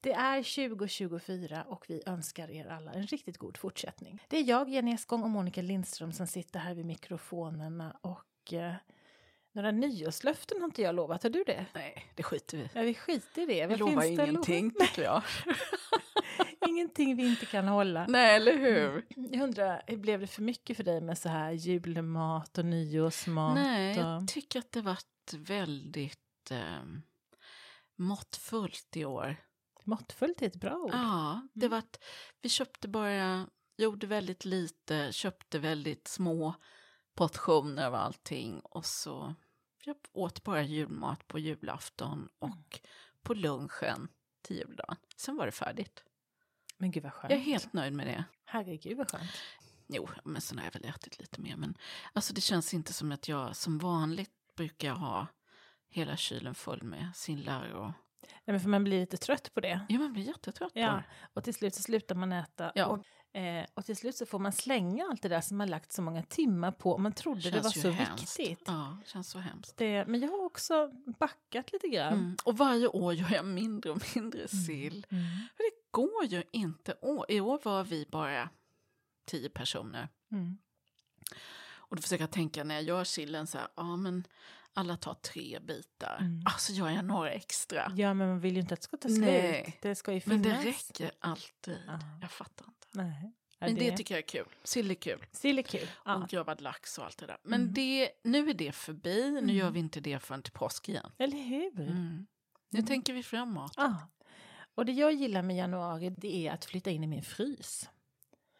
Det 0.00 0.12
är 0.12 0.68
2024 0.68 1.64
och 1.68 1.84
vi 1.88 2.02
önskar 2.06 2.50
er 2.50 2.66
alla 2.66 2.92
en 2.92 3.06
riktigt 3.06 3.38
god 3.38 3.56
fortsättning. 3.56 4.22
Det 4.28 4.36
är 4.38 4.44
jag, 4.44 4.68
Jenny 4.68 4.92
Eskong 4.92 5.22
och 5.22 5.30
Monica 5.30 5.62
Lindström 5.62 6.12
som 6.12 6.26
sitter 6.26 6.60
här 6.60 6.74
vid 6.74 6.86
mikrofonerna 6.86 7.96
och 8.00 8.52
eh, 8.52 8.74
några 9.52 9.70
nyårslöften 9.70 10.60
har 10.60 10.64
inte 10.64 10.82
jag 10.82 10.94
lovat. 10.94 11.22
Har 11.22 11.30
du 11.30 11.44
det? 11.46 11.66
Nej, 11.74 12.06
det 12.14 12.22
skiter 12.22 12.58
vi 12.58 12.68
Ja, 12.74 12.82
vi 12.82 12.94
skiter 12.94 13.42
i 13.42 13.46
det. 13.46 13.66
Vi 13.66 13.74
Vad 13.74 13.78
lovar 13.78 14.02
finns 14.02 14.16
det 14.16 14.22
att 14.22 14.28
ingenting, 14.28 14.64
lova? 14.64 14.86
tycker 14.86 15.02
jag. 15.02 15.22
Ingenting 16.68 17.16
vi 17.16 17.26
inte 17.26 17.46
kan 17.46 17.68
hålla. 17.68 18.06
Nej, 18.08 18.36
eller 18.36 18.58
hur? 18.58 19.06
Jag 19.08 19.42
undrar, 19.42 19.96
blev 19.96 20.20
det 20.20 20.26
för 20.26 20.42
mycket 20.42 20.76
för 20.76 20.84
dig 20.84 21.00
med 21.00 21.18
så 21.18 21.28
här 21.28 21.52
julmat 21.52 22.58
och 22.58 22.64
nyårsmat? 22.64 23.54
Nej, 23.54 23.90
och... 23.98 24.04
jag 24.04 24.28
tycker 24.28 24.58
att 24.58 24.72
det 24.72 24.80
varit 24.80 25.34
väldigt 25.36 26.50
eh, 26.50 26.82
måttfullt 27.96 28.96
i 28.96 29.04
år. 29.04 29.36
Måttfullt 29.86 30.42
är 30.42 30.46
ett 30.46 30.60
bra 30.60 30.76
ord. 30.76 30.90
Ja, 30.92 31.48
det 31.52 31.68
vart, 31.68 31.96
vi 32.42 32.48
köpte 32.48 32.88
bara, 32.88 33.46
gjorde 33.76 34.06
väldigt 34.06 34.44
lite, 34.44 35.12
köpte 35.12 35.58
väldigt 35.58 36.08
små 36.08 36.54
portioner 37.14 37.86
av 37.86 37.94
allting 37.94 38.60
och 38.60 38.86
så 38.86 39.34
jag 39.84 39.96
åt 40.12 40.42
bara 40.42 40.62
julmat 40.62 41.28
på 41.28 41.38
julafton 41.38 42.28
och 42.38 42.80
på 43.22 43.34
lunchen 43.34 44.08
till 44.42 44.56
juldagen. 44.56 44.96
Sen 45.16 45.36
var 45.36 45.46
det 45.46 45.52
färdigt. 45.52 46.04
Men 46.78 46.90
gud 46.90 47.02
vad 47.02 47.12
skönt. 47.12 47.30
Jag 47.30 47.40
är 47.40 47.44
helt 47.44 47.72
nöjd 47.72 47.92
med 47.92 48.06
det. 48.06 48.24
Herregud 48.44 48.96
vad 48.96 49.10
skönt. 49.10 49.30
Jo, 49.86 50.08
men 50.24 50.42
sen 50.42 50.58
har 50.58 50.64
jag 50.64 50.72
väl 50.72 50.84
ätit 50.84 51.18
lite 51.18 51.40
mer. 51.40 51.56
Men 51.56 51.78
alltså 52.12 52.34
det 52.34 52.40
känns 52.40 52.74
inte 52.74 52.92
som 52.92 53.12
att 53.12 53.28
jag 53.28 53.56
som 53.56 53.78
vanligt 53.78 54.30
brukar 54.56 54.92
ha 54.92 55.26
hela 55.88 56.16
kylen 56.16 56.54
full 56.54 56.82
med 56.82 57.10
sillar 57.14 57.70
och... 57.70 57.92
Nej, 58.30 58.42
men 58.52 58.60
för 58.60 58.68
man 58.68 58.84
blir 58.84 59.00
lite 59.00 59.16
trött 59.16 59.54
på 59.54 59.60
det. 59.60 59.80
Ja, 59.88 59.98
man 59.98 60.12
blir 60.12 60.22
jättetrött 60.22 60.72
Ja, 60.74 61.02
och 61.34 61.44
till 61.44 61.54
slut 61.54 61.74
så 61.74 61.82
slutar 61.82 62.14
man 62.14 62.32
äta. 62.32 62.72
Ja. 62.74 62.86
Och, 62.86 63.36
eh, 63.40 63.66
och 63.74 63.84
till 63.84 63.96
slut 63.96 64.16
så 64.16 64.26
får 64.26 64.38
man 64.38 64.52
slänga 64.52 65.04
allt 65.10 65.22
det 65.22 65.28
där 65.28 65.40
som 65.40 65.56
man 65.56 65.68
lagt 65.70 65.92
så 65.92 66.02
många 66.02 66.22
timmar 66.22 66.72
på. 66.72 66.90
och 66.92 67.00
Man 67.00 67.12
trodde 67.12 67.50
det 67.50 67.60
var 67.60 67.70
Känns 67.70 67.82
så 67.82 67.90
hemskt. 67.90 68.38
viktigt. 68.38 68.62
Ja, 68.66 68.98
känns 69.06 69.30
så 69.30 69.38
hemskt. 69.38 69.76
Det, 69.76 70.06
men 70.06 70.20
jag 70.20 70.28
har 70.30 70.44
också 70.44 70.90
backat 71.18 71.72
lite 71.72 71.88
grann. 71.88 72.12
Mm. 72.12 72.36
Och 72.44 72.56
varje 72.58 72.86
år 72.88 73.14
gör 73.14 73.30
jag 73.34 73.44
mindre 73.44 73.90
och 73.90 74.02
mindre 74.14 74.48
sill. 74.48 75.06
Mm. 75.10 75.24
För 75.56 75.62
det 75.62 75.76
går 75.90 76.24
ju 76.24 76.42
inte. 76.52 76.94
År. 77.00 77.24
I 77.28 77.40
år 77.40 77.60
var 77.62 77.84
vi 77.84 78.06
bara 78.10 78.48
tio 79.26 79.48
personer. 79.48 80.08
Mm. 80.32 80.58
Och 81.88 81.96
då 81.96 82.02
försöker 82.02 82.22
jag 82.22 82.30
tänka 82.30 82.64
när 82.64 82.74
jag 82.74 82.84
gör 82.84 83.04
sillen 83.04 83.46
så 83.46 83.58
här, 83.58 83.68
ja 83.76 83.96
men 83.96 84.24
alla 84.76 84.96
tar 84.96 85.14
tre 85.14 85.58
bitar. 85.60 86.16
Mm. 86.20 86.42
Alltså 86.44 86.72
gör 86.72 86.88
jag 86.88 87.04
några 87.04 87.30
extra. 87.30 87.92
Ja, 87.96 88.14
men 88.14 88.28
man 88.28 88.40
vill 88.40 88.54
ju 88.54 88.60
inte 88.60 88.74
att 88.74 88.80
det 88.80 88.84
ska 88.84 88.96
ta 88.96 89.08
slut. 89.08 89.20
Nej. 89.20 89.78
Det 89.82 89.94
ska 89.94 90.12
ju 90.12 90.20
Men 90.26 90.42
finnas. 90.44 90.64
det 90.64 90.70
räcker 90.70 91.10
alltid. 91.18 91.78
Ja. 91.86 91.98
Jag 92.20 92.30
fattar 92.30 92.64
inte. 92.66 92.86
Nej. 92.92 93.32
Ja, 93.58 93.66
Men 93.66 93.74
det, 93.74 93.96
tycker 93.96 94.14
jag 94.14 94.18
är 94.22 94.28
kul. 94.28 94.46
Sill 94.64 94.90
är 94.90 94.94
kul. 94.94 95.26
Sill 95.32 95.58
är 95.58 95.62
kul. 95.62 95.88
Ja. 96.04 96.14
Och 96.16 96.28
gravad 96.28 96.60
lax 96.60 96.98
och 96.98 97.04
allt 97.04 97.18
det 97.18 97.26
där. 97.26 97.38
Men 97.42 97.60
Mm. 97.60 97.74
det, 97.74 98.10
nu 98.24 98.50
är 98.50 98.54
det 98.54 98.72
förbi. 98.72 99.30
Nu 99.30 99.38
Mm. 99.38 99.56
gör 99.56 99.70
vi 99.70 99.78
inte 99.78 100.00
det 100.00 100.18
förrän 100.18 100.42
till 100.42 100.52
påsk 100.52 100.88
igen. 100.88 101.10
Eller 101.18 101.42
hur? 101.42 101.80
Mm. 101.80 102.26
Nu 102.70 102.78
Mm. 102.78 102.86
tänker 102.86 103.12
vi 103.12 103.22
framåt. 103.22 103.72
Ja. 103.76 104.08
Och 104.74 104.86
det 104.86 104.92
jag 104.92 105.12
gillar 105.12 105.42
med 105.42 105.56
januari 105.56 106.10
det 106.10 106.46
är 106.48 106.52
att 106.52 106.64
flytta 106.64 106.90
in 106.90 107.04
i 107.04 107.06
min 107.06 107.22
frys. 107.22 107.88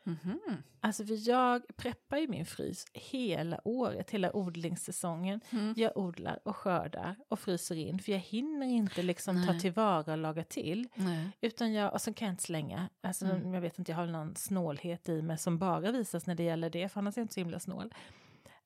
Mhm. 0.06 0.62
Alltså 0.80 1.04
för 1.06 1.28
jag 1.28 1.62
preppar 1.76 2.16
ju 2.16 2.28
min 2.28 2.46
frys 2.46 2.86
hela 2.92 3.60
året, 3.68 4.10
hela 4.10 4.36
odlingssäsongen. 4.36 5.40
Mm. 5.50 5.74
Jag 5.76 5.96
odlar 5.96 6.38
och 6.44 6.56
skördar 6.56 7.16
och 7.28 7.38
fryser 7.38 7.74
in 7.76 7.98
för 7.98 8.12
jag 8.12 8.18
hinner 8.18 8.66
inte 8.66 9.02
liksom 9.02 9.46
ta 9.46 9.58
tillvara 9.60 10.12
och 10.12 10.18
laga 10.18 10.44
till. 10.44 10.88
Nej. 10.94 11.30
Utan 11.40 11.72
jag, 11.72 11.92
och 11.92 12.00
så 12.00 12.12
kan 12.12 12.26
jag 12.26 12.32
inte 12.32 12.42
slänga. 12.42 12.88
Alltså, 13.00 13.24
Mm. 13.26 13.54
Jag 13.54 13.60
vet 13.60 13.78
inte, 13.78 13.92
jag 13.92 13.96
har 13.96 14.06
någon 14.06 14.36
snålhet 14.36 15.08
i 15.08 15.22
mig 15.22 15.38
som 15.38 15.58
bara 15.58 15.92
visas 15.92 16.26
när 16.26 16.34
det 16.34 16.42
gäller 16.42 16.70
det, 16.70 16.88
för 16.88 17.00
annars 17.00 17.16
är 17.16 17.20
jag 17.20 17.24
inte 17.24 17.34
så 17.34 17.40
himla 17.40 17.60
snål. 17.60 17.94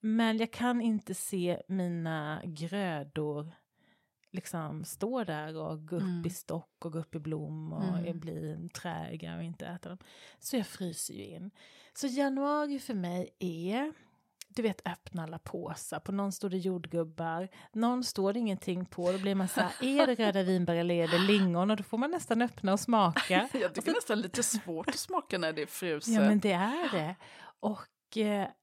Men 0.01 0.39
jag 0.39 0.51
kan 0.53 0.81
inte 0.81 1.15
se 1.15 1.63
mina 1.69 2.41
grödor 2.45 3.53
liksom 4.31 4.85
stå 4.85 5.25
där 5.25 5.57
och 5.57 5.87
gå 5.89 5.97
upp 5.97 6.03
Mm. 6.03 6.27
i 6.27 6.31
stock 6.31 6.85
och 6.85 6.93
gå 6.93 6.99
upp 6.99 7.15
i 7.15 7.19
blom 7.19 7.73
och 7.73 7.99
Mm. 7.99 8.21
bli 8.21 8.69
träiga 8.75 9.37
och 9.37 9.43
inte 9.43 9.67
äta 9.67 9.89
dem. 9.89 9.99
Så 10.39 10.57
jag 10.57 10.67
fryser 10.67 11.15
ju 11.15 11.25
in. 11.25 11.51
Så 11.95 12.07
januari 12.07 12.79
för 12.79 12.95
mig 12.95 13.29
är 13.39 13.93
du 14.55 14.63
vet 14.63 14.87
öppna 14.89 15.23
alla 15.23 15.39
påsar. 15.39 16.01
På 16.01 16.13
någon 16.13 16.33
står 16.33 16.51
det 16.51 16.59
jordgubbar, 16.59 17.49
någon 17.73 18.05
står 18.05 18.33
det 18.33 18.39
ingenting 18.39 18.87
på. 18.87 19.13
Då 19.13 19.19
blir 19.19 19.35
man 19.35 19.49
så 19.49 19.61
här, 19.61 19.73
är 19.85 20.07
det 20.07 20.15
röda 20.15 20.43
vinbär 20.43 20.75
eller 20.75 20.95
är 20.95 21.09
det 21.09 21.19
lingon? 21.19 21.71
Och 21.71 21.77
då 21.77 21.83
får 21.83 21.99
man 21.99 22.11
nästan 22.11 22.43
öppna 22.43 22.73
och 22.73 22.81
smaka. 22.81 23.49
Jag 23.61 23.75
tycker 23.75 23.93
nästan 23.93 24.21
lite 24.21 24.43
svårt 24.43 24.89
att 24.89 24.95
smaka 24.99 25.39
när 25.39 25.53
det 25.53 25.63
är 25.63 25.67
fruset. 25.67 26.15
Ja, 26.15 26.21
men 26.21 26.41
det 26.41 26.53
är 26.53 26.93
det. 26.93 27.15
Och 27.61 27.79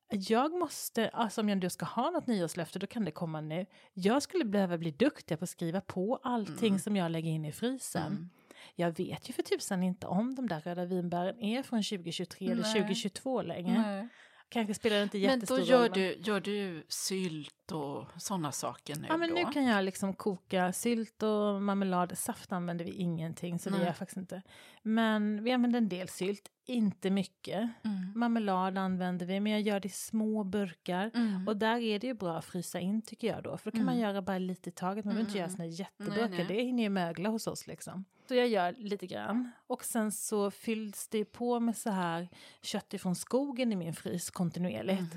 jag 0.10 0.52
måste, 0.60 1.10
alltså 1.10 1.42
om 1.42 1.50
jag 1.50 1.58
nu 1.58 1.70
ska 1.70 1.86
ha 1.86 2.12
något 2.12 2.28
nyårslöfte, 2.28 2.80
då 2.80 2.88
kan 2.88 3.06
det 3.06 3.12
komma 3.12 3.42
nu. 3.42 3.66
Jag 3.94 4.24
skulle 4.24 4.46
behöva 4.46 4.78
bli 4.78 4.92
duktig 4.92 5.40
på 5.40 5.44
att 5.44 5.50
skriva 5.50 5.82
på 5.82 6.20
allting 6.24 6.68
Mm. 6.68 6.80
som 6.80 6.96
jag 6.96 7.12
lägger 7.12 7.30
in 7.30 7.46
i 7.46 7.52
frysen. 7.52 8.08
Mm. 8.12 8.30
Jag 8.76 8.98
vet 8.98 9.30
ju 9.30 9.34
för 9.34 9.44
tusan 9.44 9.84
inte 9.84 10.08
om 10.08 10.36
de 10.36 10.48
där 10.48 10.60
röda 10.62 10.86
vinbären 10.86 11.40
är 11.40 11.64
från 11.64 11.84
2023 11.84 12.52
eller 12.52 12.62
Nej. 12.62 12.74
2022 12.74 13.42
längre. 13.42 13.82
Nej. 13.82 14.08
Kanske 14.50 14.74
spelar 14.74 14.98
det 14.98 15.04
inte 15.04 15.18
Men 15.18 15.24
jättestor 15.30 15.58
då 15.58 15.64
gör 15.64 15.80
roll. 15.90 15.92
du, 15.94 16.16
gör 16.20 16.40
du 16.40 16.86
sylt 16.90 17.54
och 17.72 18.06
sådana 18.18 18.52
saker 18.52 18.96
nu 18.96 19.08
Ja, 19.10 19.18
men 19.18 19.30
då? 19.30 19.36
nu 19.36 19.46
kan 19.46 19.64
jag 19.66 19.86
liksom 19.86 20.14
koka 20.14 20.74
sylt 20.74 21.24
och 21.24 21.62
marmelad. 21.62 22.18
Saft 22.18 22.52
använder 22.52 22.86
vi 22.86 22.92
ingenting, 22.92 23.60
så 23.60 23.70
det 23.70 23.74
Nej. 23.76 23.80
gör 23.82 23.88
jag 23.88 23.98
faktiskt 23.98 24.18
inte. 24.18 24.42
Men 24.82 25.44
vi 25.44 25.52
använder 25.52 25.78
en 25.78 25.90
del 25.90 26.08
sylt, 26.10 26.50
inte 26.66 27.10
mycket. 27.10 27.70
Mm. 27.84 28.12
Marmelad 28.16 28.78
använder 28.78 29.26
vi, 29.26 29.40
men 29.40 29.52
jag 29.52 29.62
gör 29.62 29.80
det 29.80 29.86
i 29.88 29.90
små 29.92 30.44
burkar. 30.44 31.12
Mm. 31.16 31.48
Och 31.48 31.58
där 31.58 31.78
är 31.78 32.00
det 32.00 32.08
ju 32.08 32.14
bra 32.14 32.38
att 32.38 32.46
frysa 32.46 32.80
in 32.80 33.02
tycker 33.02 33.28
jag 33.28 33.44
då. 33.44 33.58
För 33.58 33.72
då 33.72 33.78
kan 33.78 33.86
man 33.86 33.96
Mm. 33.96 34.10
göra 34.10 34.22
bara 34.22 34.38
lite 34.38 34.70
i 34.70 34.72
taget. 34.72 35.06
Man 35.06 35.14
behöver 35.16 35.30
inte 35.30 35.40
Mm. 35.40 35.50
göra 35.50 35.58
såna 35.58 35.66
jätteburkar. 35.66 36.30
Nej, 36.30 36.38
nej. 36.38 36.58
Det 36.58 36.64
hinner 36.64 36.84
ju 36.84 36.90
mögla 36.90 37.30
hos 37.30 37.48
oss 37.48 37.68
liksom. 37.68 38.06
Så 38.28 38.36
jag 38.36 38.48
gör 38.48 38.76
lite 38.78 39.08
grann. 39.08 39.52
Och 39.68 39.84
sen 39.84 40.12
så 40.12 40.52
fylls 40.52 41.08
det 41.08 41.26
på 41.26 41.60
med 41.60 41.78
så 41.78 41.90
här 41.90 42.30
kött 42.62 42.94
ifrån 42.94 43.16
skogen 43.16 43.72
i 43.72 43.76
min 43.76 43.94
frys 43.94 44.30
kontinuerligt. 44.30 45.14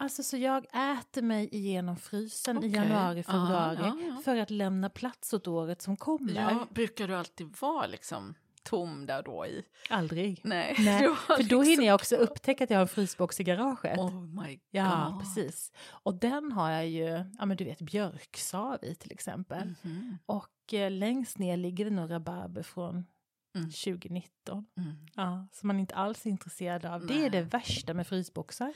Alltså 0.00 0.22
så 0.22 0.36
jag 0.36 0.64
äter 0.98 1.22
mig 1.22 1.48
igenom 1.52 1.96
frysen 1.96 2.56
i 2.56 2.58
Okej. 2.58 2.70
januari, 2.70 3.24
Ja, 3.26 3.32
februari. 3.32 3.76
ja, 3.80 3.96
ja. 4.16 4.22
För 4.24 4.36
att 4.36 4.50
lämna 4.50 4.90
plats 4.90 5.32
åt 5.32 5.46
året 5.48 5.82
som 5.82 5.96
kommer. 5.96 6.34
Ja, 6.34 6.66
brukar 6.70 7.08
du 7.08 7.14
alltid 7.16 7.56
vara 7.60 7.86
liksom 7.86 8.34
tom 8.62 9.06
där 9.06 9.22
då 9.22 9.46
i? 9.46 9.62
Aldrig. 9.90 10.40
Nej. 10.44 10.74
Nej, 10.78 11.08
för 11.14 11.36
då 11.36 11.38
liksom- 11.38 11.62
hinner 11.62 11.84
jag 11.86 11.94
också 11.94 12.16
upptäcka 12.16 12.64
att 12.64 12.70
jag 12.70 12.76
har 12.76 12.82
en 12.82 12.88
frysbox 12.88 13.40
i 13.40 13.44
garaget. 13.44 13.98
Oh 13.98 14.20
my 14.22 14.54
god. 14.54 14.60
Ja, 14.70 15.18
precis. 15.20 15.72
Och 15.88 16.14
den 16.14 16.52
har 16.52 16.70
jag 16.70 16.88
ju, 16.88 17.24
ja 17.38 17.46
men 17.46 17.56
du 17.56 17.64
vet, 17.64 17.80
björksav 17.80 18.78
i 18.84 18.94
till 18.94 19.12
exempel. 19.12 19.74
Mhm. 19.82 20.18
Och 20.26 20.74
eh, 20.74 20.90
längst 20.90 21.38
ner 21.38 21.56
ligger 21.56 21.84
det 21.84 21.90
några 21.90 22.14
rabarber 22.14 22.62
från 22.62 23.06
Mm. 23.54 23.70
2019. 23.70 24.66
Mm. 24.76 25.06
Ja, 25.14 25.46
som 25.52 25.66
man 25.66 25.80
inte 25.80 25.94
alls 25.94 26.26
är 26.26 26.30
intresserad 26.30 26.84
av. 26.86 27.06
Det 27.06 27.14
är 27.14 27.20
Nej. 27.20 27.30
det 27.30 27.42
värsta 27.42 27.94
med 27.94 28.06
frysboxar. 28.06 28.72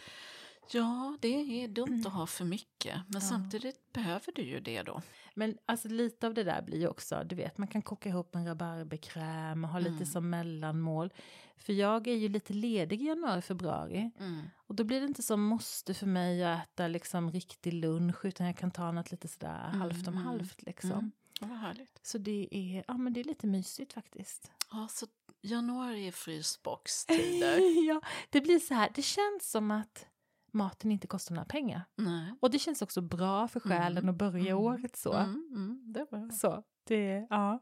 Ja, 0.71 1.17
det 1.21 1.29
är 1.65 1.69
dumt 1.69 2.03
att 2.07 2.13
ha 2.13 2.27
för 2.27 2.45
mycket. 2.45 2.95
Men 3.09 3.21
Ja. 3.23 3.29
samtidigt 3.29 3.93
behöver 3.93 4.33
du 4.35 4.43
ju 4.43 4.61
det 4.61 4.83
då. 4.83 5.03
Men 5.35 5.59
alltså 5.67 5.89
lite 5.89 6.27
av 6.27 6.35
det 6.35 6.45
där 6.45 6.63
blir 6.63 6.79
ju 6.81 6.89
också, 6.89 7.23
du 7.27 7.35
vet, 7.35 7.59
man 7.59 7.69
kan 7.69 7.83
koka 7.83 8.09
ihop 8.09 8.35
en 8.35 8.47
rabarberkräm 8.47 9.65
och 9.65 9.71
ha 9.71 9.79
lite 9.79 9.91
Mm. 9.93 10.07
som 10.07 10.31
mellanmål. 10.31 11.13
För 11.57 11.73
jag 11.73 12.07
är 12.09 12.15
ju 12.15 12.29
lite 12.29 12.53
ledig 12.53 13.03
i 13.03 13.07
januari, 13.07 13.43
februari. 13.43 14.11
Mm. 14.19 14.43
Och 14.57 14.75
då 14.75 14.85
blir 14.85 15.01
det 15.01 15.07
inte 15.07 15.23
så 15.23 15.37
måste 15.37 15.95
för 15.95 16.07
mig 16.07 16.45
att 16.45 16.63
äta 16.69 16.89
liksom 16.89 17.31
riktig 17.31 17.73
lunch, 17.73 18.25
utan 18.25 18.47
jag 18.47 18.57
kan 18.57 18.71
ta 18.71 18.93
något 18.93 19.11
lite 19.11 19.29
sådär 19.29 19.67
Mm, 19.69 19.81
halvt 19.81 20.09
om 20.09 20.15
mm, 20.15 20.27
halvt 20.27 20.63
liksom. 20.63 20.91
mm. 20.91 21.13
Ja, 21.41 21.47
vad 21.47 21.59
härligt. 21.59 22.01
Så 22.03 22.19
det 22.19 22.49
är, 22.51 22.85
ja 22.89 22.97
men 22.97 23.13
det 23.13 23.21
är 23.21 23.25
lite 23.25 23.47
mysigt 23.47 23.93
faktiskt. 23.93 24.51
Ja, 24.71 24.89
så 24.91 25.07
januari 25.43 26.07
är 26.09 26.13
frysbox-tider. 26.13 27.87
ja, 27.89 28.01
det 28.31 28.41
blir 28.41 28.59
så 28.59 28.75
här, 28.75 28.91
det 28.95 29.03
känns 29.03 29.51
som 29.51 29.71
att 29.71 30.07
maten 30.53 30.91
inte 30.93 31.07
kostar 31.07 31.35
några 31.35 31.47
pengar. 31.47 31.83
Nej. 31.97 32.35
Och 32.41 32.51
det 32.51 32.59
känns 32.59 32.83
också 32.83 33.01
bra 33.01 33.49
för 33.49 33.61
själen 33.61 33.99
Mm, 33.99 34.09
att 34.09 34.17
börja 34.17 34.51
mm, 34.53 34.59
året 34.65 34.97
så. 34.97 35.13
Mm, 35.13 35.49
mm, 35.55 35.93
det 35.93 36.07
bra. 36.11 36.31
Så. 36.31 36.63
Det, 36.87 37.27
ja. 37.31 37.59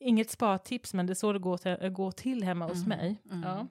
Inget 0.00 0.30
spartips, 0.30 0.94
men 0.94 1.06
det 1.06 1.12
är 1.12 1.14
så 1.14 1.32
det 1.32 1.38
går 1.38 1.56
till, 1.56 1.88
går 1.88 2.10
till 2.12 2.42
hemma 2.44 2.66
hos 2.66 2.76
Mm, 2.86 2.88
mig. 2.88 3.22
mm. 3.30 3.42
Ja. 3.42 3.66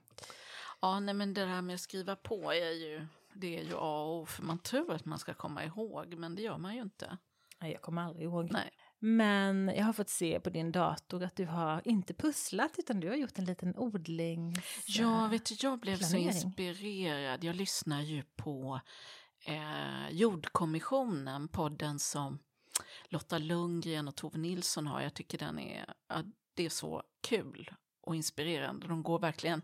Ja, 0.81 0.99
nej 0.99 1.13
men 1.13 1.33
det 1.33 1.45
där 1.45 1.61
med 1.61 1.73
att 1.73 1.79
skriva 1.81 2.15
på 2.15 2.51
är 2.53 2.71
ju, 2.71 3.07
det 3.33 3.59
är 3.59 3.63
ju 3.63 3.73
A 3.77 4.01
och 4.03 4.21
O, 4.21 4.25
för 4.25 4.43
man 4.43 4.59
tror 4.59 4.93
att 4.93 5.05
man 5.05 5.19
ska 5.19 5.33
komma 5.33 5.63
ihåg, 5.65 6.13
men 6.17 6.35
det 6.35 6.41
gör 6.41 6.57
man 6.57 6.75
ju 6.75 6.81
inte. 6.81 7.17
Nej, 7.61 7.71
jag 7.71 7.81
kommer 7.81 8.01
aldrig 8.01 8.23
ihåg. 8.25 8.51
Nej. 8.51 8.69
Men 8.99 9.71
jag 9.75 9.85
har 9.85 9.93
fått 9.93 10.09
se 10.09 10.39
på 10.39 10.49
din 10.49 10.71
dator 10.71 11.23
att 11.23 11.35
du 11.35 11.45
har 11.45 11.81
inte 11.85 12.13
pusslat 12.13 12.75
utan 12.77 12.99
du 12.99 13.09
har 13.09 13.15
gjort 13.15 13.37
en 13.37 13.45
liten 13.45 13.77
odlings... 13.77 14.85
Ja, 14.87 15.27
vet 15.27 15.45
du, 15.45 15.55
jag 15.59 15.79
blev 15.79 15.97
så 15.97 16.09
planering. 16.09 16.27
inspirerad. 16.27 17.43
Jag 17.43 17.55
lyssnar 17.55 18.01
ju 18.01 18.23
på 18.35 18.81
eh, 19.45 20.09
Jordkommissionen, 20.09 21.47
podden 21.47 21.99
som 21.99 22.39
Lotta 23.09 23.37
Lundgren 23.37 24.07
och 24.07 24.15
Tove 24.15 24.37
Nilsson 24.37 24.87
har. 24.87 25.01
Jag 25.01 25.13
tycker 25.13 25.37
den 25.37 25.59
är, 25.59 25.93
ja, 26.07 26.23
det 26.53 26.65
är 26.65 26.69
så 26.69 27.03
kul 27.21 27.71
och 28.01 28.15
inspirerande. 28.15 28.87
De 28.87 29.03
går 29.03 29.19
verkligen 29.19 29.61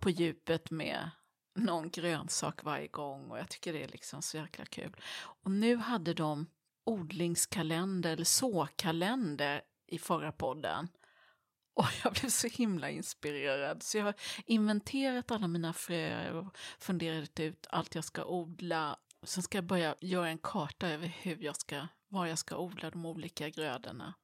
på 0.00 0.10
djupet 0.10 0.70
med 0.70 1.10
någon 1.54 1.90
grönsak 1.90 2.64
varje 2.64 2.88
gång 2.88 3.30
och 3.30 3.38
jag 3.38 3.48
tycker 3.48 3.72
det 3.72 3.84
är 3.84 3.88
liksom 3.88 4.22
så 4.22 4.36
jäkla 4.36 4.64
kul. 4.64 4.96
Och 5.42 5.50
nu 5.50 5.76
hade 5.76 6.14
de 6.14 6.46
odlingskalender, 6.84 8.12
eller 8.12 8.24
såkalender 8.24 9.62
i 9.86 9.98
förra 9.98 10.32
podden. 10.32 10.88
Och 11.74 11.86
jag 12.04 12.12
blev 12.12 12.30
så 12.30 12.48
himla 12.48 12.90
inspirerad. 12.90 13.82
Så 13.82 13.98
jag 13.98 14.04
har 14.04 14.14
inventerat 14.46 15.30
alla 15.30 15.48
mina 15.48 15.72
fröer 15.72 16.32
och 16.32 16.56
funderat 16.78 17.40
ut 17.40 17.66
allt 17.70 17.94
jag 17.94 18.04
ska 18.04 18.24
odla. 18.24 18.96
Sen 19.22 19.42
ska 19.42 19.58
jag 19.58 19.64
börja 19.64 19.94
göra 20.00 20.28
en 20.28 20.38
karta 20.38 20.88
över 20.88 21.06
hur 21.06 21.44
jag 21.44 21.56
ska, 21.56 21.88
var 22.14 22.26
jag 22.26 22.38
ska 22.38 22.56
odla 22.58 22.90
de 22.90 23.06
olika 23.06 23.48
grödorna. 23.48 24.14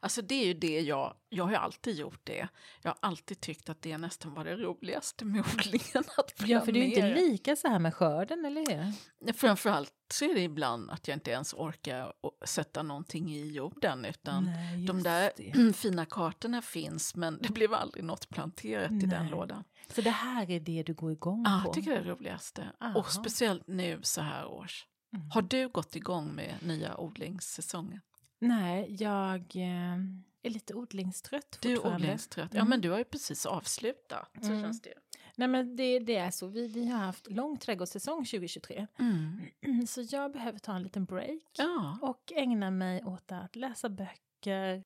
Alltså 0.00 0.22
det 0.22 0.34
är 0.34 0.46
ju 0.46 0.54
det 0.54 0.80
jag, 0.80 1.14
jag 1.28 1.44
har 1.44 1.50
ju 1.50 1.56
alltid 1.56 1.96
gjort 1.96 2.20
det. 2.24 2.48
Jag 2.82 2.90
har 2.90 2.98
alltid 3.00 3.40
tyckt 3.40 3.68
att 3.68 3.82
det 3.82 3.98
nästan 3.98 4.34
var 4.34 4.44
det 4.44 4.56
roligaste 4.56 5.24
med 5.24 5.40
odlingen. 5.54 6.04
Att 6.16 6.32
Ja, 6.46 6.60
för 6.60 6.72
det 6.72 6.78
är 6.78 6.80
ju 6.80 6.86
inte 6.86 7.14
lika 7.14 7.56
så 7.56 7.68
här 7.68 7.78
med 7.78 7.94
skörden, 7.94 8.44
eller 8.44 8.60
hur? 8.60 9.32
Framförallt 9.32 9.92
så 10.12 10.24
är 10.24 10.34
det 10.34 10.40
ibland 10.40 10.90
att 10.90 11.08
jag 11.08 11.16
inte 11.16 11.30
ens 11.30 11.54
orkar 11.54 12.12
sätta 12.44 12.82
någonting 12.82 13.30
i 13.34 13.46
jorden 13.52 14.04
utan 14.04 14.44
Nej, 14.44 14.86
de 14.86 15.02
där 15.02 15.32
det. 15.36 15.72
fina 15.76 16.06
kartorna 16.06 16.62
finns 16.62 17.14
men 17.14 17.38
det 17.42 17.52
blev 17.52 17.74
aldrig 17.74 18.04
något 18.04 18.28
planterat 18.28 18.90
i 18.92 18.94
den 19.06 19.22
Nej. 19.22 19.30
lådan. 19.30 19.64
Så 19.94 20.00
det 20.00 20.10
här 20.10 20.50
är 20.50 20.60
det 20.60 20.82
du 20.82 20.94
går 20.94 21.12
igång 21.12 21.42
Ja, 21.46 21.60
på? 21.64 21.68
jag 21.68 21.74
tycker 21.74 21.90
det 21.90 21.96
är 21.96 22.04
det 22.04 22.10
roligaste. 22.10 22.72
Aha. 22.80 22.98
Och 22.98 23.10
speciellt 23.12 23.66
nu 23.66 24.00
så 24.02 24.20
här 24.20 24.46
års. 24.46 24.86
Mm. 25.14 25.30
Har 25.30 25.42
du 25.42 25.68
gått 25.68 25.96
igång 25.96 26.34
med 26.34 26.54
nya 26.62 26.96
odlingssäsongen? 27.00 28.00
Nej, 28.38 28.96
jag 29.02 29.40
eh, 29.56 29.96
är 30.42 30.50
lite 30.50 30.74
odlingstrött 30.74 31.58
Du 31.60 31.72
är 31.72 31.86
odlingstrött. 31.86 32.54
Ja 32.54 32.60
Mm. 32.60 32.70
men 32.70 32.80
du 32.80 32.90
har 32.90 32.98
ju 32.98 33.04
precis 33.04 33.46
avslutat. 33.46 34.30
Så 34.40 34.46
Mm. 34.46 34.62
känns 34.62 34.82
det. 34.82 34.94
Nej, 35.36 35.48
men 35.48 35.76
det, 35.76 35.98
det 35.98 36.16
är 36.16 36.30
så. 36.30 36.46
Vi, 36.46 36.68
vi 36.68 36.86
har 36.88 36.98
haft 36.98 37.30
lång 37.30 37.56
trädgårdssäsong 37.56 38.24
2023. 38.24 38.86
Mm. 38.98 39.86
Så 39.86 40.02
jag 40.10 40.32
behöver 40.32 40.58
ta 40.58 40.76
en 40.76 40.82
liten 40.82 41.04
break. 41.04 41.42
Ja. 41.58 41.98
och 42.02 42.32
ägna 42.36 42.70
mig 42.70 43.04
åt 43.04 43.32
att 43.32 43.56
läsa 43.56 43.88
böcker. 43.88 44.20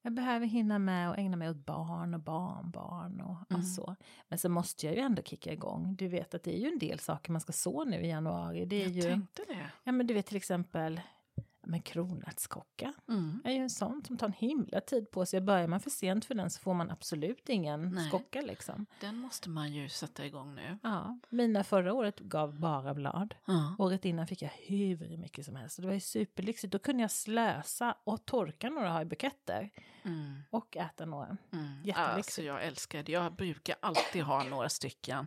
Jag 0.02 0.12
behöver 0.12 0.46
hinna 0.46 0.78
med 0.78 1.10
och 1.10 1.18
ägna 1.18 1.36
mig 1.36 1.50
åt 1.50 1.66
barn 1.66 2.14
och 2.14 2.20
barnbarn 2.20 3.20
och, 3.20 3.30
och 3.42 3.50
Mm. 3.50 3.62
så. 3.62 3.96
Men 4.28 4.38
så 4.38 4.48
måste 4.48 4.86
jag 4.86 4.94
ju 4.94 5.00
ändå 5.00 5.22
kicka 5.22 5.52
igång. 5.52 5.94
Du 5.98 6.08
vet 6.08 6.34
att 6.34 6.42
det 6.42 6.56
är 6.56 6.60
ju 6.60 6.72
en 6.72 6.78
del 6.78 6.98
saker 6.98 7.32
man 7.32 7.40
ska 7.40 7.52
så 7.52 7.84
nu 7.84 8.00
i 8.00 8.08
januari. 8.08 8.64
Det 8.64 8.76
är 8.76 8.80
Jag 8.86 8.90
ju, 8.90 9.02
tänkte 9.02 9.42
det. 9.48 9.70
ja 9.84 9.92
men 9.92 10.06
du 10.06 10.14
vet 10.14 10.26
till 10.26 10.36
exempel 10.36 11.00
men 11.62 11.82
kronärtskocka 11.82 12.92
Mm. 13.08 13.42
är 13.44 13.52
ju 13.52 13.58
en 13.58 13.70
sån 13.70 14.02
som 14.06 14.16
tar 14.18 14.26
en 14.26 14.32
himla 14.32 14.80
tid 14.80 15.10
på 15.10 15.26
sig. 15.26 15.40
Börjar 15.40 15.66
man 15.66 15.80
för 15.80 15.90
sent 15.90 16.24
för 16.24 16.34
den 16.34 16.50
så 16.50 16.60
får 16.60 16.74
man 16.74 16.90
absolut 16.90 17.48
ingen 17.48 17.90
Nej. 17.90 18.08
skocka 18.08 18.40
liksom. 18.40 18.86
Den 19.00 19.16
måste 19.16 19.50
man 19.50 19.72
ju 19.72 19.88
sätta 19.88 20.26
igång 20.26 20.54
nu. 20.54 20.78
Ja, 20.82 21.18
mina 21.30 21.64
förra 21.64 21.92
året 21.92 22.18
gav 22.20 22.60
bara 22.60 22.94
blad. 22.94 23.34
Ja. 23.44 23.74
Året 23.78 24.04
innan 24.04 24.26
fick 24.26 24.42
jag 24.42 24.50
hur 24.66 25.16
mycket 25.16 25.44
som 25.44 25.56
helst. 25.56 25.76
Det 25.80 25.86
var 25.86 25.94
ju 25.94 26.00
superlyxigt. 26.00 26.72
Då 26.72 26.78
kunde 26.78 27.02
jag 27.02 27.10
slösa 27.10 27.94
och 28.04 28.24
torka 28.26 28.70
några 28.70 29.02
i 29.02 29.04
buketter. 29.04 29.70
Mm. 30.02 30.42
Och 30.50 30.76
äta 30.76 31.04
några. 31.06 31.36
Mm. 31.52 31.82
Jättelyxigt. 31.84 31.98
Alltså 32.16 32.42
jag 32.42 32.64
älskar 32.64 33.02
det. 33.02 33.12
Jag 33.12 33.34
brukar 33.34 33.76
alltid 33.82 34.22
ha 34.22 34.42
några 34.42 34.68
stycken. 34.68 35.26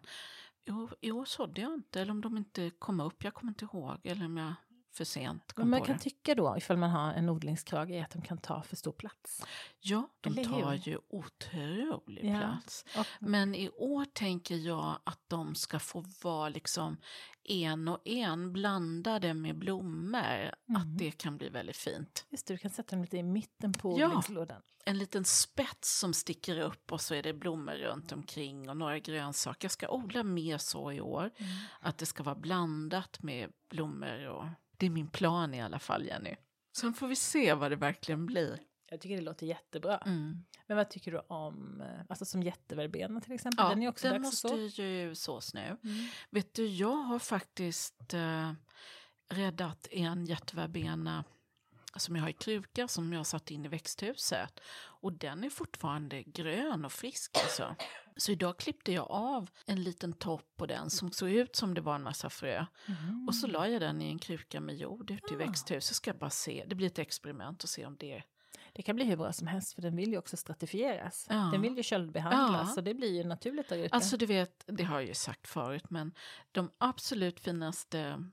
I 1.01 1.11
år 1.11 1.25
sådde 1.25 1.61
jag 1.61 1.73
inte, 1.73 2.01
eller 2.01 2.11
om 2.11 2.21
de 2.21 2.37
inte 2.37 2.71
kom 2.79 2.99
upp, 2.99 3.23
jag 3.23 3.33
kommer 3.33 3.51
inte 3.51 3.65
ihåg. 3.65 3.99
Eller 4.03 4.25
om 4.25 4.37
jag 4.37 4.53
för 4.93 5.03
sent 5.03 5.53
Men 5.55 5.69
man 5.69 5.81
kan 5.81 5.99
tycka 5.99 6.35
då, 6.35 6.57
ifall 6.57 6.77
man 6.77 6.89
har 6.89 7.13
en 7.13 7.29
odlingskrage, 7.29 7.89
är 7.91 8.03
att 8.03 8.11
de 8.11 8.21
kan 8.21 8.37
ta 8.37 8.61
för 8.63 8.75
stor 8.75 8.91
plats. 8.91 9.45
Ja, 9.79 10.09
de 10.21 10.33
Eller 10.33 10.43
tar 10.43 10.71
hur? 10.71 10.77
ju 10.77 10.97
otrolig 11.09 12.25
Ja. 12.25 12.39
plats. 12.39 12.85
Och, 12.97 13.05
Men 13.19 13.55
i 13.55 13.69
år 13.69 14.05
tänker 14.13 14.55
jag 14.55 14.99
att 15.03 15.19
de 15.27 15.55
ska 15.55 15.79
få 15.79 16.05
vara 16.23 16.49
liksom 16.49 16.97
en 17.43 17.87
och 17.87 18.07
en 18.07 18.53
blandade 18.53 19.33
med 19.33 19.57
blommor. 19.57 20.51
Mm. 20.69 20.81
Att 20.81 20.97
det 20.97 21.11
kan 21.11 21.37
bli 21.37 21.49
väldigt 21.49 21.77
fint. 21.77 22.25
just 22.29 22.47
det, 22.47 22.53
du 22.53 22.57
kan 22.57 22.71
sätta 22.71 22.95
dem 22.95 23.01
lite 23.03 23.17
i 23.17 23.23
mitten 23.23 23.73
på 23.73 23.99
Ja. 23.99 24.07
odlingslådan. 24.07 24.61
En 24.85 24.97
liten 24.97 25.25
spets 25.25 25.99
som 25.99 26.13
sticker 26.13 26.59
upp 26.59 26.91
och 26.91 27.01
så 27.01 27.13
är 27.15 27.23
det 27.23 27.33
blommor 27.33 27.73
runt 27.73 28.11
omkring 28.11 28.69
och 28.69 28.77
några 28.77 28.99
grönsaker. 28.99 29.65
Jag 29.65 29.71
ska 29.71 29.89
odla 29.89 30.23
mer 30.23 30.57
så 30.57 30.91
i 30.91 31.01
år. 31.01 31.31
Mm. 31.37 31.51
Att 31.79 31.97
det 31.97 32.05
ska 32.05 32.23
vara 32.23 32.35
blandat 32.35 33.23
med 33.23 33.51
blommor 33.69 34.27
och 34.27 34.45
det 34.83 34.87
är 34.87 34.91
min 34.91 35.07
plan 35.07 35.53
i 35.53 35.61
alla 35.61 35.79
fall 35.79 36.05
Jenny. 36.05 36.35
Sen 36.77 36.93
får 36.93 37.07
vi 37.07 37.15
se 37.15 37.53
vad 37.53 37.71
det 37.71 37.75
verkligen 37.75 38.25
blir. 38.25 38.59
Jag 38.89 39.01
tycker 39.01 39.15
det 39.15 39.21
låter 39.21 39.45
jättebra. 39.45 39.97
Mm. 39.97 40.45
Men 40.67 40.77
vad 40.77 40.89
tycker 40.89 41.11
du 41.11 41.19
om, 41.19 41.81
eh, 41.81 42.05
alltså 42.09 42.25
som 42.25 42.43
jätteverbena 42.43 43.21
till 43.21 43.31
exempel? 43.31 43.65
Ja, 43.65 43.69
den 43.69 43.83
är 43.83 43.89
också 43.89 44.09
den 44.09 44.21
måste 44.21 44.69
så. 44.69 44.81
ju 44.81 45.15
sås 45.15 45.53
nu. 45.53 45.77
Mm. 45.83 46.07
Vet 46.29 46.53
du, 46.53 46.67
jag 46.67 46.95
har 46.95 47.19
faktiskt 47.19 48.13
eh, 48.13 48.51
räddat 49.29 49.87
en 49.91 50.25
jätteverbena 50.25 51.23
som 51.95 52.15
jag 52.15 52.23
har 52.23 52.29
i 52.29 52.33
kruka 52.33 52.87
som 52.87 53.13
jag 53.13 53.19
har 53.19 53.23
satt 53.23 53.51
in 53.51 53.65
i 53.65 53.67
växthuset. 53.67 54.59
Och 54.75 55.13
den 55.13 55.43
är 55.43 55.49
fortfarande 55.49 56.23
grön 56.23 56.85
och 56.85 56.91
frisk 56.91 57.37
alltså. 57.37 57.75
Så 58.17 58.31
idag 58.31 58.57
klippte 58.57 58.91
jag 58.91 59.11
av 59.11 59.49
en 59.65 59.83
liten 59.83 60.13
topp 60.13 60.53
på 60.57 60.65
den 60.65 60.89
som 60.89 61.11
såg 61.11 61.29
ut 61.29 61.55
som 61.55 61.73
det 61.73 61.81
var 61.81 61.95
en 61.95 62.03
massa 62.03 62.29
frö. 62.29 62.65
Mm. 62.87 63.27
Och 63.27 63.35
så 63.35 63.47
la 63.47 63.67
jag 63.67 63.81
den 63.81 64.01
i 64.01 64.07
en 64.07 64.19
kruka 64.19 64.59
med 64.61 64.75
jord 64.77 65.11
ute 65.11 65.33
i 65.33 65.35
Ah. 65.35 65.37
växthuset. 65.39 65.95
Ska 65.95 66.09
jag 66.09 66.17
bara 66.17 66.29
se, 66.29 66.63
det 66.67 66.75
blir 66.75 66.87
ett 66.87 66.99
experiment 66.99 67.63
och 67.63 67.69
se 67.69 67.85
om 67.85 67.97
det 67.99 68.23
Det 68.75 68.81
kan 68.81 68.95
bli 68.95 69.05
hur 69.05 69.17
bra 69.17 69.33
som 69.33 69.47
helst 69.47 69.73
för 69.73 69.81
den 69.81 69.95
vill 69.95 70.11
ju 70.11 70.17
också 70.17 70.37
stratifieras. 70.37 71.25
Ja. 71.29 71.35
Den 71.35 71.61
vill 71.61 71.77
ju 71.77 71.83
köldbehandlas 71.83 72.67
Ja. 72.69 72.73
så 72.75 72.81
det 72.81 72.93
blir 72.93 73.11
ju 73.11 73.23
naturligt 73.23 73.69
där 73.69 73.77
ute. 73.77 73.95
Alltså 73.95 74.17
du 74.17 74.25
vet, 74.25 74.63
det 74.67 74.83
har 74.83 74.99
jag 74.99 75.07
ju 75.07 75.13
sagt 75.13 75.47
förut, 75.47 75.89
men 75.89 76.11
de 76.51 76.71
absolut 76.77 77.39
finaste, 77.39 78.23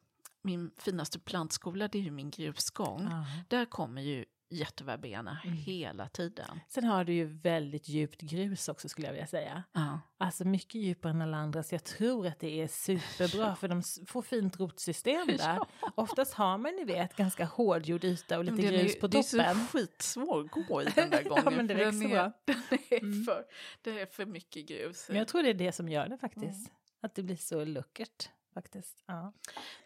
min 0.42 0.70
finaste 0.78 1.18
plantskola 1.18 1.88
det 1.88 1.98
är 1.98 2.02
ju 2.02 2.10
min 2.10 2.30
grusgång. 2.30 3.02
Ja. 3.10 3.24
Där 3.48 3.64
kommer 3.64 4.02
ju 4.02 4.24
jätteverbena 4.52 5.38
Mm. 5.44 5.56
hela 5.56 6.08
tiden. 6.08 6.60
Sen 6.68 6.84
har 6.84 7.04
du 7.04 7.12
ju 7.12 7.24
väldigt 7.24 7.88
djupt 7.88 8.20
grus 8.20 8.68
också 8.68 8.88
skulle 8.88 9.06
jag 9.06 9.12
vilja 9.12 9.26
säga. 9.26 9.62
Ja. 9.72 10.00
Alltså 10.18 10.44
mycket 10.44 10.74
djupare 10.74 11.12
än 11.12 11.22
alla 11.22 11.36
andra 11.36 11.62
så 11.62 11.74
jag 11.74 11.84
tror 11.84 12.26
att 12.26 12.38
det 12.40 12.60
är 12.62 12.68
superbra 12.68 13.56
för 13.60 13.68
de 13.68 13.82
får 14.06 14.22
fint 14.22 14.60
rotsystem 14.60 15.26
där. 15.38 15.38
Ja. 15.38 15.66
Oftast 15.94 16.34
har 16.34 16.58
man 16.58 16.72
ni 16.76 16.84
vet 16.84 17.16
ganska 17.16 17.44
hårdgjord 17.44 18.04
yta 18.04 18.38
och 18.38 18.44
lite 18.44 18.62
grus 18.62 18.98
på 19.00 19.06
Det 19.06 19.18
är 19.18 19.22
toppen. 19.22 19.54
så 19.66 19.78
skitsvår 19.78 20.40
att 20.44 20.50
gå 20.68 20.82
i 20.82 20.84
den 20.94 21.10
där 21.10 21.22
Ja, 21.24 21.28
gången. 21.28 21.56
men 21.56 21.66
det 21.66 21.74
för 21.76 21.84
den, 21.84 22.02
är, 22.02 22.32
den 22.44 22.62
är 22.90 23.02
Mm. 23.02 23.24
för, 23.24 23.44
det 23.82 24.00
är 24.00 24.06
för 24.06 24.26
mycket 24.26 24.68
grus. 24.68 25.04
Men 25.08 25.16
jag 25.18 25.28
tror 25.28 25.42
det 25.42 25.50
är 25.50 25.54
det 25.54 25.72
som 25.72 25.88
gör 25.88 26.08
det 26.08 26.18
faktiskt. 26.18 26.72
Att 27.02 27.14
det 27.14 27.22
blir 27.22 27.36
så 27.36 27.64
luckert 27.64 28.28
faktiskt. 28.54 29.02
Ja. 29.06 29.32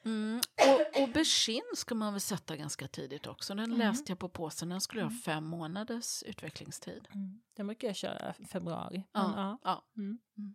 Mm. 0.04 0.40
Och 0.56 1.00
aubergine 1.02 1.76
ska 1.76 1.94
man 1.94 2.12
väl 2.12 2.20
sätta 2.20 2.56
ganska 2.56 2.88
tidigt 2.88 3.26
också. 3.26 3.54
Den 3.54 3.64
Mm. 3.64 3.78
läste 3.78 4.12
jag 4.12 4.18
på 4.18 4.28
påsen, 4.28 4.68
den 4.68 4.80
skulle 4.80 5.02
ha 5.02 5.10
fem 5.10 5.44
månaders 5.44 6.22
utvecklingstid. 6.22 7.08
Mm. 7.14 7.40
Den 7.56 7.66
brukar 7.66 7.88
jag 7.88 7.96
köra 7.96 8.34
i 8.38 8.44
februari. 8.46 9.04
Ja. 9.12 9.28
Men, 9.36 9.58
ja. 9.62 9.84
Mm. 9.96 10.18
Mm. 10.38 10.54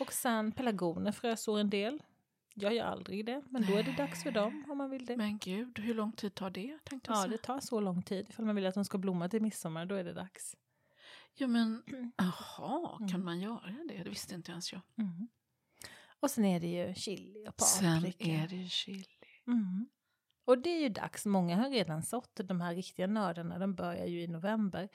Och 0.00 0.12
sen 0.12 0.52
pelargoner 0.52 1.12
frösår 1.12 1.58
en 1.58 1.70
del. 1.70 2.02
Jag 2.54 2.74
gör 2.74 2.84
aldrig 2.84 3.26
det, 3.26 3.42
men 3.48 3.66
då 3.66 3.72
är 3.76 3.82
det 3.82 3.92
dags 3.92 4.22
för 4.22 4.30
dem 4.30 4.64
om 4.70 4.78
man 4.78 4.90
vill 4.90 5.06
det. 5.06 5.16
Men 5.16 5.38
gud, 5.38 5.78
hur 5.78 5.94
lång 5.94 6.12
tid 6.12 6.34
tar 6.34 6.50
det? 6.50 6.78
Tänkte 6.84 7.10
jag 7.10 7.22
Ja, 7.22 7.26
det 7.26 7.38
tar 7.38 7.60
så 7.60 7.80
lång 7.80 8.02
tid. 8.02 8.26
Ifall 8.28 8.44
man 8.44 8.54
vill 8.54 8.66
att 8.66 8.74
de 8.74 8.84
ska 8.84 8.98
blomma 8.98 9.28
till 9.28 9.42
midsommar, 9.42 9.86
då 9.86 9.94
är 9.94 10.04
det 10.04 10.12
dags. 10.12 10.56
Ja 11.34 11.46
men, 11.46 11.82
jaha, 12.16 12.98
kan 12.98 13.08
Mm. 13.08 13.24
man 13.24 13.40
göra 13.40 13.74
det? 13.88 14.02
Det 14.04 14.10
visste 14.10 14.34
inte 14.34 14.52
ens 14.52 14.72
jag. 14.72 14.80
Mm. 14.98 15.28
Och 16.22 16.30
sen 16.30 16.44
är 16.44 16.60
det 16.60 16.66
ju 16.66 16.94
chili 16.94 17.48
och 17.48 17.60
Sen 17.60 17.94
paprika. 18.02 18.24
är 18.24 18.48
det 18.48 18.68
chili. 18.68 19.04
Mm. 19.46 19.88
Och 20.44 20.58
det 20.58 20.70
är 20.70 20.80
ju 20.80 20.88
dags. 20.88 21.26
Många 21.26 21.56
har 21.56 21.70
redan 21.70 22.02
sått. 22.02 22.40
De 22.44 22.60
här 22.60 22.74
riktiga 22.74 23.06
nördarna, 23.06 23.58
de 23.58 23.74
börjar 23.74 24.06
ju 24.06 24.22
i 24.22 24.26
november. 24.28 24.88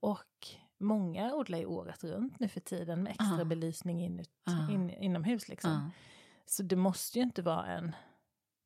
Och 0.00 0.46
många 0.78 1.34
odlar 1.34 1.58
ju 1.58 1.66
året 1.66 2.04
runt 2.04 2.40
nu 2.40 2.48
för 2.48 2.60
tiden 2.60 3.02
med 3.02 3.10
extra 3.10 3.38
Ja. 3.38 3.44
belysning 3.44 4.04
inut, 4.04 4.30
Ja. 4.44 4.70
in, 4.74 4.90
inomhus 4.90 5.48
liksom. 5.48 5.70
Ja. 5.70 5.90
Så 6.46 6.62
det 6.62 6.76
måste 6.76 7.18
ju 7.18 7.24
inte 7.24 7.42
vara 7.42 7.66
en 7.66 7.94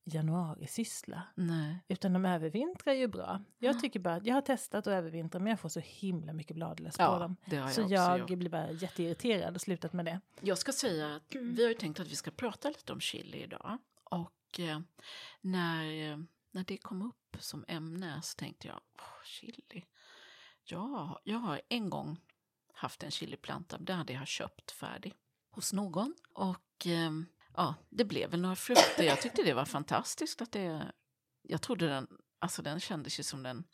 januarisyssla. 0.04 1.22
Nej. 1.34 1.84
Utan 1.88 2.12
de 2.12 2.24
övervintrar 2.24 2.92
ju 2.92 3.06
bra. 3.08 3.42
Jag 3.58 3.80
tycker 3.80 4.00
bara, 4.00 4.20
jag 4.24 4.34
har 4.34 4.42
testat 4.42 4.78
att 4.86 4.92
övervintra 4.92 5.38
men 5.38 5.50
jag 5.50 5.60
får 5.60 5.68
så 5.68 5.80
himla 5.80 6.32
mycket 6.32 6.56
bladlöss 6.56 6.96
på 6.96 7.02
Ja, 7.02 7.18
dem. 7.18 7.36
det 7.46 7.56
har 7.56 7.64
jag 7.66 7.74
så 7.74 7.86
jag 7.88 8.18
gjort. 8.18 8.38
blir 8.38 8.50
bara 8.50 8.70
jätteirriterad 8.70 9.54
och 9.54 9.60
slutat 9.60 9.92
med 9.92 10.04
det. 10.04 10.20
Jag 10.40 10.58
ska 10.58 10.72
säga 10.72 11.14
att 11.16 11.34
vi 11.34 11.62
har 11.62 11.68
ju 11.68 11.74
tänkt 11.74 12.00
att 12.00 12.08
vi 12.08 12.16
ska 12.16 12.30
prata 12.30 12.68
lite 12.68 12.92
om 12.92 13.00
chili 13.00 13.42
idag. 13.42 13.78
Och 14.04 14.60
eh, 14.60 14.80
när, 15.40 16.10
eh, 16.12 16.18
när 16.50 16.64
det 16.66 16.76
kom 16.76 17.02
upp 17.02 17.36
som 17.38 17.64
ämne 17.68 18.20
så 18.22 18.36
tänkte 18.36 18.68
jag, 18.68 18.80
åh, 18.98 19.24
chili. 19.24 19.84
Ja, 20.64 21.20
jag 21.24 21.38
har 21.38 21.60
en 21.68 21.90
gång 21.90 22.20
haft 22.74 23.02
en 23.02 23.10
chiliplanta, 23.10 23.78
det 23.78 23.92
hade 23.92 24.12
jag 24.12 24.26
köpt 24.26 24.70
färdig 24.70 25.14
hos 25.50 25.72
någon. 25.72 26.14
Och 26.32 26.86
eh, 26.86 27.10
ja, 27.56 27.74
det 27.88 28.04
blev 28.04 28.30
väl 28.30 28.40
några 28.40 28.56
frukter. 28.56 29.04
Jag 29.04 29.20
tyckte 29.20 29.42
det 29.42 29.54
var 29.54 29.64
fantastiskt 29.64 30.42
att 30.42 30.52
det... 30.52 30.92
Jag 31.42 31.62
trodde 31.62 31.86
den, 31.86 32.08
alltså 32.38 32.62
den 32.62 32.80
kändes 32.80 33.18
ju 33.18 33.22
som 33.22 33.42
den 33.42 33.64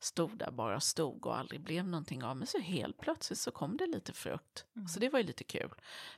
stod 0.00 0.38
där 0.38 0.50
bara 0.50 0.80
stod 0.80 1.26
och 1.26 1.38
aldrig 1.38 1.60
blev 1.60 1.88
någonting 1.88 2.24
av. 2.24 2.36
Men 2.36 2.46
så 2.46 2.58
helt 2.58 2.98
plötsligt 2.98 3.38
så 3.38 3.50
kom 3.50 3.76
det 3.76 3.86
lite 3.86 4.12
frukt. 4.12 4.64
Så 4.94 5.00
det 5.00 5.08
var 5.08 5.18
ju 5.18 5.24
lite 5.24 5.44
kul. 5.44 5.70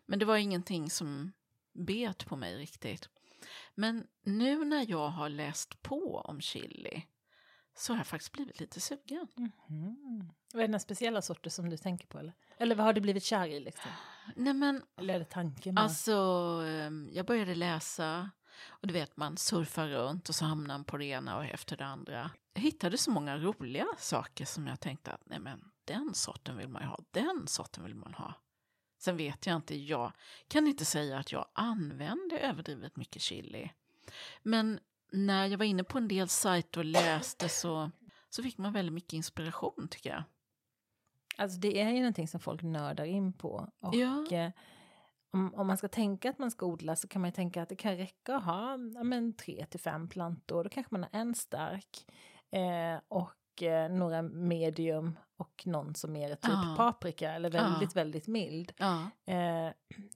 Men 0.07 0.19
det 0.19 0.25
var 0.25 0.37
ingenting 0.37 0.91
som 0.91 1.33
bet 1.73 2.27
på 2.27 2.37
mig 2.37 2.57
riktigt. 2.57 3.09
Men 3.75 4.07
nu 4.23 4.65
när 4.65 4.91
jag 4.91 5.09
har 5.09 5.29
läst 5.29 5.83
på 5.83 6.19
om 6.25 6.41
chili 6.41 7.07
så 7.75 7.93
har 7.93 7.99
jag 7.99 8.07
faktiskt 8.07 8.33
blivit 8.33 8.61
lite 8.61 8.81
sugen. 8.81 9.29
Mm. 9.69 10.33
Vad 10.53 10.63
är 10.63 10.67
det 10.67 10.73
några 10.73 10.79
speciella 10.79 11.23
sorter 11.23 11.51
som 11.51 11.71
du 11.71 11.77
tänker 11.77 12.07
på? 12.07 12.19
Eller, 12.19 12.33
eller 12.59 12.75
vad 12.75 12.87
har 12.87 12.93
du 12.93 13.01
blivit 13.01 13.25
kär 13.25 13.47
i? 13.47 13.61
Liksom? 13.61 13.91
Nej 14.37 14.55
men 14.55 14.83
Eller 14.97 15.15
är 15.15 15.19
det 15.19 15.25
tanken? 15.25 15.79
Alltså, 15.79 16.13
ehm, 16.67 17.11
jag 17.13 17.27
började 17.27 17.55
läsa 17.55 18.31
och 18.69 18.87
du 18.87 18.95
vet 18.95 19.17
man 19.17 19.37
surfar 19.37 19.89
runt 19.89 20.29
och 20.29 20.35
så 20.35 20.45
hamnar 20.45 20.75
man 20.75 20.85
på 20.85 20.97
det 20.97 21.05
ena 21.05 21.37
och 21.37 21.45
efter 21.45 21.77
det 21.77 21.85
andra. 21.85 22.31
Jag 22.55 22.63
hittade 22.63 22.99
så 22.99 23.11
många 23.11 23.39
roliga 23.39 23.87
saker 23.99 24.45
som 24.45 24.67
jag 24.67 24.81
tänkte 24.81 25.11
att 25.11 25.23
nej 25.27 25.39
men 25.39 25.65
den 25.85 26.15
sorten 26.15 26.57
vill 26.57 26.69
man 26.69 26.83
ju 26.83 26.89
ha, 26.89 26.99
den 27.11 27.47
sorten 27.47 27.85
vill 27.85 27.95
man 27.95 28.15
ha. 28.15 28.35
Sen 28.99 29.17
vet 29.17 29.47
jag 29.47 29.57
inte, 29.57 29.77
jag 29.77 30.13
kan 30.49 30.67
inte 30.67 30.85
säga 30.85 31.19
att 31.19 31.33
jag 31.33 31.47
använde 31.53 32.39
överdrivet 32.39 32.97
mycket 32.97 33.23
chili. 33.23 33.71
Men 34.43 34.81
när 35.13 35.47
jag 35.47 35.59
var 35.59 35.65
inne 35.65 35.85
på 35.85 35.99
en 35.99 36.09
del 36.09 36.29
sajter 36.29 36.81
och 36.81 36.85
läste 36.85 37.49
så, 37.49 37.91
så 38.31 38.43
fick 38.43 38.59
man 38.59 38.73
väldigt 38.73 38.93
mycket 38.95 39.13
inspiration 39.13 39.89
tycker 39.91 40.11
jag. 40.11 40.23
Alltså 41.37 41.59
det 41.61 41.81
är 41.81 41.91
ju 41.91 41.99
någonting 41.99 42.29
som 42.29 42.41
folk 42.41 42.63
nördar 42.63 43.05
in 43.05 43.33
på. 43.33 43.69
Och 43.81 43.95
Ja. 43.95 44.27
eh, 44.31 44.51
om, 45.33 45.55
om 45.55 45.67
man 45.67 45.77
ska 45.79 45.89
tänka 45.89 46.31
att 46.31 46.39
man 46.39 46.51
ska 46.51 46.67
odla 46.67 46.97
så 46.97 47.09
kan 47.09 47.23
man 47.23 47.29
ju 47.29 47.33
tänka 47.35 47.63
att 47.63 47.69
det 47.69 47.77
kan 47.77 47.97
räcka 47.97 48.37
att 48.37 48.45
ha 48.45 48.71
ja, 48.95 49.03
men, 49.05 49.37
tre 49.37 49.67
till 49.71 49.81
fem 49.81 50.09
plantor. 50.09 50.65
Då 50.65 50.71
kanske 50.71 50.95
man 50.95 51.03
har 51.03 51.21
en 51.21 51.35
stark 51.35 52.07
eh, 52.51 53.01
och 53.09 53.31
eh, 53.63 53.89
några 53.89 54.23
medium 54.23 55.19
och 55.37 55.63
någon 55.67 55.95
som 55.95 56.17
är 56.17 56.29
typ 56.29 56.39
Ja. 56.43 56.75
paprika 56.77 57.33
eller 57.33 57.55
Ja. 57.55 57.63
väldigt, 57.63 57.97
väldigt 57.97 58.27
mild. 58.27 58.73
Ja, 58.77 59.11
Eh, 59.27 59.71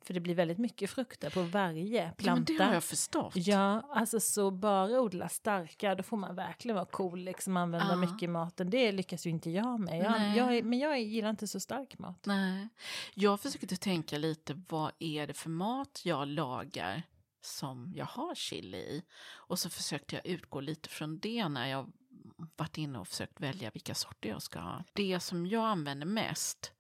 för 0.05 0.15
det 0.15 0.21
blir 0.21 0.35
väldigt 0.35 0.59
mycket 0.59 0.91
frukter 0.91 1.31
på 1.31 1.43
varje 1.43 2.05
ja 2.05 2.11
planta. 2.17 2.53
det 2.53 2.65
har 2.65 2.75
jag 2.75 2.85
förstått. 2.85 3.33
Ja, 3.37 3.91
alltså 3.95 4.21
så 4.21 4.51
bara 4.51 5.01
odla 5.01 5.29
starka, 5.29 5.95
då 5.95 6.03
får 6.03 6.17
man 6.17 6.35
verkligen 6.35 6.75
vara 6.75 6.87
cool, 6.87 7.19
liksom 7.21 7.57
använda 7.57 7.89
Ja. 7.91 7.97
mycket 7.97 8.23
i 8.23 8.27
maten. 8.29 8.71
Det 8.71 8.93
lyckas 8.93 9.27
ju 9.27 9.31
inte 9.31 9.51
jag 9.51 9.81
med. 9.81 9.99
Jag, 9.99 10.37
jag, 10.57 10.65
men 10.65 10.79
jag 10.79 11.01
gillar 11.03 11.31
inte 11.31 11.47
så 11.47 11.61
stark 11.61 11.99
mat. 11.99 12.27
Nej. 12.27 12.69
Jag 13.15 13.41
försökte 13.41 13.77
tänka 13.77 14.19
lite, 14.19 14.63
vad 14.69 14.93
är 14.99 15.27
det 15.27 15.35
för 15.35 15.51
mat 15.51 16.01
jag 16.05 16.29
lagar 16.29 17.03
som 17.41 17.93
jag 17.97 18.07
har 18.07 18.35
chili 18.35 18.77
i? 18.79 19.03
Och 19.35 19.59
så 19.59 19.71
försökte 19.71 20.15
jag 20.17 20.27
utgå 20.27 20.61
lite 20.61 20.89
från 20.89 21.19
det 21.19 21.49
när 21.49 21.67
jag 21.69 21.93
varit 22.37 22.79
inne 22.79 22.99
och 22.99 23.09
försökt 23.09 23.41
välja 23.41 23.71
vilka 23.71 23.95
sorter 23.95 24.29
jag 24.29 24.43
ska 24.43 24.59
ha. 24.61 24.85
Det 24.93 25.21
som 25.21 25.47
jag 25.47 25.65
använder 25.65 26.07
mest, 26.07 26.73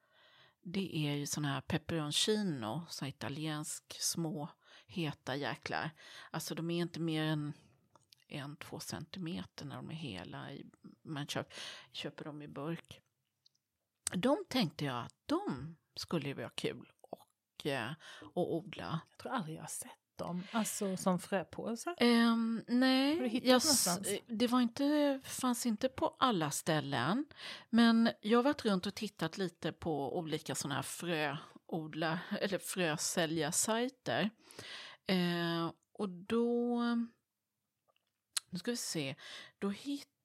det 0.62 0.96
är 0.96 1.14
ju 1.14 1.26
såna 1.26 1.48
här 1.48 1.60
peperoncino, 1.60 2.86
så 2.88 3.04
här 3.04 3.10
italiensk 3.10 3.96
små 4.00 4.48
heta 4.86 5.36
jäklar. 5.36 5.90
Alltså 6.30 6.54
de 6.54 6.70
är 6.70 6.82
inte 6.82 7.00
mer 7.00 7.22
än 7.24 7.52
en, 8.28 8.56
två 8.56 8.80
centimeter 8.80 9.64
när 9.64 9.76
de 9.76 9.90
är 9.90 9.94
hela. 9.94 10.52
i- 10.52 10.66
Man 11.02 11.26
köp, 11.26 11.52
köper 11.92 12.24
dem 12.24 12.42
i 12.42 12.48
burk. 12.48 13.00
De 14.12 14.44
tänkte 14.48 14.84
jag 14.84 15.04
att 15.04 15.14
de 15.26 15.76
skulle 15.96 16.28
ju 16.28 16.34
vara 16.34 16.50
kul 16.50 16.92
och, 17.00 17.66
eh, 17.66 17.92
och 18.34 18.54
odla. 18.54 19.00
Jag 19.10 19.18
tror 19.18 19.32
aldrig 19.32 19.56
jag 19.56 19.62
har 19.62 19.68
sett 19.68 19.90
dem, 20.18 20.42
alltså 20.50 20.96
som 20.96 21.18
fröpåsar. 21.18 21.96
Um, 22.00 22.64
nej, 22.68 23.40
jag, 23.44 23.44
någonstans? 23.44 24.08
det 24.26 24.46
var 24.46 24.60
inte, 24.60 25.20
fanns 25.24 25.66
inte 25.66 25.88
på 25.88 26.16
alla 26.18 26.50
ställen. 26.50 27.24
Men 27.70 28.10
jag 28.20 28.38
har 28.38 28.42
varit 28.42 28.64
runt 28.64 28.86
och 28.86 28.94
tittat 28.94 29.38
lite 29.38 29.72
på 29.72 30.18
olika 30.18 30.54
sådana 30.54 30.74
här 30.74 30.82
fröodla 30.82 32.18
eller 32.40 32.58
frösäljarsajter. 32.58 34.30
Eh, 35.06 35.70
och 35.92 36.08
då, 36.08 36.80
nu 38.50 38.58
ska 38.58 38.70
vi 38.70 38.76
se, 38.76 39.14
då 39.58 39.70
hittade 39.70 40.15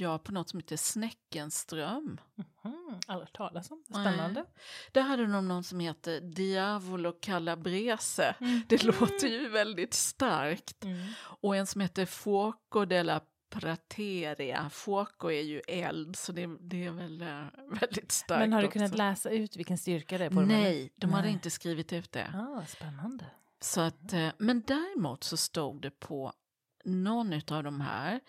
jag 0.00 0.24
på 0.24 0.32
något 0.32 0.48
som 0.48 0.58
heter 0.58 0.76
Snäckenström. 0.76 2.20
Mm, 2.64 3.00
aldrig 3.06 3.28
hört 3.28 3.36
talas 3.36 3.70
om. 3.70 3.84
Spännande. 3.88 4.44
Där 4.92 5.02
hade 5.02 5.26
de 5.26 5.48
någon 5.48 5.64
som 5.64 5.80
heter 5.80 6.20
Diavolo 6.20 7.12
Calabrese. 7.12 8.34
Mm. 8.40 8.62
Det 8.68 8.84
låter 8.84 9.26
ju 9.28 9.48
väldigt 9.48 9.94
starkt. 9.94 10.84
Mm. 10.84 11.06
Och 11.18 11.56
en 11.56 11.66
som 11.66 11.80
heter 11.80 12.06
Fuoco 12.06 12.84
della 12.84 13.20
Prateria. 13.50 14.70
Fuoco 14.70 15.30
är 15.30 15.42
ju 15.42 15.60
eld, 15.68 16.16
så 16.16 16.32
det, 16.32 16.46
det 16.60 16.86
är 16.86 16.90
väl 16.90 17.22
eh, 17.22 17.44
väldigt 17.80 18.12
starkt 18.12 18.40
Men 18.40 18.52
har 18.52 18.60
du 18.60 18.66
också. 18.66 18.78
kunnat 18.78 18.96
läsa 18.96 19.30
ut 19.30 19.56
vilken 19.56 19.78
styrka 19.78 20.18
det 20.18 20.24
är 20.24 20.30
på 20.30 20.40
dem? 20.40 20.48
Nej, 20.48 20.92
de 20.96 21.10
hade 21.10 21.24
Nej. 21.24 21.32
inte 21.32 21.50
skrivit 21.50 21.92
ut 21.92 22.12
det. 22.12 22.32
Ah, 22.34 22.64
spännande. 22.66 23.24
Så 23.60 23.80
att, 23.80 24.12
eh, 24.12 24.28
men 24.38 24.62
däremot 24.66 25.24
så 25.24 25.36
stod 25.36 25.82
det 25.82 25.90
på 25.90 26.32
någon 26.84 27.32
av 27.50 27.62
de 27.64 27.80
här 27.80 28.20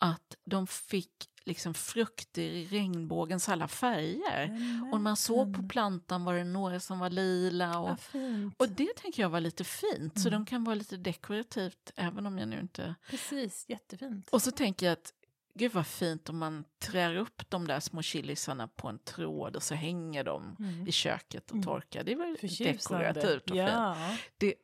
att 0.00 0.36
de 0.44 0.66
fick 0.66 1.12
liksom 1.44 1.74
frukter 1.74 2.42
i 2.42 2.64
regnbågens 2.66 3.48
alla 3.48 3.68
färger. 3.68 4.50
Och 4.92 5.00
man 5.00 5.16
såg 5.16 5.56
på 5.56 5.62
plantan 5.68 6.24
var 6.24 6.34
det 6.34 6.44
några 6.44 6.80
som 6.80 6.98
var 6.98 7.10
lila. 7.10 7.78
Och, 7.78 8.00
fint. 8.00 8.54
och 8.58 8.68
det 8.68 8.96
tänker 8.96 9.22
jag 9.22 9.30
var 9.30 9.40
lite 9.40 9.64
fint, 9.64 10.20
så 10.20 10.28
Mm. 10.28 10.40
de 10.40 10.46
kan 10.46 10.64
vara 10.64 10.74
lite 10.74 10.96
dekorativt 10.96 11.92
även 11.96 12.26
om 12.26 12.38
jag 12.38 12.48
nu 12.48 12.60
inte... 12.60 12.94
Precis, 13.10 13.64
jättefint. 13.68 14.28
Och 14.30 14.42
så 14.42 14.50
tänker 14.50 14.86
jag 14.86 14.92
att 14.92 15.12
gud 15.54 15.72
vad 15.72 15.86
fint 15.86 16.28
om 16.28 16.38
man 16.38 16.64
trär 16.78 17.16
upp 17.16 17.42
de 17.50 17.66
där 17.66 17.80
små 17.80 18.02
chilisarna 18.02 18.68
på 18.68 18.88
en 18.88 18.98
tråd 18.98 19.56
och 19.56 19.62
så 19.62 19.74
hänger 19.74 20.24
de 20.24 20.56
Mm. 20.58 20.88
i 20.88 20.92
köket 20.92 21.44
och 21.50 21.52
Mm. 21.54 21.64
torkar. 21.64 22.04
Det 22.04 22.14
var 22.14 22.26
ju 22.26 22.36
Förtjusande. 22.36 23.04
dekorativt 23.06 23.42
och 23.42 23.56
fint. 23.56 23.56
ja. 23.58 24.16
Det, 24.38 24.54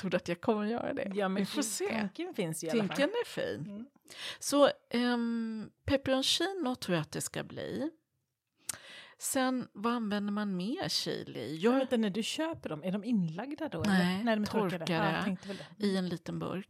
tror 0.00 0.10
du 0.10 0.16
att 0.16 0.28
jag 0.28 0.40
kommer 0.40 0.64
göra 0.64 0.94
det? 0.94 1.12
ja, 1.14 1.28
men 1.28 1.42
Vi 1.42 1.46
får 1.46 1.62
se. 1.62 1.88
Tanken 1.98 2.34
finns 2.34 2.64
i 2.64 2.70
alla 2.70 2.78
fall. 2.84 2.88
Tinken 2.96 3.10
är 3.10 3.26
fin. 3.26 3.86
Mm. 4.08 4.38
Så 4.38 4.70
um, 4.94 5.70
peperoncino 5.84 6.74
tror 6.74 6.94
jag 6.94 7.02
att 7.02 7.12
det 7.12 7.20
ska 7.20 7.44
bli. 7.44 7.90
Sen, 9.18 9.68
vad 9.72 9.92
använder 9.92 10.32
man 10.32 10.56
mer 10.56 10.88
chili 10.88 11.40
i? 11.40 11.56
Jag 11.56 11.82
inte, 11.82 11.96
när 11.96 12.10
du 12.10 12.22
köper 12.22 12.68
dem, 12.68 12.84
är 12.84 12.92
de 12.92 13.04
inlagda 13.04 13.68
då? 13.68 13.82
Nej, 13.86 14.14
eller? 14.14 14.24
Nej 14.24 14.36
de 14.36 14.46
torkade. 14.46 14.86
torkade. 14.86 15.38
Ja. 15.78 15.86
I 15.86 15.96
en 15.96 16.08
liten 16.08 16.38
burk. 16.38 16.68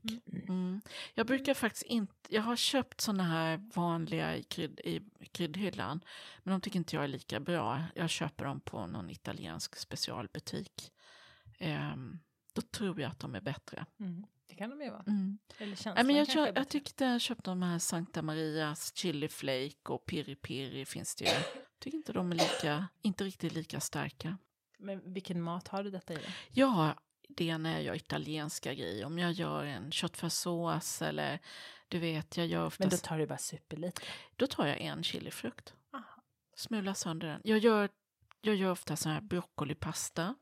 Mm. 0.48 0.80
Jag 1.14 1.26
brukar 1.26 1.54
faktiskt 1.54 1.82
inte, 1.82 2.14
jag 2.28 2.42
har 2.42 2.56
köpt 2.56 3.00
såna 3.00 3.22
här 3.22 3.70
vanliga 3.74 4.36
i, 4.36 4.42
krydd, 4.42 4.80
i 4.80 5.00
kryddhyllan. 5.32 6.00
Men 6.42 6.52
de 6.52 6.60
tycker 6.60 6.78
inte 6.78 6.96
jag 6.96 7.04
är 7.04 7.08
lika 7.08 7.40
bra. 7.40 7.84
Jag 7.94 8.10
köper 8.10 8.44
dem 8.44 8.60
på 8.60 8.86
någon 8.86 9.10
italiensk 9.10 9.76
specialbutik. 9.76 10.92
Ehm, 11.58 12.18
då 12.52 12.62
tror 12.62 13.00
jag 13.00 13.10
att 13.10 13.20
de 13.20 13.34
är 13.34 13.40
bättre. 13.40 13.86
Mm. 14.00 14.26
Det 14.56 14.58
kan 14.58 14.70
de 14.70 14.82
ju 14.84 14.90
vara. 14.90 15.04
Mm. 15.06 15.38
Eller 15.58 15.66
Nej, 15.66 15.76
känslan 15.76 16.06
men 16.06 16.16
jag, 16.16 16.28
jag 16.28 16.54
bättre. 16.54 16.64
tyckte 16.64 17.04
jag 17.04 17.20
köpte 17.20 17.50
de 17.50 17.62
här 17.62 17.78
Sankta 17.78 18.22
Marias 18.22 18.96
chili 18.96 19.28
flake 19.28 19.88
och 19.88 20.06
piri 20.06 20.34
piri 20.34 20.84
finns 20.86 21.14
det 21.16 21.24
ju. 21.24 21.30
Jag 21.30 21.42
tycker 21.78 21.96
inte 21.98 22.12
de 22.12 22.32
är 22.32 22.36
lika, 22.36 22.88
inte 23.02 23.24
riktigt 23.24 23.52
lika 23.52 23.80
starka. 23.80 24.38
Men 24.78 25.12
vilken 25.12 25.42
mat 25.42 25.68
har 25.68 25.84
du 25.84 25.90
detta 25.90 26.12
i? 26.12 26.16
då? 26.16 26.22
Jag 26.50 26.66
har 26.66 26.98
det 27.28 27.58
när 27.58 27.72
jag 27.72 27.82
gör 27.82 27.94
italienska 27.94 28.74
grejer. 28.74 29.04
Om 29.04 29.18
jag 29.18 29.32
gör 29.32 29.64
en 29.64 29.92
köttfärssås 29.92 31.02
eller 31.02 31.38
du 31.88 31.98
vet, 31.98 32.36
jag 32.36 32.46
gör 32.46 32.58
Men 32.58 32.66
oftast, 32.66 32.90
då 32.90 32.96
då, 32.96 33.08
tar 33.08 33.18
du 33.18 33.26
bara 33.26 33.38
superlite. 33.38 34.02
tar 34.50 34.66
jag 34.66 34.80
en 34.80 35.02
chilifrukt. 35.02 35.74
Aha. 35.92 36.22
Smular 36.56 36.94
sönder 36.94 37.28
den. 37.28 37.40
Jag 37.44 37.58
gör, 37.58 37.88
jag 38.40 38.54
gör 38.54 38.70
ofta 38.70 38.96
så 38.96 39.08
här 39.08 39.20
broccolipasta. 39.20 40.34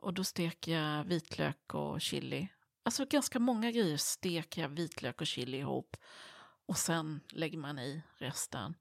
Och 0.00 0.14
då 0.14 0.24
steker 0.24 0.72
jag 0.72 1.04
vitlök 1.04 1.74
och 1.74 2.00
chili. 2.00 2.48
Alltså 2.88 3.04
ganska 3.04 3.38
många 3.38 3.70
grejer 3.70 3.96
steker 3.96 4.62
jag 4.62 4.68
vitlök 4.68 5.20
och 5.20 5.26
chili 5.26 5.58
ihop. 5.58 5.96
Och 6.66 6.76
sen 6.78 7.20
lägger 7.28 7.58
man 7.58 7.78
i 7.78 8.02
resten. 8.18 8.74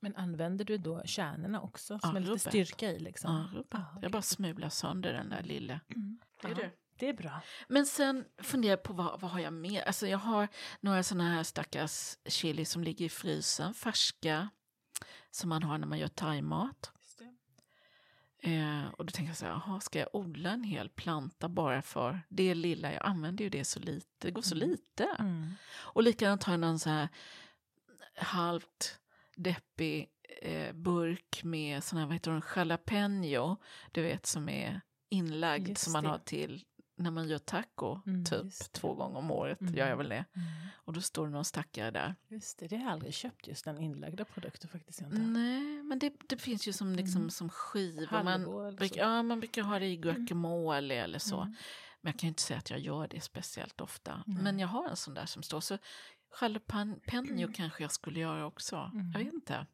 Men 0.00 0.16
använder 0.16 0.64
du 0.64 0.78
då 0.78 1.02
kärnorna 1.04 1.60
också? 1.60 1.98
Som 1.98 2.10
Ja, 2.10 2.16
är 2.16 2.20
lite 2.20 2.30
rubbet. 2.30 2.42
styrka 2.42 2.90
i 2.90 2.98
liksom? 2.98 3.34
Ja, 3.52 3.58
rubbet. 3.58 3.74
Ah, 3.74 3.84
okej. 3.90 4.02
Jag 4.02 4.12
bara 4.12 4.22
smular 4.22 4.68
sönder 4.68 5.12
den 5.12 5.28
där 5.28 5.42
lilla. 5.42 5.80
Mm. 5.88 6.20
Det 6.42 6.48
är. 6.48 6.72
Det 6.98 7.08
är 7.08 7.12
bra. 7.14 7.40
Men 7.68 7.86
sen 7.86 8.24
funderar 8.38 8.72
jag 8.72 8.82
på 8.82 8.92
vad, 8.92 9.20
vad 9.20 9.30
har 9.30 9.40
jag 9.40 9.52
mer? 9.52 9.82
Alltså 9.82 10.06
jag 10.06 10.18
har 10.18 10.48
några 10.80 11.02
sådana 11.02 11.30
här 11.30 11.42
stackars 11.42 12.16
chili 12.26 12.64
som 12.64 12.84
ligger 12.84 13.04
i 13.06 13.08
frysen, 13.08 13.74
färska, 13.74 14.48
som 15.30 15.48
man 15.48 15.62
har 15.62 15.78
när 15.78 15.86
man 15.86 15.98
gör 15.98 16.08
thaimat. 16.08 16.92
Eh, 18.46 18.84
och 18.88 19.06
då 19.06 19.10
tänker 19.10 19.30
jag 19.30 19.36
så 19.36 19.44
här, 19.46 19.52
aha, 19.52 19.80
ska 19.80 19.98
jag 19.98 20.08
odla 20.12 20.50
en 20.50 20.64
hel 20.64 20.88
planta 20.88 21.48
bara 21.48 21.82
för 21.82 22.20
det 22.28 22.54
lilla? 22.54 22.92
Jag 22.92 23.06
använder 23.06 23.44
ju 23.44 23.50
det 23.50 23.64
så 23.64 23.80
lite, 23.80 24.06
det 24.18 24.30
går 24.30 24.42
så 24.42 24.54
Mm. 24.54 24.68
lite. 24.70 25.04
Mm. 25.18 25.50
Och 25.72 26.02
likadant 26.02 26.42
har 26.44 26.52
jag 26.52 26.60
någon 26.60 26.78
så 26.78 26.90
här 26.90 27.08
halvt 28.16 28.98
deppig 29.36 30.08
eh, 30.42 30.72
burk 30.72 31.40
med 31.44 31.84
sån 31.84 31.98
här, 31.98 32.06
vad 32.06 32.14
heter 32.14 32.30
de, 32.30 32.42
jalapeno, 32.56 33.56
du 33.92 34.02
vet 34.02 34.26
som 34.26 34.48
är 34.48 34.80
inlagd 35.08 35.68
Just 35.68 35.82
som 35.82 35.92
man 35.92 36.04
det. 36.04 36.10
har 36.10 36.18
till 36.18 36.64
när 36.96 37.10
man 37.10 37.28
gör 37.28 37.38
taco, 37.38 38.00
Mm, 38.06 38.24
typ 38.24 38.72
två 38.72 38.94
gånger 38.94 39.18
om 39.18 39.30
året 39.30 39.60
Mm. 39.60 39.74
gör 39.74 39.88
jag 39.88 39.96
väl 39.96 40.08
det. 40.08 40.24
Mm. 40.36 40.46
Och 40.74 40.92
då 40.92 41.00
står 41.00 41.26
det 41.26 41.32
någon 41.32 41.44
stackare 41.44 41.90
där. 41.90 42.14
Just 42.28 42.58
det, 42.58 42.66
det 42.68 42.76
har 42.76 42.82
jag 42.84 42.92
aldrig 42.92 43.14
köpt 43.14 43.46
just 43.48 43.64
den 43.64 43.78
inlagda 43.78 44.24
produkten 44.24 44.70
faktiskt. 44.70 45.00
Inte. 45.00 45.18
Nej, 45.18 45.82
men 45.82 45.98
det, 45.98 46.12
det 46.28 46.36
finns 46.36 46.68
ju 46.68 46.72
som, 46.72 46.92
liksom, 46.96 47.20
Mm. 47.20 47.30
som 47.30 47.48
skivor. 47.50 48.22
Man, 48.24 48.76
bruk, 48.76 48.92
ja, 48.96 49.22
man 49.22 49.40
brukar 49.40 49.62
ha 49.62 49.78
det 49.78 49.86
i 49.86 49.96
guacamole 49.96 50.94
eller 50.94 51.18
så. 51.18 51.40
Mm. 51.40 51.54
Men 52.00 52.10
jag 52.12 52.20
kan 52.20 52.26
ju 52.26 52.28
inte 52.28 52.42
säga 52.42 52.58
att 52.58 52.70
jag 52.70 52.80
gör 52.80 53.08
det 53.08 53.20
speciellt 53.20 53.80
ofta. 53.80 54.22
Men 54.26 54.58
jag 54.58 54.68
har 54.68 54.88
en 54.88 54.96
sån 54.96 55.14
där 55.14 55.26
som 55.26 55.42
står. 55.42 55.60
Så 55.60 55.78
jalapeno 56.40 57.52
kanske 57.54 57.82
jag 57.84 57.90
skulle 57.92 58.20
göra 58.20 58.46
också. 58.46 58.76
Mm. 58.94 59.10
Jag 59.12 59.24
vet 59.24 59.34
inte. 59.34 59.66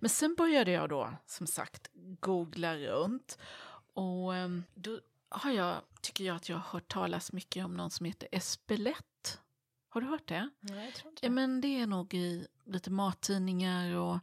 Men 0.00 0.10
sen 0.10 0.34
började 0.34 0.70
jag 0.70 0.88
då, 0.88 1.12
som 1.26 1.46
sagt, 1.46 1.90
googla 2.20 2.76
runt. 2.76 3.38
Och 3.94 4.34
ehm, 4.34 4.64
då 4.74 5.00
har 5.30 5.50
jag, 5.50 5.82
tycker 6.00 6.24
jag 6.24 6.36
att 6.36 6.48
jag 6.48 6.56
har 6.56 6.72
hört 6.72 6.88
talas 6.88 7.32
mycket 7.32 7.64
om 7.64 7.74
någon 7.76 7.90
som 7.90 8.06
heter 8.06 8.28
Espelett. 8.32 9.40
Har 9.88 10.00
du 10.00 10.06
hört 10.06 10.28
det? 10.28 10.50
Nej, 10.60 10.84
jag 10.84 10.94
tror 10.94 11.10
inte 11.10 11.26
Ja, 11.26 11.30
men 11.30 11.60
det 11.60 11.80
är 11.80 11.86
nog 11.86 12.14
i 12.14 12.46
lite 12.64 12.90
mattidningar 12.90 13.96
och 13.96 14.18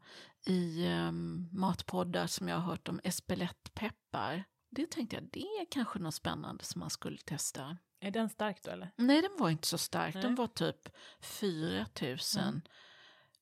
i 0.46 0.88
um, 0.88 1.50
matpoddar 1.52 2.28
som 2.28 2.48
jag 2.48 2.56
har 2.56 2.64
hört 2.64 2.88
om 2.88 3.00
espelettpeppar. 3.04 4.44
Det 4.70 4.92
tänkte 4.92 5.16
jag, 5.16 5.30
det 5.32 5.40
är 5.40 5.66
kanske 5.72 6.00
något 6.00 6.14
spännande 6.16 6.64
som 6.64 6.80
man 6.80 6.90
skulle 6.90 7.18
testa. 7.18 7.78
Är 8.00 8.12
den 8.12 8.30
stark 8.30 8.64
då 8.64 8.72
eller? 8.72 8.92
Nej, 8.96 9.22
den 9.22 9.32
var 9.38 9.50
inte 9.50 9.68
så 9.68 9.78
stark. 9.78 10.14
Den 10.14 10.24
Nej. 10.24 10.36
var 10.36 10.48
typ 10.48 10.90
4 11.22 11.86
000. 12.02 12.18
Mm. 12.38 12.62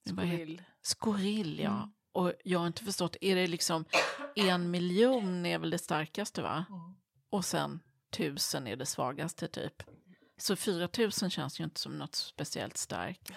Skorill. 0.06 0.62
Skorill, 0.82 1.60
ja. 1.60 1.78
Mm. 1.78 1.90
Och 2.12 2.34
jag 2.44 2.60
har 2.60 2.68
inte 2.68 2.84
förstått, 2.84 3.16
är 3.22 3.36
det 3.36 3.48
liksom 3.48 3.86
en 4.36 4.72
miljon 4.72 5.46
är 5.46 5.60
väl 5.60 5.70
det 5.70 5.78
starkaste 5.78 6.42
va? 6.42 6.66
Och 7.30 7.46
sen 7.46 7.80
tusen 8.10 8.68
är 8.68 8.76
det 8.76 8.86
svagaste 8.86 9.48
typ. 9.48 9.84
Så 10.38 10.56
4 10.56 10.90
000 10.98 11.12
känns 11.12 11.60
ju 11.60 11.64
inte 11.64 11.80
som 11.80 11.98
något 11.98 12.16
speciellt 12.16 12.78
starkt. 12.78 13.32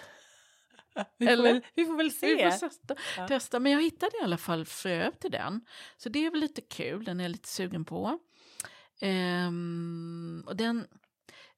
Vi 1.17 1.25
får, 1.25 1.33
Eller? 1.33 1.53
väl, 1.53 1.61
vi 1.75 1.85
får 1.85 1.97
väl 1.97 2.11
se. 2.11 2.35
Vi 2.35 2.51
får 2.51 2.59
testa, 2.59 2.95
Ja. 3.17 3.27
testa. 3.27 3.59
Men 3.59 3.71
jag 3.71 3.81
hittade 3.81 4.11
i 4.21 4.23
alla 4.23 4.37
fall 4.37 4.65
frö 4.65 5.11
till 5.11 5.31
den. 5.31 5.65
Så 5.97 6.09
det 6.09 6.25
är 6.25 6.31
väl 6.31 6.39
lite 6.39 6.61
kul, 6.61 7.03
den 7.03 7.19
är 7.19 7.23
jag 7.23 7.31
lite 7.31 7.47
sugen 7.49 7.85
på. 7.85 8.19
Ehm, 9.01 10.43
och 10.47 10.55
den, 10.55 10.87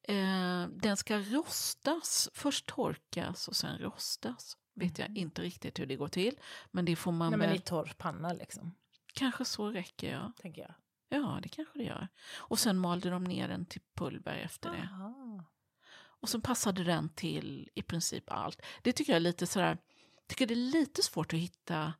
eh, 0.04 0.68
den 0.70 0.98
ska 0.98 1.18
rostas, 1.18 2.30
först 2.34 2.66
torkas 2.66 3.48
och 3.48 3.56
sen 3.56 3.78
rostas. 3.78 4.58
Vet 4.76 5.00
jag 5.00 5.18
inte 5.18 5.42
riktigt 5.42 5.80
hur 5.80 5.86
det 5.86 5.96
går 5.96 6.08
till. 6.08 6.40
Men 6.72 6.86
det 6.86 6.96
får 6.96 7.12
man 7.12 7.30
Nej, 7.32 7.40
men 7.40 7.50
väl, 7.50 7.58
i 7.58 7.62
torr 7.62 7.94
panna 7.98 8.34
liksom, 8.34 8.76
kanske 9.14 9.46
så 9.46 9.70
räcker 9.72 10.12
ja. 10.14 10.32
tänker 10.42 10.62
jag. 10.62 10.74
Ja, 11.14 11.40
det 11.44 11.50
kanske 11.50 11.78
det 11.78 11.84
gör. 11.84 12.08
Och 12.34 12.60
sen 12.60 12.78
malde 12.78 13.10
de 13.10 13.24
ner 13.24 13.48
den 13.48 13.66
till 13.66 13.82
pulver 13.96 14.36
efter 14.36 14.72
det. 14.72 14.90
Aha. 14.94 15.46
Och 15.94 16.30
så 16.30 16.42
passade 16.42 16.84
den 16.84 17.10
till 17.10 17.70
i 17.76 17.82
princip 17.82 18.32
allt. 18.32 18.62
Det 18.82 18.94
tycker 18.94 19.12
jag 19.14 19.18
är 19.18 19.20
lite 19.20 19.48
sådär, 19.48 19.78
tycker 20.28 20.48
det 20.48 20.54
är 20.54 20.72
lite 20.72 21.02
svårt 21.02 21.34
att 21.34 21.40
hitta 21.40 21.94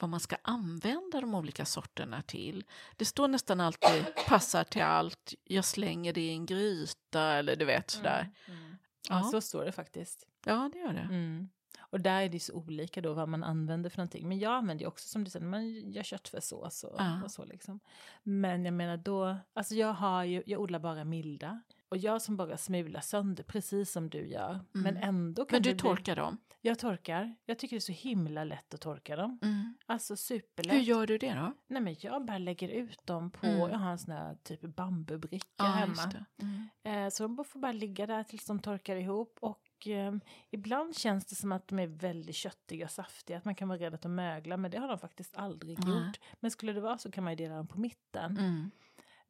vad 0.00 0.10
man 0.10 0.20
ska 0.20 0.36
använda 0.42 1.20
de 1.20 1.34
olika 1.34 1.64
sorterna 1.64 2.22
till. 2.22 2.64
Det 2.96 3.04
står 3.04 3.28
nästan 3.28 3.60
alltid 3.60 4.04
passar 4.26 4.64
till 4.64 4.82
allt, 4.82 5.34
jag 5.44 5.64
slänger 5.64 6.12
det 6.12 6.20
i 6.20 6.30
en 6.30 6.46
gryta 6.46 7.22
eller 7.22 7.56
du 7.56 7.64
vet 7.64 7.90
sådär. 7.90 8.30
Mm. 8.46 8.60
Mm. 8.60 8.76
Ja. 9.08 9.20
Ja, 9.24 9.30
så 9.30 9.40
står 9.40 9.64
det 9.64 9.72
faktiskt. 9.72 10.26
Ja, 10.44 10.70
det 10.72 10.78
gör 10.78 10.92
det. 10.92 11.00
Mm. 11.00 11.48
Och 11.90 12.00
där 12.00 12.22
är 12.22 12.28
det 12.28 12.40
så 12.40 12.54
olika 12.54 13.00
då 13.00 13.14
vad 13.14 13.28
man 13.28 13.44
använder 13.44 13.90
för 13.90 13.98
någonting. 13.98 14.28
Men 14.28 14.38
jag 14.38 14.52
använder 14.52 14.82
ju 14.84 14.88
också 14.88 15.08
som 15.08 15.24
du 15.24 15.30
säger, 15.30 15.46
man 15.46 15.68
gör 15.70 16.02
köttfärssås 16.02 16.84
och, 16.84 16.94
Ja. 16.98 17.22
och 17.24 17.30
så 17.30 17.44
liksom. 17.44 17.80
Men 18.22 18.64
jag 18.64 18.74
menar 18.74 18.96
då, 18.96 19.36
alltså 19.52 19.74
jag 19.74 19.92
har 19.92 20.24
ju, 20.24 20.42
jag 20.46 20.60
odlar 20.60 20.78
bara 20.78 21.04
milda. 21.04 21.60
Och 21.90 21.96
jag 21.96 22.22
som 22.22 22.36
bara 22.36 22.56
smular 22.56 23.00
sönder, 23.00 23.44
precis 23.44 23.92
som 23.92 24.10
du 24.10 24.26
gör. 24.28 24.60
Men 24.72 24.96
ändå 24.96 25.44
kan 25.44 25.56
Mm. 25.56 25.58
Men 25.58 25.62
du 25.62 25.68
det 25.68 25.74
bli- 25.74 25.80
torkar 25.82 26.16
dem? 26.16 26.38
Jag 26.60 26.78
torkar. 26.78 27.34
Jag 27.44 27.58
tycker 27.58 27.76
det 27.76 27.78
är 27.78 27.80
så 27.80 27.92
himla 28.08 28.44
lätt 28.44 28.74
att 28.74 28.80
torka 28.80 29.16
dem. 29.16 29.38
Mm. 29.42 29.74
Alltså 29.86 30.16
superlätt. 30.16 30.74
Hur 30.74 30.80
gör 30.80 31.06
du 31.06 31.18
det 31.18 31.34
då? 31.34 31.52
Nej 31.66 31.82
men 31.82 31.96
jag 32.00 32.24
bara 32.24 32.38
lägger 32.38 32.68
ut 32.68 33.06
dem 33.06 33.30
på, 33.30 33.46
Mm. 33.46 33.58
jag 33.58 33.78
har 33.78 33.90
en 33.90 33.98
sån 33.98 34.14
här 34.14 34.36
typ 34.42 34.60
bambubricka 34.60 35.46
Ja, 35.56 35.64
hemma. 35.64 36.12
Mm. 36.42 36.68
Eh, 37.04 37.10
så 37.10 37.22
de 37.28 37.44
får 37.44 37.60
bara 37.60 37.72
ligga 37.72 38.06
där 38.06 38.24
tills 38.24 38.46
de 38.46 38.58
torkar 38.60 38.96
ihop. 38.96 39.38
Och 39.40 39.60
eh, 39.86 40.12
ibland 40.50 40.96
känns 40.96 41.26
det 41.26 41.34
som 41.34 41.52
att 41.52 41.68
de 41.68 41.78
är 41.78 41.86
väldigt 41.86 42.36
köttiga 42.36 42.84
och 42.84 42.90
saftiga. 42.90 43.38
Att 43.38 43.44
man 43.44 43.54
kan 43.54 43.68
vara 43.68 43.78
rädd 43.78 43.94
att 43.94 44.02
de 44.02 44.14
möglar. 44.14 44.56
Men 44.56 44.70
det 44.70 44.78
har 44.78 44.88
de 44.88 44.98
faktiskt 44.98 45.36
aldrig 45.36 45.78
Nej. 45.84 45.94
gjort. 46.06 46.20
Men 46.40 46.50
skulle 46.50 46.72
det 46.72 46.80
vara 46.80 46.98
så 46.98 47.10
kan 47.10 47.24
man 47.24 47.32
ju 47.32 47.36
dela 47.36 47.54
dem 47.56 47.66
på 47.66 47.80
mitten. 47.80 48.38
Mm. 48.38 48.70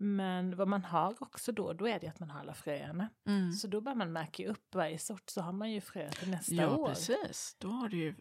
Men 0.00 0.56
vad 0.56 0.68
man 0.68 0.84
har 0.84 1.14
också 1.22 1.52
då, 1.52 1.72
då 1.72 1.88
är 1.88 2.00
det 2.00 2.06
att 2.08 2.20
man 2.20 2.30
har 2.30 2.40
alla 2.40 2.54
fröerna. 2.54 3.08
Mm. 3.26 3.52
Så 3.52 3.66
då 3.66 3.80
bara 3.80 3.94
man 3.94 4.12
märker 4.12 4.44
ju 4.44 4.50
upp 4.50 4.74
varje 4.74 4.98
sort 4.98 5.30
så 5.30 5.40
har 5.40 5.52
man 5.52 5.70
ju 5.70 5.80
frö 5.80 6.10
till 6.10 6.30
nästa 6.30 6.54
Ja, 6.54 6.76
år. 6.76 6.88
precis. 6.88 7.56
Då 7.58 7.68
har 7.68 7.88
du 7.88 7.96
ju 7.96 8.14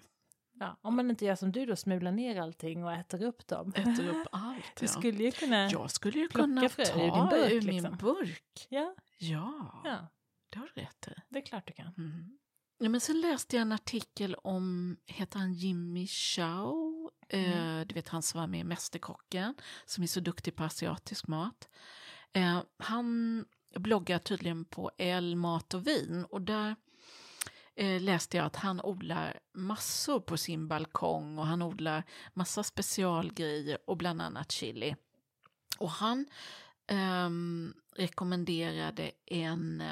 Ja, 0.59 0.77
om 0.81 0.95
man 0.95 1.09
inte 1.09 1.25
gör 1.25 1.35
som 1.35 1.51
du 1.51 1.65
då, 1.65 1.75
smular 1.75 2.11
ner 2.11 2.41
allting 2.41 2.83
och 2.83 2.93
äter 2.93 3.23
upp 3.23 3.47
dem. 3.47 3.73
ätit 3.75 3.99
upp 3.99 4.27
allt. 4.31 4.75
Du 4.79 4.85
ja. 4.85 4.87
skulle 4.87 5.23
ju 5.23 5.31
kunna... 5.31 5.69
Jag 5.69 5.91
skulle 5.91 6.19
ju 6.19 6.27
kunna 6.27 6.69
frö 6.69 6.83
ur 6.83 7.09
ta 7.09 7.29
din 7.29 7.29
burk, 7.29 7.51
ur 7.51 7.61
min 7.61 7.75
liksom. 7.83 7.97
burk. 7.97 8.67
Ja, 8.69 8.95
Ja, 9.17 9.81
ja, 9.83 10.07
det 10.49 10.59
har 10.59 10.69
du 10.75 10.81
rätt 10.81 11.07
i. 11.07 11.21
det 11.29 11.37
är 11.37 11.45
klart 11.45 11.67
du 11.67 11.73
kan. 11.73 11.93
Mm. 11.97 12.37
Ja, 12.79 12.89
men 12.89 13.01
sen 13.01 13.21
läste 13.21 13.55
jag 13.55 13.61
en 13.61 13.71
artikel 13.71 14.35
om, 14.35 14.97
heter 15.05 15.39
han 15.39 15.53
Jimmy 15.53 16.07
Chow? 16.07 17.09
Eh, 17.29 17.79
du 17.85 17.95
vet 17.95 18.09
han 18.09 18.21
som 18.21 18.39
var 18.39 18.47
med 18.47 18.59
i 18.59 18.63
Mästerkocken, 18.63 19.55
som 19.85 20.03
är 20.03 20.07
så 20.07 20.19
duktig 20.19 20.55
på 20.55 20.63
asiatisk 20.63 21.27
mat. 21.27 21.69
Eh, 22.33 22.61
han 22.77 23.45
bloggar 23.75 24.19
tydligen 24.19 24.65
på 24.65 24.91
El 24.97 25.35
Mat 25.35 25.73
och 25.73 25.87
Vin 25.87 26.25
och 26.29 26.41
där 26.41 26.75
eh, 27.75 28.01
läste 28.01 28.37
jag 28.37 28.45
att 28.45 28.55
han 28.55 28.81
odlar 28.81 29.39
massor 29.53 30.19
på 30.19 30.37
sin 30.37 30.67
balkong 30.67 31.37
och 31.37 31.47
han 31.47 31.61
odlar 31.61 32.03
massa 32.33 32.63
specialgrejer 32.63 33.77
och 33.85 33.97
bland 33.97 34.21
annat 34.21 34.51
chili. 34.51 34.95
Och 35.77 35.91
han 35.91 36.25
ehm, 36.87 37.73
rekommenderade 37.95 39.11
en 39.25 39.83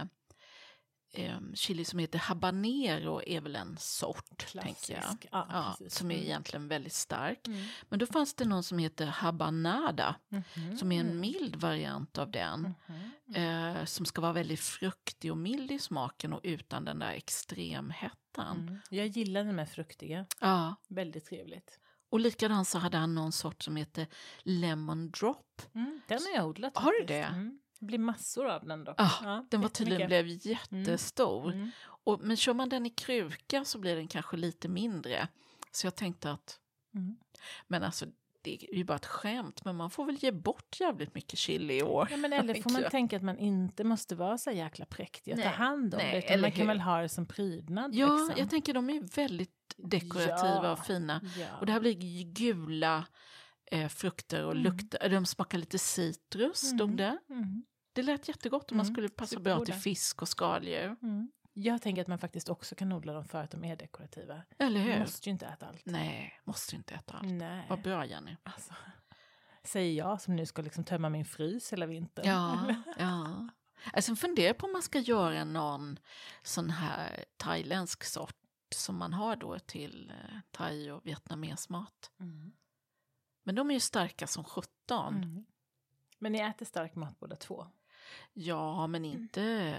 eh, 1.15 1.38
chili 1.54 1.86
som 1.86 1.99
heter 1.99 2.19
habanero 2.19 3.21
är 3.25 3.41
väl 3.41 3.56
en 3.56 3.78
sort, 3.78 4.38
tänker 4.54 4.93
jag. 4.93 5.01
Klassisk. 5.04 5.25
Ja, 5.32 5.75
Ja, 5.80 5.89
som 5.89 6.12
är 6.12 6.15
Mm. 6.15 6.25
egentligen 6.25 6.67
väldigt 6.67 6.93
stark. 6.93 7.47
Mm. 7.47 7.65
Men 7.89 7.99
då 7.99 8.06
fanns 8.06 8.34
det 8.34 8.45
någon 8.45 8.63
som 8.63 8.78
heter 8.78 9.06
habanada, 9.06 10.15
Mhm. 10.30 10.78
som 10.78 10.91
är 10.91 10.99
en 10.99 11.19
mild 11.19 11.56
variant 11.56 12.17
av 12.17 12.32
den. 12.32 12.73
Mhm. 12.88 13.36
Eh, 13.36 13.86
som 13.86 14.06
ska 14.06 14.21
vara 14.21 14.34
väldigt 14.34 14.60
fruktig 14.60 15.32
och 15.32 15.38
mild 15.38 15.71
i 15.71 15.80
smaken 15.80 16.34
och 16.34 16.39
utan 16.43 16.86
den 16.86 16.99
där 16.99 17.12
extremhettan. 17.12 18.58
Mm. 18.60 18.80
Jag 18.89 19.08
gillar 19.08 19.43
den 19.43 19.56
med 19.56 19.69
fruktiga. 19.69 20.25
Ja, 20.41 20.75
Väldigt 20.88 21.25
trevligt. 21.25 21.80
och 22.10 22.19
likadant 22.19 22.67
så 22.67 22.78
hade 22.80 22.97
han 22.97 23.15
någon 23.15 23.32
sort 23.32 23.63
som 23.63 23.75
heter 23.75 24.08
lemon 24.43 25.12
drop. 25.12 25.62
Mm. 25.75 26.01
Den 26.08 26.19
har 26.21 26.36
jag 26.36 26.47
odlat. 26.47 26.78
Har 26.78 26.91
du 27.01 27.06
det? 27.06 27.23
Mm. 27.23 27.60
Blir 27.86 28.00
massor 28.00 28.45
av 28.50 28.65
den 28.65 28.84
dock. 28.84 28.95
Ja, 28.98 29.45
Den 29.50 29.62
var 29.62 29.69
tydligen 29.69 30.08
blev 30.08 30.28
jättestor. 30.28 31.52
Mm. 31.52 31.71
Och, 31.88 32.19
men 32.21 32.38
kör 32.38 32.54
man 32.54 32.69
den 32.69 32.86
i 32.86 32.89
kruka 32.89 33.65
så 33.65 33.80
blir 33.80 33.95
den 33.95 34.08
kanske 34.08 34.38
lite 34.38 34.67
mindre. 34.67 35.28
Så 35.71 35.88
jag 35.88 35.95
tänkte 35.95 36.32
att, 36.32 36.60
Mm. 36.95 37.17
men 37.67 37.84
alltså 37.84 38.06
det 38.41 38.63
är 38.71 38.76
ju 38.76 38.84
bara 38.84 38.95
ett 38.95 39.06
skämt, 39.06 39.65
men 39.65 39.76
man 39.76 39.89
får 39.89 40.06
väl 40.06 40.15
ge 40.19 40.32
bort 40.32 40.80
jävligt 40.80 41.15
mycket 41.15 41.39
chili 41.39 41.78
i 41.78 41.84
år. 41.84 42.08
Ja, 42.12 42.17
men 42.17 42.34
eller 42.34 42.62
får 42.62 42.69
man 42.69 42.84
tänka 42.91 43.15
att 43.17 43.24
man 43.24 43.38
inte 43.38 43.84
måste 43.84 44.15
vara 44.15 44.38
så 44.38 44.52
jäkla 44.52 44.86
präktig 44.86 45.34
och 45.34 45.43
ta 45.43 45.50
hand 45.50 45.93
om 45.93 45.98
Nej, 45.98 46.12
det. 46.12 46.17
Utan 46.28 46.41
man 46.41 46.52
kan 46.52 46.60
hur? 46.62 46.67
väl 46.67 46.80
ha 46.82 47.02
det 47.02 47.10
som 47.10 47.26
prydnad. 47.26 47.95
Ja, 47.95 48.15
liksom. 48.17 48.34
jag 48.39 48.50
tänker 48.50 48.74
de 48.74 48.89
är 48.89 49.15
väldigt 49.15 49.52
dekorativa 49.78 50.60
Ja. 50.63 50.71
och 50.71 50.80
fina. 50.86 51.21
Ja. 51.39 51.45
Och 51.60 51.65
det 51.65 51.71
här 51.71 51.80
blir 51.80 52.24
gula 52.34 53.06
eh, 53.71 53.88
frukter 53.88 54.43
och 54.45 54.52
Mm. 54.52 54.63
luktar, 54.63 55.10
de 55.10 55.26
smakar 55.26 55.58
lite 55.58 55.80
citrus, 55.80 56.71
Mm. 56.74 56.95
det. 56.95 57.17
Mm. 57.30 57.63
Det 57.95 58.03
lät 58.03 58.27
jättegott 58.27 58.71
om 58.71 58.77
man 58.77 58.86
Mm, 58.86 58.93
skulle 58.95 59.10
passa 59.10 59.39
bra 59.39 59.55
till 59.58 59.65
supergoda. 59.65 59.81
fisk 59.81 60.21
och 60.21 60.27
skaldjur. 60.29 60.95
Mm. 61.01 61.31
Jag 61.53 61.81
tänker 61.81 62.01
att 62.01 62.08
man 62.08 62.19
faktiskt 62.19 62.49
också 62.49 62.75
kan 62.75 62.91
odla 62.91 63.13
dem 63.13 63.25
för 63.25 63.43
att 63.43 63.51
de 63.51 63.63
är 63.63 63.75
dekorativa. 63.75 64.41
Eller 64.58 64.79
Man 64.79 64.89
hur? 64.89 64.99
måste 64.99 65.29
ju 65.29 65.31
inte 65.34 65.45
äta 65.45 65.67
allt. 65.67 65.86
Nej, 65.86 66.39
måste 66.43 66.75
inte 66.75 66.93
äta 66.95 67.13
allt. 67.13 67.31
Nej. 67.31 67.65
Vad 67.69 67.81
bra 67.81 68.05
Jenny. 68.05 68.36
Alltså, 68.43 68.73
säger 69.63 69.93
jag 69.97 70.21
som 70.21 70.36
nu 70.36 70.45
ska 70.45 70.62
liksom 70.62 70.84
tömma 70.84 71.10
min 71.10 71.25
frys 71.25 71.73
hela 71.73 71.86
vintern. 71.86 72.25
Ja, 72.27 72.75
ja. 72.97 73.47
Alltså 73.93 74.15
funderar 74.15 74.53
på 74.53 74.65
om 74.65 74.71
man 74.73 74.81
ska 74.81 74.99
göra 74.99 75.43
någon 75.43 75.99
sån 76.43 76.69
här 76.69 77.25
thailändsk 77.38 78.03
sort 78.03 78.36
som 78.75 78.97
man 78.97 79.13
har 79.13 79.36
då 79.36 79.60
till 79.60 80.10
eh, 80.12 80.39
thai 80.51 80.91
och 80.91 81.05
vietnamesmat. 81.05 82.12
Men 83.43 83.55
de 83.55 83.69
är 83.69 83.73
ju 83.73 83.79
starka 83.79 84.27
som 84.27 84.43
sjutton. 84.43 85.15
Mm. 85.15 85.45
Men 86.19 86.31
ni 86.31 86.39
äter 86.39 86.65
stark 86.65 86.95
mat 86.95 87.19
båda 87.19 87.36
två? 87.36 87.67
Ja, 88.34 88.88
men 88.88 89.06
inte, 89.06 89.76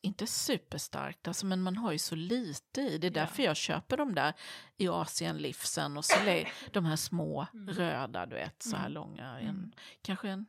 inte 0.00 0.26
superstarkt. 0.26 1.28
Alltså, 1.28 1.46
men 1.46 1.62
man 1.62 1.76
har 1.76 1.92
ju 1.92 1.98
så 1.98 2.14
lite 2.14 2.80
i. 2.80 2.98
Det 2.98 3.06
är 3.06 3.10
Ja. 3.10 3.14
därför 3.20 3.42
jag 3.42 3.56
köper 3.56 3.96
de 3.96 4.14
där 4.14 4.32
i 4.76 4.88
Asien-livsen 4.88 5.96
och 5.96 6.04
så 6.04 6.18
de 6.72 6.84
här 6.84 6.96
små 6.96 7.46
röda, 7.68 8.26
du 8.26 8.34
vet, 8.34 8.62
så 8.62 8.76
här 8.76 8.80
Mm. 8.86 8.92
långa. 8.92 9.40
En, 9.40 9.74
Kanske 10.02 10.28
en, 10.28 10.46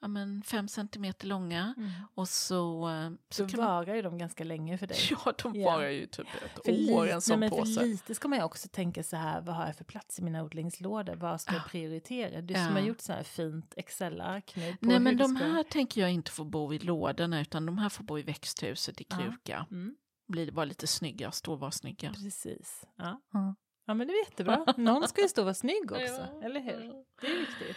ja, 0.00 0.08
men 0.08 0.42
fem 0.42 0.68
centimeter 0.68 1.26
långa. 1.26 1.74
Och 2.14 2.28
så, 2.28 2.88
eh, 2.88 3.10
så 3.30 3.42
man, 3.42 3.50
varar 3.56 3.94
ju 3.94 4.02
de 4.02 4.18
ganska 4.18 4.44
länge 4.44 4.78
för 4.78 4.86
dig. 4.86 4.96
Ja, 5.24 5.32
de 5.42 5.54
Ja. 5.60 5.70
varar 5.72 5.88
ju 5.88 6.06
typ 6.06 6.26
ett 6.44 6.64
För, 6.64 6.92
år, 6.94 7.08
en 7.08 7.20
sån 7.20 7.40
nej, 7.40 7.50
men 7.50 7.56
för 7.58 7.64
påse. 7.74 7.84
lite 7.86 8.14
ska 8.14 8.28
man 8.28 8.38
ju 8.38 8.44
också 8.44 8.68
tänka 8.68 9.02
så 9.02 9.16
här, 9.16 9.40
vad 9.40 9.54
har 9.54 9.66
jag 9.66 9.76
för 9.76 9.84
plats 9.84 10.18
i 10.18 10.22
mina 10.22 10.42
odlingslådor? 10.42 11.14
Vad 11.14 11.40
ska 11.40 11.52
jag 11.52 11.60
Ja. 11.60 11.68
prioritera? 11.68 12.40
Du 12.40 12.54
Ja. 12.54 12.66
som 12.66 12.74
har 12.76 12.82
gjort 12.82 13.00
så 13.00 13.12
här 13.12 13.22
fint 13.22 13.74
Excel-ark 13.76 14.52
nu. 14.56 14.76
Nej, 14.80 14.98
men 15.00 15.16
de 15.16 15.36
här 15.36 15.62
tänker 15.62 16.00
jag 16.00 16.10
inte 16.12 16.30
få 16.30 16.44
bo 16.44 16.74
i 16.74 16.78
lådorna, 16.78 17.40
utan 17.40 17.66
de 17.66 17.78
här 17.78 17.88
får 17.88 18.04
bo 18.04 18.18
i 18.18 18.22
växthuset 18.22 19.00
i 19.00 19.06
Ja. 19.08 19.16
kruka. 19.16 19.66
Mm, 19.70 19.96
Blir 20.28 20.46
det 20.46 20.52
bara 20.52 20.64
lite 20.64 20.86
snygga, 20.86 21.30
stå 21.32 21.52
och 21.52 21.60
vara 21.60 21.70
snygga. 21.70 22.12
precis. 22.12 22.84
Ja. 22.96 23.20
Ja. 23.32 23.54
Ja, 23.84 23.94
men 23.94 24.06
det 24.06 24.12
är 24.12 24.24
jättebra. 24.24 24.64
Någon 24.76 25.08
ska 25.08 25.22
ju 25.22 25.28
stå 25.28 25.40
och 25.42 25.46
vara 25.46 25.54
snygg 25.54 25.84
också, 25.92 26.28
Ja. 26.32 26.42
eller 26.44 26.60
hur? 26.60 27.04
Det 27.20 27.26
är 27.26 27.38
viktigt. 27.40 27.76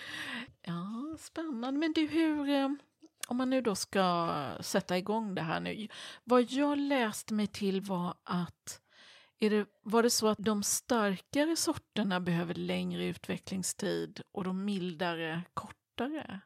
Ja, 0.61 1.15
spännande. 1.19 1.79
Men 1.79 1.93
du, 1.93 2.07
hur... 2.07 2.49
eh, 2.49 2.69
Om 3.27 3.37
man 3.37 3.49
nu 3.49 3.61
då 3.61 3.75
ska 3.75 4.29
sätta 4.59 4.97
igång 4.97 5.35
det 5.35 5.41
här 5.41 5.59
nu. 5.59 5.87
Vad 6.23 6.41
jag 6.51 6.77
läste 6.77 7.33
mig 7.33 7.47
till 7.47 7.81
var 7.81 8.13
att 8.23 8.79
är 9.39 9.49
det, 9.49 9.65
var 9.81 10.03
det 10.03 10.09
så 10.09 10.27
att 10.27 10.37
de 10.37 10.63
starkare 10.63 11.55
sorterna 11.55 12.19
behöver 12.19 12.53
längre 12.53 13.05
utvecklingstid 13.05 14.21
och 14.31 14.43
de 14.43 14.65
mildare 14.65 15.41
kortare? 15.53 16.39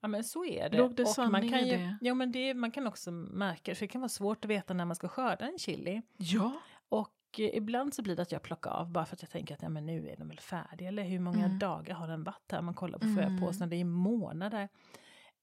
Ja 0.00 0.08
men 0.08 0.24
så 0.24 0.44
är 0.44 0.70
det. 0.70 0.76
Låg 0.78 0.94
det 0.94 1.02
och 1.18 1.30
man 1.30 1.50
kan 1.50 1.66
ju, 1.66 1.76
det? 1.76 1.96
Ja 2.00 2.14
men 2.14 2.32
det, 2.32 2.54
man 2.54 2.70
kan 2.70 2.86
också 2.86 3.10
märka, 3.10 3.74
för 3.74 3.80
det 3.80 3.88
kan 3.88 4.00
vara 4.00 4.08
svårt 4.08 4.44
att 4.44 4.50
veta 4.50 4.74
när 4.74 4.84
man 4.84 4.96
ska 4.96 5.08
skörda 5.08 5.44
en 5.46 5.58
chili. 5.58 6.02
Ja. 6.16 6.52
Och 6.88 7.10
ibland 7.38 7.94
så 7.94 8.02
blir 8.02 8.16
det 8.16 8.22
att 8.22 8.32
jag 8.32 8.42
plockar 8.42 8.70
av 8.70 8.90
bara 8.92 9.06
för 9.06 9.16
att 9.16 9.22
jag 9.22 9.30
tänker 9.30 9.54
att 9.54 9.62
ja, 9.62 9.68
men 9.68 9.86
nu 9.86 10.08
är 10.08 10.16
den 10.16 10.28
väl 10.28 10.40
färdig. 10.40 10.86
Eller 10.86 11.04
hur 11.04 11.18
många 11.20 11.44
Mm. 11.44 11.58
dagar 11.58 11.94
har 11.94 12.08
den 12.08 12.24
varit 12.24 12.52
här? 12.52 12.62
Man 12.62 12.74
kollar 12.74 12.98
på 12.98 13.06
Mm. 13.06 13.16
fröpåsen, 13.38 13.68
det 13.70 13.76
är 13.76 13.84
månader. 13.84 14.68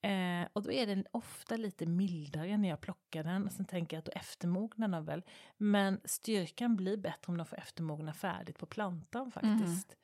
Eh, 0.03 0.47
och 0.53 0.63
då 0.63 0.71
är 0.71 0.87
den 0.87 1.05
ofta 1.11 1.57
lite 1.57 1.85
mildare 1.85 2.57
när 2.57 2.69
jag 2.69 2.81
plockar 2.81 3.23
den. 3.23 3.45
Och 3.45 3.51
sen 3.51 3.65
tänker 3.65 3.97
jag 3.97 3.99
att 3.99 4.05
då 4.05 4.11
eftermognar 4.11 4.87
den 4.87 5.05
väl. 5.05 5.23
Men 5.57 5.99
styrkan 6.05 6.75
blir 6.75 6.97
bättre 6.97 7.31
om 7.31 7.37
de 7.37 7.45
får 7.45 7.57
eftermogna 7.57 8.13
färdigt 8.13 8.57
på 8.57 8.65
plantan 8.65 9.31
faktiskt. 9.31 9.95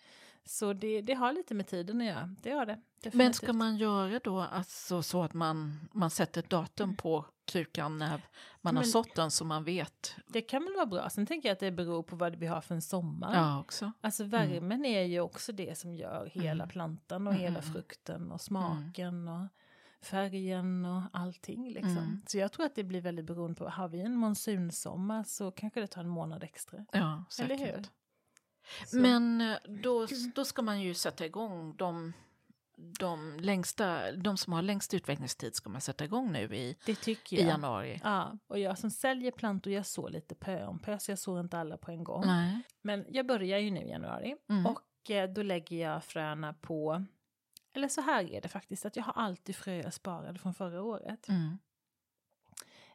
Så 0.46 0.74
det, 0.74 1.02
det 1.02 1.14
har 1.14 1.34
lite 1.34 1.54
med 1.54 1.68
tiden 1.68 2.02
att 2.02 2.08
göra. 2.08 2.36
Det 2.42 2.52
har 2.52 2.66
det. 2.66 2.74
Men 2.74 2.84
definitivt. 3.04 3.36
ska 3.36 3.54
man 3.54 3.78
göra 3.78 4.20
då 4.24 4.40
alltså 4.40 5.04
så 5.04 5.24
att 5.24 5.34
man, 5.34 5.90
man 5.92 6.10
sätter 6.10 6.42
ett 6.42 6.50
datum 6.50 6.96
på 6.96 7.26
krukan 7.48 7.98
när 7.98 8.22
man 8.62 8.76
har 8.76 8.84
Men- 8.84 8.92
sått 8.92 9.16
den 9.16 9.32
så 9.32 9.46
man 9.46 9.64
vet? 9.64 10.16
Det 10.28 10.42
kan 10.42 10.64
väl 10.64 10.74
vara 10.74 10.86
bra. 10.86 11.10
Sen 11.10 11.26
tänker 11.26 11.50
jag 11.50 11.54
att 11.54 11.60
det 11.60 11.72
beror 11.72 12.04
på 12.04 12.16
vad 12.16 12.36
vi 12.36 12.48
har 12.48 12.62
för 12.62 12.76
en 12.76 12.82
sommar. 12.82 13.36
Ja, 13.36 13.60
också. 13.60 13.92
Alltså 14.02 14.24
värmen 14.24 14.86
är 14.86 15.02
ju 15.04 15.20
också 15.20 15.52
det 15.52 15.78
som 15.78 15.94
gör 15.96 16.32
hela 16.34 16.64
Mm. 16.64 16.70
plantan 16.70 17.28
och 17.28 17.34
hela 17.34 17.60
Mm. 17.60 17.74
frukten 17.74 18.32
och 18.32 18.42
smaken 18.42 19.28
och 19.28 19.48
färgen 20.02 20.86
och 20.86 21.02
allting 21.14 21.70
liksom. 21.72 21.98
Mm. 21.98 22.22
Så 22.28 22.38
jag 22.38 22.52
tror 22.52 22.66
att 22.66 22.76
det 22.76 22.84
blir 22.84 23.02
väldigt 23.02 23.26
beroende 23.26 23.56
på, 23.56 23.70
har 23.70 23.88
vi 23.88 24.02
en 24.02 24.16
monsunsommar 24.16 25.24
så 25.24 25.52
kanske 25.52 25.80
det 25.80 25.88
tar 25.88 26.02
en 26.02 26.10
månad 26.10 26.44
extra. 26.44 26.86
Ja, 26.92 27.24
säkert. 27.30 27.52
Eller 27.60 27.66
hur? 27.76 27.84
Så- 28.86 28.98
Men 28.98 29.42
eh, 29.42 29.58
då, 29.84 30.08
då 30.36 30.46
ska 30.46 30.62
man 30.62 30.82
ju 30.82 30.94
sätta 30.94 31.26
igång 31.26 31.76
de, 31.78 32.14
de, 32.78 33.38
längsta, 33.40 34.12
de 34.12 34.38
som 34.38 34.54
har 34.54 34.62
längst 34.62 34.94
utvecklingstid 34.94 35.56
ska 35.56 35.70
man 35.70 35.82
sätta 35.82 36.06
igång 36.06 36.32
nu 36.32 36.56
i, 36.56 36.76
i 37.30 37.42
januari. 37.42 38.02
Ja, 38.04 38.38
och 38.48 38.60
jag 38.60 38.78
som 38.78 38.92
säljer 38.92 39.32
plantor, 39.32 39.74
jag 39.74 39.86
sår 39.86 40.10
lite 40.10 40.36
pö 40.36 40.66
om 40.66 40.80
pö, 40.80 41.00
så 41.00 41.12
jag 41.12 41.20
sår 41.20 41.40
inte 41.40 41.60
alla 41.60 41.78
på 41.78 41.92
en 41.92 42.04
gång. 42.04 42.24
Nej. 42.26 42.62
Men 42.82 43.06
jag 43.10 43.28
börjar 43.28 43.60
ju 43.60 43.72
nu 43.72 43.82
i 43.82 43.90
januari 43.90 44.36
Mm. 44.50 44.66
och 44.66 45.12
eh, 45.12 45.30
då 45.30 45.44
lägger 45.44 45.78
jag 45.78 46.04
fröna 46.04 46.54
på, 46.54 47.06
eller 47.74 47.88
så 47.88 48.02
här 48.02 48.32
är 48.32 48.42
det 48.42 48.48
faktiskt, 48.48 48.86
att 48.86 48.96
jag 48.96 49.04
har 49.04 49.14
alltid 49.14 49.56
fröer 49.56 49.90
sparade 49.90 50.40
från 50.40 50.54
förra 50.54 50.84
året. 50.84 51.28
Mm. 51.30 51.58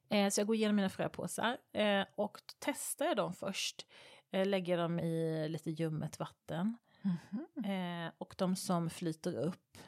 Eh, 0.09 0.31
så 0.31 0.41
jag 0.41 0.47
går 0.47 0.57
igenom 0.57 0.77
mina 0.77 0.89
fröpåsar 0.89 1.59
eh, 1.73 2.05
och 2.15 2.39
testar 2.59 3.05
jag 3.07 3.17
dem 3.17 3.35
först. 3.35 3.87
Eh, 4.31 4.47
lägger 4.47 4.79
dem 4.79 5.01
i 5.01 5.49
lite 5.49 5.71
ljummet 5.71 6.19
vatten. 6.19 6.79
Mhm. 7.03 7.65
Eh, 8.07 8.13
och 8.19 8.35
de 8.39 8.57
som 8.57 8.91
flyter 8.91 9.35
upp, 9.35 9.79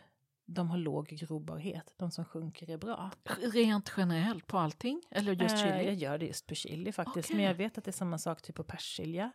de 0.46 0.70
har 0.70 0.78
låg 0.78 1.06
grobarhet. 1.08 1.94
De 1.96 2.10
som 2.10 2.24
sjunker 2.24 2.70
är 2.70 2.76
bra. 2.78 3.10
Rent 3.52 3.92
generellt 3.96 4.46
på 4.46 4.58
allting? 4.58 5.02
Eller 5.10 5.32
just 5.32 5.54
Eh, 5.54 5.60
chili? 5.62 5.84
jag 5.84 5.94
gör 5.94 6.18
det 6.18 6.26
just 6.26 6.46
på 6.46 6.54
chili 6.54 6.92
faktiskt. 6.92 7.26
Okej. 7.28 7.36
Men 7.36 7.44
jag 7.46 7.54
vet 7.54 7.78
att 7.78 7.84
det 7.84 7.90
är 7.90 7.92
samma 7.92 8.18
sak 8.18 8.42
typ 8.42 8.56
på 8.56 8.64
persilja. 8.64 9.32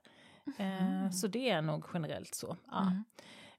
Eh, 0.58 1.10
så 1.12 1.28
det 1.28 1.50
är 1.50 1.62
nog 1.62 1.86
generellt 1.94 2.36
så. 2.36 2.58
Ja. 2.72 3.04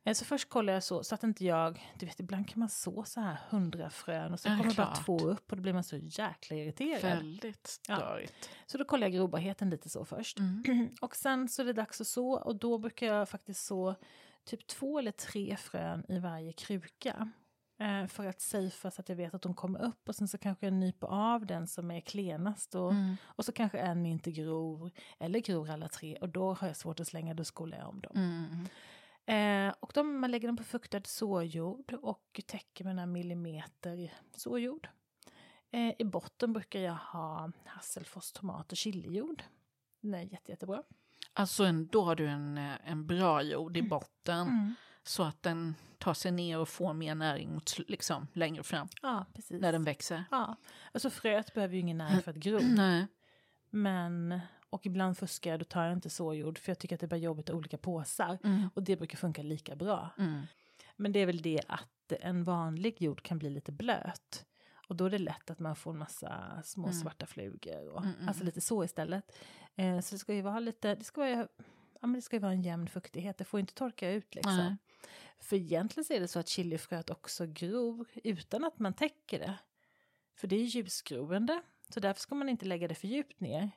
Eh, 0.04 0.14
Så 0.14 0.24
först 0.24 0.48
kollar 0.48 0.72
jag 0.72 0.82
så, 0.82 1.04
så 1.04 1.14
att 1.14 1.22
inte 1.24 1.44
jag, 1.44 1.92
du 1.98 2.06
vet 2.06 2.20
ibland 2.20 2.48
kan 2.48 2.58
man 2.60 2.68
så 2.68 3.04
så 3.04 3.20
här 3.20 3.38
hundra 3.50 3.90
frön 3.90 4.32
och 4.32 4.40
så 4.40 4.48
Ja, 4.48 4.52
kommer 4.58 4.74
bara 4.74 4.86
klart. 4.86 5.04
två 5.04 5.18
upp 5.18 5.50
och 5.50 5.56
då 5.56 5.62
blir 5.62 5.72
man 5.72 5.84
så 5.84 5.96
jäkla 5.96 6.56
irriterad. 6.56 7.02
Väldigt 7.02 7.80
Ja. 7.88 7.96
störigt. 7.96 8.50
Så 8.66 8.78
då 8.78 8.84
kollar 8.84 9.06
jag 9.06 9.12
grobarheten 9.14 9.70
lite 9.70 9.88
så 9.88 10.04
först. 10.04 10.38
Mm. 10.38 10.88
Och 11.00 11.16
sen 11.16 11.48
så 11.48 11.62
är 11.62 11.66
det 11.66 11.72
dags 11.72 12.00
att 12.00 12.06
så 12.06 12.32
och 12.32 12.56
då 12.56 12.78
brukar 12.78 13.06
jag 13.06 13.28
faktiskt 13.28 13.64
så 13.66 13.94
typ 14.44 14.66
två 14.66 14.98
eller 14.98 15.12
tre 15.12 15.56
frön 15.56 16.04
i 16.08 16.18
varje 16.18 16.52
kruka. 16.52 17.30
Eh, 17.80 18.06
för 18.06 18.26
att 18.26 18.40
safea 18.40 18.90
så 18.90 19.00
att 19.00 19.08
jag 19.08 19.16
vet 19.16 19.34
att 19.34 19.42
de 19.42 19.54
kommer 19.54 19.82
upp 19.84 20.08
och 20.08 20.14
sen 20.14 20.28
så 20.28 20.38
kanske 20.38 20.66
jag 20.66 20.72
nyper 20.72 21.06
av 21.06 21.46
den 21.46 21.66
som 21.66 21.90
är 21.90 22.00
klenast 22.00 22.74
och, 22.74 22.90
Mm. 22.90 23.16
och 23.24 23.44
så 23.44 23.52
kanske 23.52 23.78
en 23.78 24.06
inte 24.06 24.32
gror 24.32 24.90
eller 25.18 25.38
gror 25.40 25.70
alla 25.70 25.88
tre 25.88 26.16
och 26.16 26.28
då 26.28 26.54
har 26.54 26.66
jag 26.66 26.76
svårt 26.76 27.00
att 27.00 27.06
slänga, 27.06 27.34
då 27.34 27.44
skolar 27.44 27.78
jag 27.78 27.88
om 27.88 28.00
dem. 28.00 28.12
Mm. 28.16 28.66
Eh, 29.34 29.74
och 29.80 29.90
de, 29.94 30.20
man 30.20 30.30
lägger 30.30 30.48
dem 30.48 30.56
på 30.56 30.64
fuktad 30.64 31.00
såjord 31.04 31.92
och 32.02 32.40
täcker 32.46 32.84
med 32.84 32.96
några 32.96 33.06
millimeter 33.06 34.12
såjord. 34.36 34.88
Eh, 35.70 35.92
I 35.98 36.04
botten 36.04 36.52
brukar 36.52 36.80
jag 36.80 36.94
ha 36.94 37.50
hasselfors, 37.64 38.32
tomat 38.32 38.72
och 38.72 38.76
chilijord. 38.78 39.42
Den 40.00 40.14
är 40.14 40.22
jätte, 40.22 40.52
jättebra. 40.52 40.82
Alltså 41.32 41.64
en, 41.64 41.86
då 41.86 42.02
har 42.02 42.16
du 42.16 42.26
en, 42.26 42.58
eh, 42.58 42.72
en 42.90 43.06
bra 43.06 43.42
jord 43.42 43.76
Mm. 43.76 43.86
i 43.86 43.88
botten 43.88 44.74
så 45.02 45.22
att 45.22 45.42
den 45.42 45.74
tar 45.98 46.14
sig 46.14 46.32
ner 46.32 46.58
och 46.58 46.68
får 46.68 46.92
mer 46.94 47.14
näring 47.14 47.54
mot, 47.54 47.78
liksom, 47.88 48.26
längre 48.32 48.62
fram 48.62 48.88
Ja, 49.02 49.26
precis. 49.34 49.60
när 49.60 49.72
den 49.72 49.84
växer. 49.84 50.24
Ja, 50.30 50.56
alltså 50.92 51.10
fröet 51.10 51.54
behöver 51.54 51.74
ju 51.74 51.80
ingen 51.80 51.98
näring 51.98 52.22
för 52.22 52.30
att 52.30 52.36
gro. 52.36 52.58
Nej. 52.62 53.06
Men, 53.70 54.40
och 54.70 54.86
ibland 54.86 55.18
fuskar 55.18 55.50
jag, 55.50 55.60
då 55.60 55.64
tar 55.64 55.84
jag 55.84 55.92
inte 55.92 56.10
såjord 56.10 56.58
för 56.58 56.70
jag 56.70 56.78
tycker 56.78 56.96
att 56.96 57.00
det 57.00 57.06
är 57.06 57.08
bara 57.08 57.16
jobbigt 57.16 57.48
att 57.48 57.52
ha 57.52 57.58
olika 57.58 57.78
påsar. 57.78 58.38
Mm. 58.44 58.68
Och 58.74 58.82
det 58.82 58.96
brukar 58.96 59.16
funka 59.18 59.42
lika 59.42 59.76
bra. 59.76 60.10
Mm. 60.18 60.42
Men 60.96 61.12
det 61.12 61.18
är 61.20 61.26
väl 61.26 61.42
det 61.42 61.60
att 61.68 62.12
en 62.20 62.44
vanlig 62.44 63.02
jord 63.02 63.22
kan 63.22 63.38
bli 63.38 63.50
lite 63.50 63.72
blöt. 63.72 64.46
Och 64.88 64.96
då 64.96 65.04
är 65.06 65.10
det 65.10 65.18
lätt 65.18 65.50
att 65.50 65.58
man 65.58 65.76
får 65.76 65.90
en 65.90 65.98
massa 65.98 66.62
små 66.64 66.84
Mm. 66.86 67.00
svarta 67.00 67.26
flugor. 67.26 67.88
Och, 67.88 68.02
Mm, 68.04 68.14
mm, 68.14 68.28
Alltså 68.28 68.40
mm. 68.42 68.46
lite 68.46 68.60
så 68.60 68.84
istället. 68.84 69.36
Eh, 69.76 70.00
så 70.00 70.14
det 70.14 70.18
ska 70.18 70.34
ju 70.34 70.42
vara 70.42 70.60
lite, 70.60 70.94
det 70.94 71.04
ska 71.04 71.20
vara, 71.20 71.30
ja, 71.30 71.46
men 72.00 72.12
det 72.12 72.22
ska 72.22 72.36
ju 72.36 72.40
vara 72.40 72.52
en 72.52 72.62
jämn 72.62 72.88
fuktighet. 72.88 73.38
Det 73.38 73.44
får 73.44 73.60
inte 73.60 73.74
torka 73.74 74.10
ut 74.10 74.34
liksom. 74.34 74.56
Nej. 74.56 74.76
För 75.38 75.56
egentligen 75.56 76.04
så 76.04 76.12
är 76.12 76.20
det 76.20 76.28
så 76.28 76.38
att 76.38 76.48
chilifröet 76.48 77.10
också 77.10 77.46
gror 77.46 78.08
utan 78.24 78.64
att 78.64 78.78
man 78.78 78.94
täcker 78.94 79.38
det. 79.38 79.58
För 80.36 80.48
det 80.48 80.56
är 80.56 80.64
ljusgroende. 80.64 81.62
Så 81.94 82.00
därför 82.00 82.20
ska 82.20 82.34
man 82.34 82.48
inte 82.48 82.66
lägga 82.66 82.88
det 82.88 82.94
för 82.94 83.08
djupt 83.08 83.40
ner. 83.40 83.70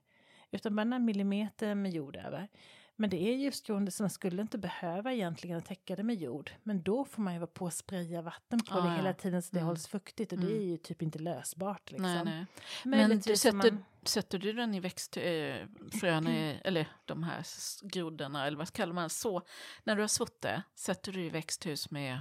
Utan 0.53 0.75
bara 0.75 0.83
några 0.83 0.99
millimeter 0.99 1.75
med 1.75 1.91
jord 1.91 2.15
över. 2.15 2.47
Men 2.95 3.09
det 3.09 3.17
är 3.29 3.35
ljusgroende 3.35 3.91
så 3.91 4.03
man 4.03 4.09
skulle 4.09 4.41
inte 4.41 4.57
behöva 4.57 5.13
egentligen 5.13 5.61
täcka 5.61 5.95
det 5.95 6.03
med 6.03 6.15
jord. 6.15 6.51
Men 6.63 6.83
då 6.83 7.05
får 7.05 7.21
man 7.21 7.33
ju 7.33 7.39
vara 7.39 7.47
på 7.53 7.65
och 7.65 7.73
spraya 7.73 8.21
vatten 8.21 8.59
på 8.59 8.77
Ah, 8.77 8.81
det 8.89 8.95
hela 8.95 9.13
tiden 9.13 9.41
så 9.41 9.49
det 9.51 9.59
Mm. 9.59 9.67
hålls 9.67 9.87
fuktigt. 9.87 10.31
Och 10.31 10.39
det 10.39 10.47
Mm. 10.47 10.57
är 10.59 10.65
ju 10.65 10.77
typ 10.77 11.01
inte 11.01 11.19
lösbart. 11.19 11.91
Liksom. 11.91 12.05
Nej, 12.05 12.23
nej. 12.25 12.45
Men 12.83 12.99
du 12.99 13.07
Möjligtvis 13.07 13.45
om 13.45 13.51
sätter, 13.61 13.71
man- 13.71 13.85
sätter 14.03 14.37
du 14.39 14.53
den 14.53 14.73
i 14.73 14.79
växt, 14.79 15.17
eh, 15.17 15.23
i- 15.23 16.59
eller 16.63 16.87
de 17.05 17.23
här 17.23 17.45
grodorna, 17.87 18.47
eller 18.47 18.57
vad 18.57 18.73
kallar 18.73 18.93
man 18.93 19.09
så, 19.09 19.41
när 19.83 19.95
du 19.95 20.01
har 20.01 20.07
sått 20.07 20.41
det, 20.41 20.63
sätter 20.75 21.11
du 21.11 21.25
i 21.25 21.29
växthus 21.29 21.91
med 21.91 22.19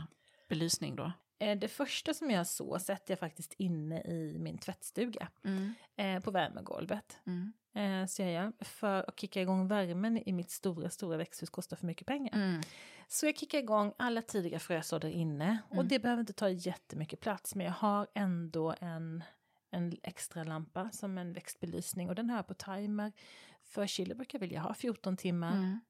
belysning 0.49 0.97
då? 0.97 1.13
Eh, 1.39 1.59
Det 1.59 1.69
första 1.69 2.15
som 2.15 2.31
jag 2.31 2.47
så 2.47 2.79
sätter 2.79 3.13
jag 3.13 3.19
faktiskt 3.19 3.55
inne 3.59 4.01
i 4.03 4.37
min 4.39 4.59
tvättstuga. 4.59 5.29
Mm. 5.45 5.75
Eh, 5.97 6.21
på 6.23 6.31
värmegolvet. 6.31 7.19
Mm. 7.27 7.53
Eh, 7.75 8.07
så 8.07 8.23
jag. 8.23 8.53
För 8.61 9.09
att 9.09 9.21
kicka 9.21 9.43
igång 9.43 9.69
värmen 9.69 10.29
i 10.29 10.33
mitt 10.33 10.51
stora, 10.51 10.91
stora 10.91 11.17
växthus 11.17 11.51
kostar 11.51 11.77
för 11.77 11.87
mycket 11.87 12.07
pengar. 12.07 12.35
Mm. 12.35 12.63
Så 13.09 13.27
jag 13.27 13.39
kickar 13.39 13.59
igång 13.59 13.93
alla 13.97 14.23
tidiga 14.23 14.59
frösådder 14.59 15.09
inne. 15.09 15.59
Och 15.69 15.75
Mm. 15.75 15.89
det 15.89 15.99
behöver 15.99 16.21
inte 16.21 16.33
ta 16.33 16.49
jättemycket 16.49 17.21
plats. 17.21 17.55
Men 17.55 17.67
jag 17.67 17.73
har 17.73 18.07
ändå 18.15 18.75
en, 18.81 19.23
en 19.71 19.93
extra 20.03 20.45
lampa 20.45 20.91
som 20.91 21.19
en 21.19 21.33
växtbelysning 21.33 22.09
och 22.09 22.15
den 22.15 22.31
har 22.31 22.37
jag 22.37 22.47
på 22.47 22.55
timer. 22.55 23.13
För 23.65 23.87
chili 23.87 24.15
brukar 24.15 24.39
vilja 24.39 24.61
ha 24.61 24.75
14 24.75 25.17
timmar 25.17 25.53
Mm. 25.57 25.81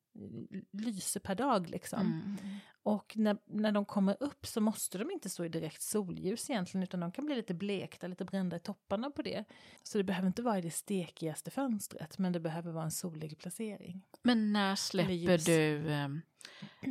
lyse 0.73 1.21
per 1.21 1.35
dag 1.35 1.71
liksom. 1.71 2.01
Mm. 2.01 2.52
Och 2.85 3.12
när, 3.16 3.37
när 3.45 3.73
de 3.73 3.85
kommer 3.85 4.16
upp 4.21 4.47
så 4.47 4.61
måste 4.61 4.99
de 4.99 5.11
inte 5.11 5.31
stå 5.31 5.45
i 5.45 5.49
direkt 5.49 5.83
solljus 5.83 6.51
egentligen 6.51 6.83
utan 6.83 7.01
de 7.01 7.12
kan 7.12 7.27
bli 7.27 7.35
lite 7.35 7.55
blekta, 7.55 8.07
lite 8.07 8.25
brända 8.25 8.57
i 8.57 8.61
topparna 8.61 9.11
på 9.11 9.23
det. 9.23 9.45
Så 9.83 9.99
det 9.99 10.05
behöver 10.05 10.27
inte 10.27 10.42
vara 10.42 10.59
i 10.59 10.61
det 10.61 10.71
stekigaste 10.71 11.51
fönstret 11.51 12.18
men 12.18 12.33
det 12.33 12.40
behöver 12.40 12.73
vara 12.73 12.85
en 12.85 12.90
solig 12.90 13.38
placering. 13.38 14.03
Men 14.23 14.53
när 14.53 14.77
släpper 14.77 15.47
du 15.47 15.90
eh, 15.92 16.09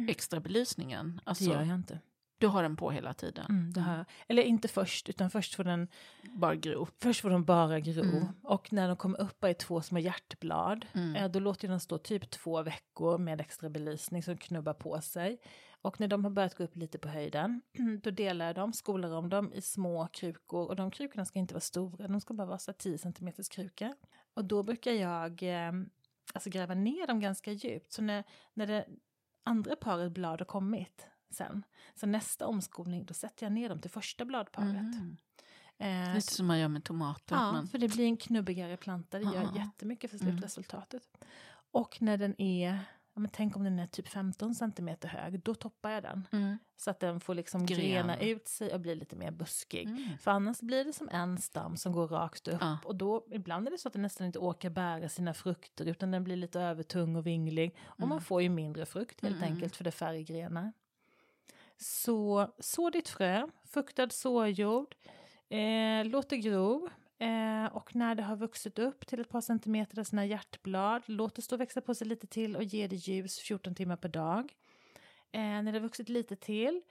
extra 0.10 0.40
belysningen? 0.40 1.22
Alltså, 1.24 1.44
det 1.44 1.50
gör 1.50 1.64
jag 1.64 1.76
inte. 1.76 2.00
Du 2.38 2.48
har 2.48 2.64
den 2.64 2.76
på 2.76 2.92
hela 2.92 3.14
tiden? 3.14 3.46
Mm, 3.50 3.74
det 3.74 3.82
har 3.82 3.98
jag. 3.98 4.06
Eller 4.28 4.44
inte 4.44 4.68
först 4.68 5.10
utan 5.10 5.30
först 5.30 5.56
får 5.56 5.64
den 5.64 5.88
Bara 6.34 6.56
gro? 6.56 6.88
Först 7.00 7.22
får 7.22 7.30
de 7.30 7.44
bara 7.44 7.80
gro 7.80 8.02
Mm. 8.04 8.28
och 8.44 8.74
när 8.74 8.88
de 8.88 8.98
kommer 8.98 9.22
upp 9.22 9.44
är 9.44 9.54
två 9.54 9.82
små 9.82 10.00
hjärtblad. 10.00 10.86
Mm. 10.94 11.16
Eh, 11.16 11.32
då 11.32 11.40
låter 11.40 11.68
jag 11.68 11.72
dem 11.72 11.80
stå 11.80 11.98
typ 11.98 12.30
två 12.30 12.64
veckor 12.64 13.18
med 13.18 13.42
extra 13.42 13.70
belysning 13.70 14.24
som 14.24 14.38
knubbar 14.38 14.74
på 14.74 15.02
sig. 15.02 15.40
Och 15.82 16.00
när 16.00 16.08
de 16.08 16.24
har 16.24 16.32
börjat 16.32 16.56
gå 16.56 16.64
upp 16.64 16.76
lite 16.76 16.98
på 16.98 17.08
höjden, 17.08 17.62
då 18.04 18.10
delar 18.12 18.46
jag 18.46 18.56
dem, 18.56 18.74
skolar 18.74 19.12
om 19.12 19.30
dem 19.30 19.54
i 19.54 19.62
små 19.62 20.08
krukor. 20.08 20.68
Och 20.68 20.76
de 20.76 20.92
krukorna 20.92 21.26
ska 21.26 21.40
inte 21.40 21.54
vara 21.54 21.62
stora, 21.62 22.08
de 22.08 22.22
ska 22.22 22.34
bara 22.34 22.48
vara 22.48 22.58
så 22.58 22.72
här 22.72 22.78
10 22.78 22.98
cm 22.98 23.32
krukor. 23.52 23.94
Och 24.34 24.46
då 24.46 24.64
brukar 24.64 24.92
jag 24.92 25.44
eh, 25.44 25.72
alltså 26.34 26.50
gräva 26.50 26.74
ner 26.74 27.08
dem 27.08 27.20
ganska 27.20 27.52
djupt. 27.52 27.94
Så 27.94 28.02
när, 28.02 28.24
när 28.54 28.68
det 28.68 28.86
andra 29.44 29.76
paret 29.76 30.12
blad 30.12 30.40
har 30.42 30.46
kommit 30.46 31.08
sen, 31.30 31.64
så 31.96 32.06
nästa 32.08 32.48
omskolning, 32.48 33.06
då 33.06 33.14
sätter 33.14 33.46
jag 33.46 33.54
ner 33.54 33.70
dem 33.70 33.80
till 33.80 33.92
första 33.92 34.26
bladparet. 34.26 34.74
Mhm. 34.74 35.18
Eh, 35.78 36.16
Lite 36.16 36.34
som 36.34 36.48
man 36.48 36.60
gör 36.60 36.68
med 36.68 36.84
tomater. 36.84 37.36
Ja, 37.36 37.52
men... 37.52 37.68
för 37.68 37.78
det 37.78 37.88
blir 37.88 38.06
en 38.06 38.18
knubbigare 38.18 38.78
planta. 38.78 39.20
Det 39.20 39.24
gör 39.26 39.34
Ja. 39.44 39.56
jättemycket 39.56 40.12
för 40.12 40.22
Mm. 40.22 40.32
slutresultatet. 40.32 41.04
Och 41.72 42.02
när 42.02 42.18
den 42.18 42.42
är, 42.42 42.80
men 43.22 43.32
tänk 43.34 43.56
om 43.56 43.64
den 43.64 43.80
är 43.80 43.88
typ 43.88 44.08
15 44.08 44.56
centimeter 44.56 45.08
hög, 45.10 45.40
då 45.40 45.56
toppar 45.56 45.90
jag 45.92 46.04
den. 46.04 46.28
Mm. 46.32 46.58
Så 46.78 46.90
att 46.92 47.00
den 47.00 47.20
får 47.20 47.36
liksom 47.36 47.66
Gren. 47.66 47.80
grena 47.80 48.20
ut 48.20 48.48
sig 48.48 48.74
och 48.74 48.80
bli 48.80 48.96
lite 48.96 49.16
mer 49.16 49.32
buskig. 49.32 49.88
Mm. 49.88 50.18
För 50.18 50.32
annars 50.32 50.60
blir 50.62 50.86
det 50.86 50.94
som 50.94 51.10
en 51.10 51.38
stam 51.38 51.78
som 51.78 51.92
går 51.94 52.08
rakt 52.08 52.48
upp. 52.48 52.58
Ja. 52.62 52.78
Och 52.86 52.96
då, 52.96 53.26
ibland 53.32 53.68
är 53.68 53.72
det 53.72 53.78
så 53.78 53.88
att 53.88 53.94
den 53.94 54.02
nästan 54.02 54.28
inte 54.28 54.40
orkar 54.40 54.70
bära 54.70 55.10
sina 55.10 55.34
frukter 55.34 55.86
utan 55.86 56.12
den 56.12 56.24
blir 56.24 56.36
lite 56.36 56.60
övertung 56.62 57.16
och 57.16 57.28
vinglig. 57.28 57.76
Och 57.84 58.00
man 58.00 58.12
Mm. 58.12 58.22
får 58.24 58.42
ju 58.42 58.50
mindre 58.50 58.86
frukt 58.86 59.22
helt 59.22 59.44
enkelt 59.44 59.76
för 59.76 59.84
det 59.84 59.90
är 59.90 59.92
färre 59.92 60.24
grenar. 60.24 60.74
Så 61.78 62.48
så 62.60 62.90
ditt 62.90 63.10
frö, 63.10 63.48
fuktad 63.66 64.10
såjord, 64.10 64.96
eh, 65.50 66.06
låt 66.06 66.30
det 66.30 66.38
gro. 66.38 66.90
Eh, 67.22 67.66
och 67.76 67.96
när 67.96 68.16
det 68.16 68.24
har 68.24 68.36
vuxit 68.36 68.80
upp 68.80 69.08
till 69.08 69.20
ett 69.20 69.30
par 69.30 69.42
centimeter 69.42 70.00
av 70.00 70.04
sina 70.04 70.26
hjärtblad, 70.26 71.02
låt 71.06 71.36
det 71.36 71.42
stå 71.42 71.56
och 71.56 71.60
växa 71.62 71.82
på 71.82 71.96
sig 71.96 72.08
lite 72.08 72.28
till 72.28 72.56
och 72.56 72.64
ge 72.64 72.88
det 72.88 72.96
ljus 72.96 73.40
14 73.40 73.76
timmar 73.76 73.96
per 73.96 74.10
dag. 74.10 74.54
Eh, 75.32 75.42
när 75.42 75.64
det 75.64 75.72
har 75.72 75.80
vuxit 75.80 76.10
lite 76.10 76.36
till 76.36 76.82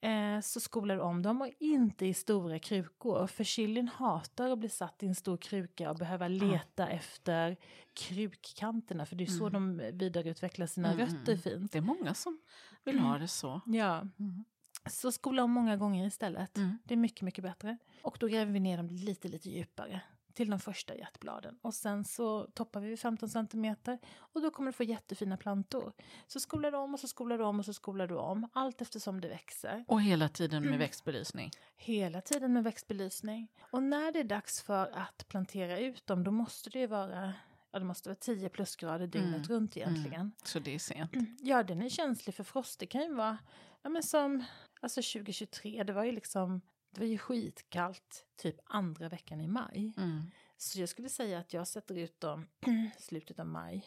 eh, 0.00 0.40
så 0.42 0.60
skolar 0.60 0.96
du 0.96 1.00
om 1.02 1.22
dem 1.22 1.42
och 1.42 1.48
inte 1.58 2.06
i 2.06 2.14
stora 2.14 2.58
krukor. 2.58 3.26
För 3.26 3.44
chilin 3.44 3.88
hatar 3.88 4.50
att 4.50 4.58
bli 4.58 4.68
satt 4.68 5.02
i 5.02 5.06
en 5.06 5.14
stor 5.14 5.36
kruka 5.36 5.90
och 5.90 5.96
behöva 5.96 6.28
leta 6.28 6.88
efter 6.88 7.56
krukkanterna. 7.94 9.06
För 9.06 9.16
det 9.16 9.24
är 9.24 9.26
så 9.26 9.48
de 9.48 9.76
vidareutvecklar 9.92 10.66
sina 10.66 10.92
Mm. 10.92 11.06
rötter 11.06 11.36
fint. 11.36 11.72
Det 11.72 11.78
är 11.78 11.82
många 11.82 12.14
som 12.14 12.40
vill 12.84 12.98
ha 12.98 13.18
det 13.18 13.28
så. 13.28 13.60
Ja, 13.66 14.00
Mm. 14.18 14.44
Så 14.86 15.12
skola 15.12 15.44
om 15.44 15.50
många 15.50 15.76
gånger 15.76 16.06
istället. 16.06 16.56
Mm. 16.56 16.78
Det 16.84 16.94
är 16.94 16.98
mycket, 16.98 17.22
mycket 17.22 17.44
bättre. 17.44 17.78
Och 18.02 18.16
då 18.20 18.26
gräver 18.28 18.52
vi 18.52 18.60
ner 18.60 18.76
dem 18.76 18.88
lite, 18.88 19.28
lite 19.28 19.50
djupare 19.50 20.00
till 20.34 20.50
de 20.50 20.60
första 20.60 20.94
hjärtbladen. 20.96 21.58
Och 21.62 21.74
sen 21.74 22.04
så 22.04 22.44
toppar 22.54 22.80
vi 22.80 22.88
vid 22.88 23.00
15 23.00 23.28
centimeter 23.28 23.98
och 24.16 24.40
då 24.42 24.50
kommer 24.50 24.68
du 24.68 24.72
få 24.72 24.82
jättefina 24.84 25.36
plantor. 25.36 25.92
Så 26.26 26.40
skolar 26.40 26.70
du 26.70 26.76
om 26.78 26.94
och 26.94 27.00
så 27.00 27.08
skolar 27.08 27.38
du 27.38 27.44
om 27.44 27.58
och 27.58 27.64
så 27.64 27.72
skolar 27.72 28.06
du 28.06 28.14
om 28.16 28.48
allt 28.52 28.80
eftersom 28.82 29.20
det 29.20 29.28
växer. 29.28 29.84
Och 29.88 30.02
hela 30.02 30.28
tiden 30.28 30.58
Mm. 30.58 30.70
med 30.70 30.78
växtbelysning. 30.78 31.50
Hela 31.76 32.20
tiden 32.20 32.52
med 32.52 32.64
växtbelysning. 32.64 33.48
Och 33.70 33.82
när 33.82 34.12
det 34.12 34.20
är 34.20 34.24
dags 34.24 34.62
för 34.62 34.86
att 34.98 35.28
plantera 35.28 35.78
ut 35.78 36.06
dem 36.06 36.24
då 36.24 36.30
måste 36.30 36.70
det 36.70 36.78
ju 36.78 36.86
vara 36.86 37.32
Ja, 37.72 37.78
det 37.78 37.84
måste 37.84 38.08
vara 38.08 38.16
10 38.16 38.48
plusgrader 38.48 39.06
dygnet 39.06 39.34
Mm. 39.34 39.42
runt 39.48 39.76
egentligen. 39.76 40.32
Så 40.44 40.58
det 40.58 40.74
är 40.74 40.78
sent. 40.78 41.10
Ja, 41.40 41.62
den 41.62 41.82
är 41.82 41.88
känslig 41.88 42.34
för 42.34 42.44
frost. 42.44 42.78
Det 42.80 42.86
kan 42.86 43.02
ju 43.02 43.14
vara, 43.14 43.38
ja 43.84 43.90
men 43.90 44.02
som, 44.02 44.44
alltså 44.80 45.02
2023, 45.02 45.82
det 45.82 45.92
var 45.92 46.04
ju 46.04 46.12
liksom, 46.12 46.60
det 46.90 47.00
var 47.00 47.06
ju 47.06 47.18
skitkallt 47.18 48.26
typ 48.36 48.56
andra 48.64 49.08
veckan 49.08 49.40
i 49.40 49.46
maj. 49.46 49.94
Mm. 49.96 50.22
Så 50.56 50.80
jag 50.80 50.88
skulle 50.88 51.08
säga 51.08 51.38
att 51.38 51.52
jag 51.52 51.68
sätter 51.68 51.94
ut 51.98 52.20
dem 52.20 52.46
slutet 52.98 53.38
av 53.38 53.46
maj. 53.46 53.86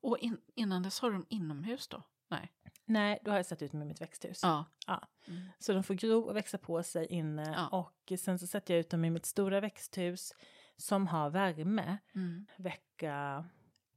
Och 0.00 0.18
in, 0.18 0.40
innan 0.54 0.82
dess 0.82 1.00
har 1.00 1.10
de 1.10 1.26
inomhus 1.28 1.88
då? 1.88 2.02
Nej. 2.28 2.52
Nej, 2.84 3.18
då 3.24 3.30
har 3.30 3.36
jag 3.38 3.46
satt 3.46 3.62
ut 3.62 3.72
dem 3.72 3.82
i 3.82 3.84
mitt 3.84 4.00
växthus. 4.00 4.40
Ja. 4.42 4.64
Ja. 4.86 5.08
Mm. 5.28 5.48
Så 5.58 5.72
de 5.72 5.82
får 5.84 5.94
gro 5.94 6.20
och 6.20 6.36
växa 6.36 6.58
på 6.58 6.82
sig 6.82 7.06
inne. 7.06 7.52
Ja. 7.56 7.68
Och 7.68 8.18
sen 8.20 8.38
så 8.38 8.46
sätter 8.46 8.74
jag 8.74 8.80
ut 8.80 8.90
dem 8.90 9.04
i 9.04 9.10
mitt 9.10 9.26
stora 9.26 9.60
växthus 9.60 10.34
som 10.76 11.06
har 11.06 11.30
värme 11.30 11.98
Mm. 12.14 12.46
vecka 12.56 13.44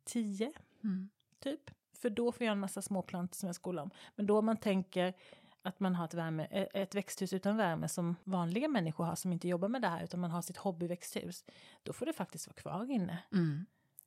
10 0.03 0.53
Mm. 0.83 1.09
typ. 1.39 1.71
För 1.97 2.09
då 2.09 2.31
får 2.31 2.45
jag 2.45 2.51
en 2.51 2.59
massa 2.59 2.81
småplantor 2.81 3.35
som 3.35 3.47
jag 3.47 3.55
skolar 3.55 3.83
om. 3.83 3.89
Men 4.15 4.25
då 4.25 4.41
man 4.41 4.57
tänker 4.57 5.13
att 5.61 5.79
man 5.79 5.95
har 5.95 6.05
ett, 6.05 6.13
värme, 6.13 6.47
eh, 6.51 6.81
ett 6.81 6.95
växthus 6.95 7.33
utan 7.33 7.57
värme 7.57 7.89
som 7.89 8.15
vanliga 8.23 8.67
människor 8.67 9.03
har 9.03 9.15
som 9.15 9.31
inte 9.31 9.47
jobbar 9.47 9.67
med 9.67 9.81
det 9.81 9.87
här 9.87 10.03
utan 10.03 10.19
man 10.19 10.31
har 10.31 10.41
sitt 10.41 10.57
hobbyväxthus. 10.57 11.45
Då 11.83 11.93
får 11.93 12.05
det 12.05 12.13
faktiskt 12.13 12.47
vara 12.47 12.55
kvar 12.55 12.91
inne. 12.91 13.17
Mm. 13.31 13.65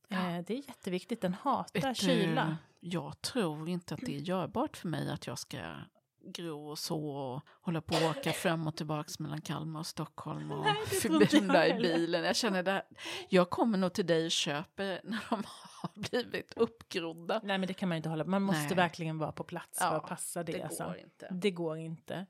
Ja. 0.09 0.31
Eh, 0.31 0.45
det 0.47 0.55
är 0.55 0.69
jätteviktigt, 0.69 1.21
den 1.21 1.35
hatar 1.35 1.81
Vet 1.81 1.97
kyla. 1.97 2.57
Jag 2.81 3.21
tror 3.21 3.69
inte 3.69 3.95
att 3.95 4.01
det 4.01 4.17
är 4.17 4.21
görbart 4.21 4.77
för 4.77 4.89
mig 4.89 5.11
att 5.11 5.27
jag 5.27 5.39
ska 5.39 5.59
gro 6.25 6.71
och 6.71 6.79
så 6.79 7.09
och 7.09 7.43
hålla 7.61 7.81
på 7.81 7.95
och 7.95 8.11
åka 8.11 8.33
fram 8.43 8.67
och 8.67 8.77
tillbaka 8.77 9.11
mellan 9.19 9.41
Kalmar 9.41 9.81
och 9.81 9.87
Stockholm 9.87 10.53
och 10.53 10.65
Nej, 10.65 11.43
där 11.43 11.77
i 11.77 11.81
bilen. 11.83 12.25
Jag 12.25 12.37
känner 12.37 12.63
det. 12.63 12.83
Jag 13.29 13.51
kommer 13.51 13.79
nog 13.79 13.93
till 13.93 14.07
dig 14.07 14.25
och 14.25 14.31
köper 14.31 15.01
när 15.05 15.25
de 15.31 15.43
har 15.83 15.91
blivit 16.11 16.53
uppgrodda. 16.57 17.41
Nej 17.45 17.59
men 17.59 17.67
det 17.67 17.75
kan 17.75 17.89
man 17.89 17.97
ju 17.97 17.99
inte 17.99 18.09
hålla 18.09 18.25
på. 18.25 18.31
Man 18.31 18.43
måste 18.43 18.67
Nej. 18.67 18.75
verkligen 18.77 19.19
vara 19.19 19.33
på 19.33 19.45
plats 19.45 19.79
för 19.79 19.87
Ja, 19.87 19.97
att 19.97 20.07
passa 20.07 20.43
det. 20.43 20.53
Det 20.53 20.63
alltså. 20.63 20.85
går 20.85 20.97
inte. 20.99 21.29
Det 21.33 21.51
går 21.51 21.79
inte. 21.79 22.27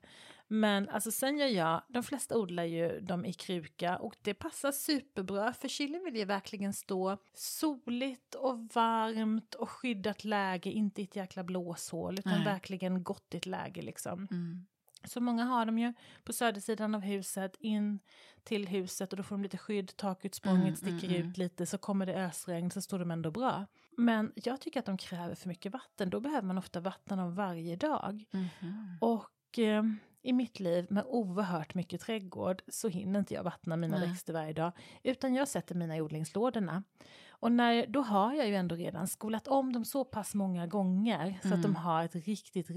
Men 0.51 0.89
alltså 0.89 1.11
sen 1.11 1.37
gör 1.37 1.47
jag, 1.47 1.81
de 1.87 2.03
flesta 2.03 2.37
odlar 2.37 2.63
ju 2.63 2.99
dem 2.99 3.25
i 3.25 3.33
kruka 3.33 3.97
och 3.97 4.15
det 4.21 4.33
passar 4.33 4.71
superbra 4.71 5.53
för 5.53 5.67
chili 5.67 5.99
vill 6.05 6.15
ju 6.15 6.25
verkligen 6.25 6.73
stå 6.73 7.17
soligt 7.33 8.35
och 8.35 8.59
varmt 8.73 9.55
och 9.55 9.69
skyddat 9.69 10.23
läge, 10.23 10.71
inte 10.71 11.01
i 11.01 11.03
ett 11.03 11.15
jäkla 11.15 11.43
blåshål 11.43 12.19
utan 12.19 12.33
Nej. 12.33 12.45
verkligen 12.45 13.03
gottigt 13.03 13.45
läge 13.45 13.81
liksom. 13.81 14.27
Mm. 14.31 14.65
Så 15.03 15.21
många 15.21 15.43
har 15.43 15.65
de 15.65 15.79
ju 15.79 15.93
på 16.23 16.33
södersidan 16.33 16.95
av 16.95 17.01
huset 17.01 17.55
in 17.59 17.99
till 18.43 18.67
huset 18.67 19.13
och 19.13 19.17
då 19.17 19.23
får 19.23 19.35
de 19.35 19.43
lite 19.43 19.57
skydd, 19.57 19.97
takutsprånget 19.97 20.63
Mm, 20.63 20.75
sticker 20.75 21.07
mm, 21.07 21.19
mm. 21.19 21.29
ut 21.29 21.37
lite 21.37 21.65
så 21.65 21.77
kommer 21.77 22.05
det 22.05 22.13
ösregn 22.13 22.71
så 22.71 22.81
står 22.81 22.99
de 22.99 23.11
ändå 23.11 23.31
bra. 23.31 23.65
Men 23.97 24.31
jag 24.35 24.61
tycker 24.61 24.79
att 24.79 24.85
de 24.85 24.97
kräver 24.97 25.35
för 25.35 25.47
mycket 25.47 25.73
vatten, 25.73 26.09
då 26.09 26.19
behöver 26.19 26.47
man 26.47 26.57
ofta 26.57 26.79
vattna 26.79 27.15
dem 27.15 27.35
varje 27.35 27.75
dag. 27.75 28.25
Mhm. 28.31 28.97
Och 29.01 29.59
eh, 29.59 29.83
i 30.21 30.33
mitt 30.33 30.59
liv 30.59 30.87
med 30.89 31.03
oerhört 31.07 31.73
mycket 31.73 32.01
trädgård 32.01 32.61
så 32.67 32.87
hinner 32.87 33.19
inte 33.19 33.33
jag 33.33 33.43
vattna 33.43 33.77
mina 33.77 33.97
Nej. 33.97 34.09
växter 34.09 34.33
varje 34.33 34.53
dag. 34.53 34.71
Utan 35.03 35.33
jag 35.33 35.47
sätter 35.47 35.75
mina 35.75 35.97
i 35.97 36.01
odlingslådorna. 36.01 36.83
Och 37.39 37.51
när, 37.51 37.87
då 37.87 38.01
har 38.01 38.33
jag 38.33 38.47
ju 38.47 38.55
ändå 38.55 38.75
redan 38.75 39.07
skolat 39.07 39.47
om 39.47 39.73
dem 39.73 39.85
så 39.85 40.03
pass 40.05 40.35
många 40.35 40.67
gånger 40.67 41.39
så 41.41 41.47
att 41.47 41.61
de 41.61 41.65
Mm. 41.71 41.75
har 41.75 42.03
ett 42.03 42.15
riktigt 42.15 42.67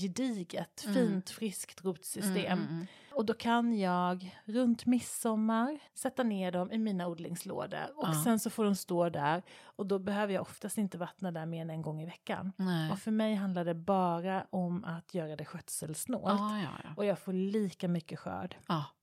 gediget, 0.00 0.84
Mm. 0.86 0.94
fint, 0.94 1.30
friskt 1.30 1.84
rotsystem. 1.84 2.58
Mm, 2.58 2.68
mm, 2.68 2.86
Och 3.16 3.24
då 3.24 3.34
kan 3.34 3.78
jag 3.78 4.40
runt 4.44 4.86
midsommar 4.86 5.78
sätta 5.94 6.22
ner 6.22 6.52
dem 6.52 6.72
i 6.72 6.78
mina 6.78 7.06
odlingslådor. 7.06 7.84
Och 7.96 8.08
Ja. 8.08 8.22
sen 8.24 8.38
så 8.38 8.50
får 8.50 8.64
de 8.64 8.74
stå 8.76 9.08
där. 9.08 9.42
Och 9.64 9.86
då 9.86 9.98
behöver 9.98 10.32
jag 10.34 10.42
oftast 10.42 10.78
inte 10.78 10.98
vattna 10.98 11.30
där 11.32 11.46
mer 11.46 11.62
än 11.62 11.70
en 11.70 11.82
gång 11.82 12.02
i 12.02 12.06
veckan. 12.06 12.52
Nej. 12.56 12.92
Och 12.92 12.98
för 12.98 13.10
mig 13.10 13.34
handlar 13.34 13.64
det 13.64 13.74
bara 13.74 14.46
om 14.50 14.84
att 14.84 15.14
göra 15.14 15.36
det 15.36 15.44
skötselsnålt. 15.44 16.24
Ja, 16.40 16.58
ja. 16.58 16.90
Och 16.96 17.04
jag 17.04 17.18
får 17.18 17.32
lika 17.32 17.88
mycket 17.88 18.18
skörd. 18.18 18.56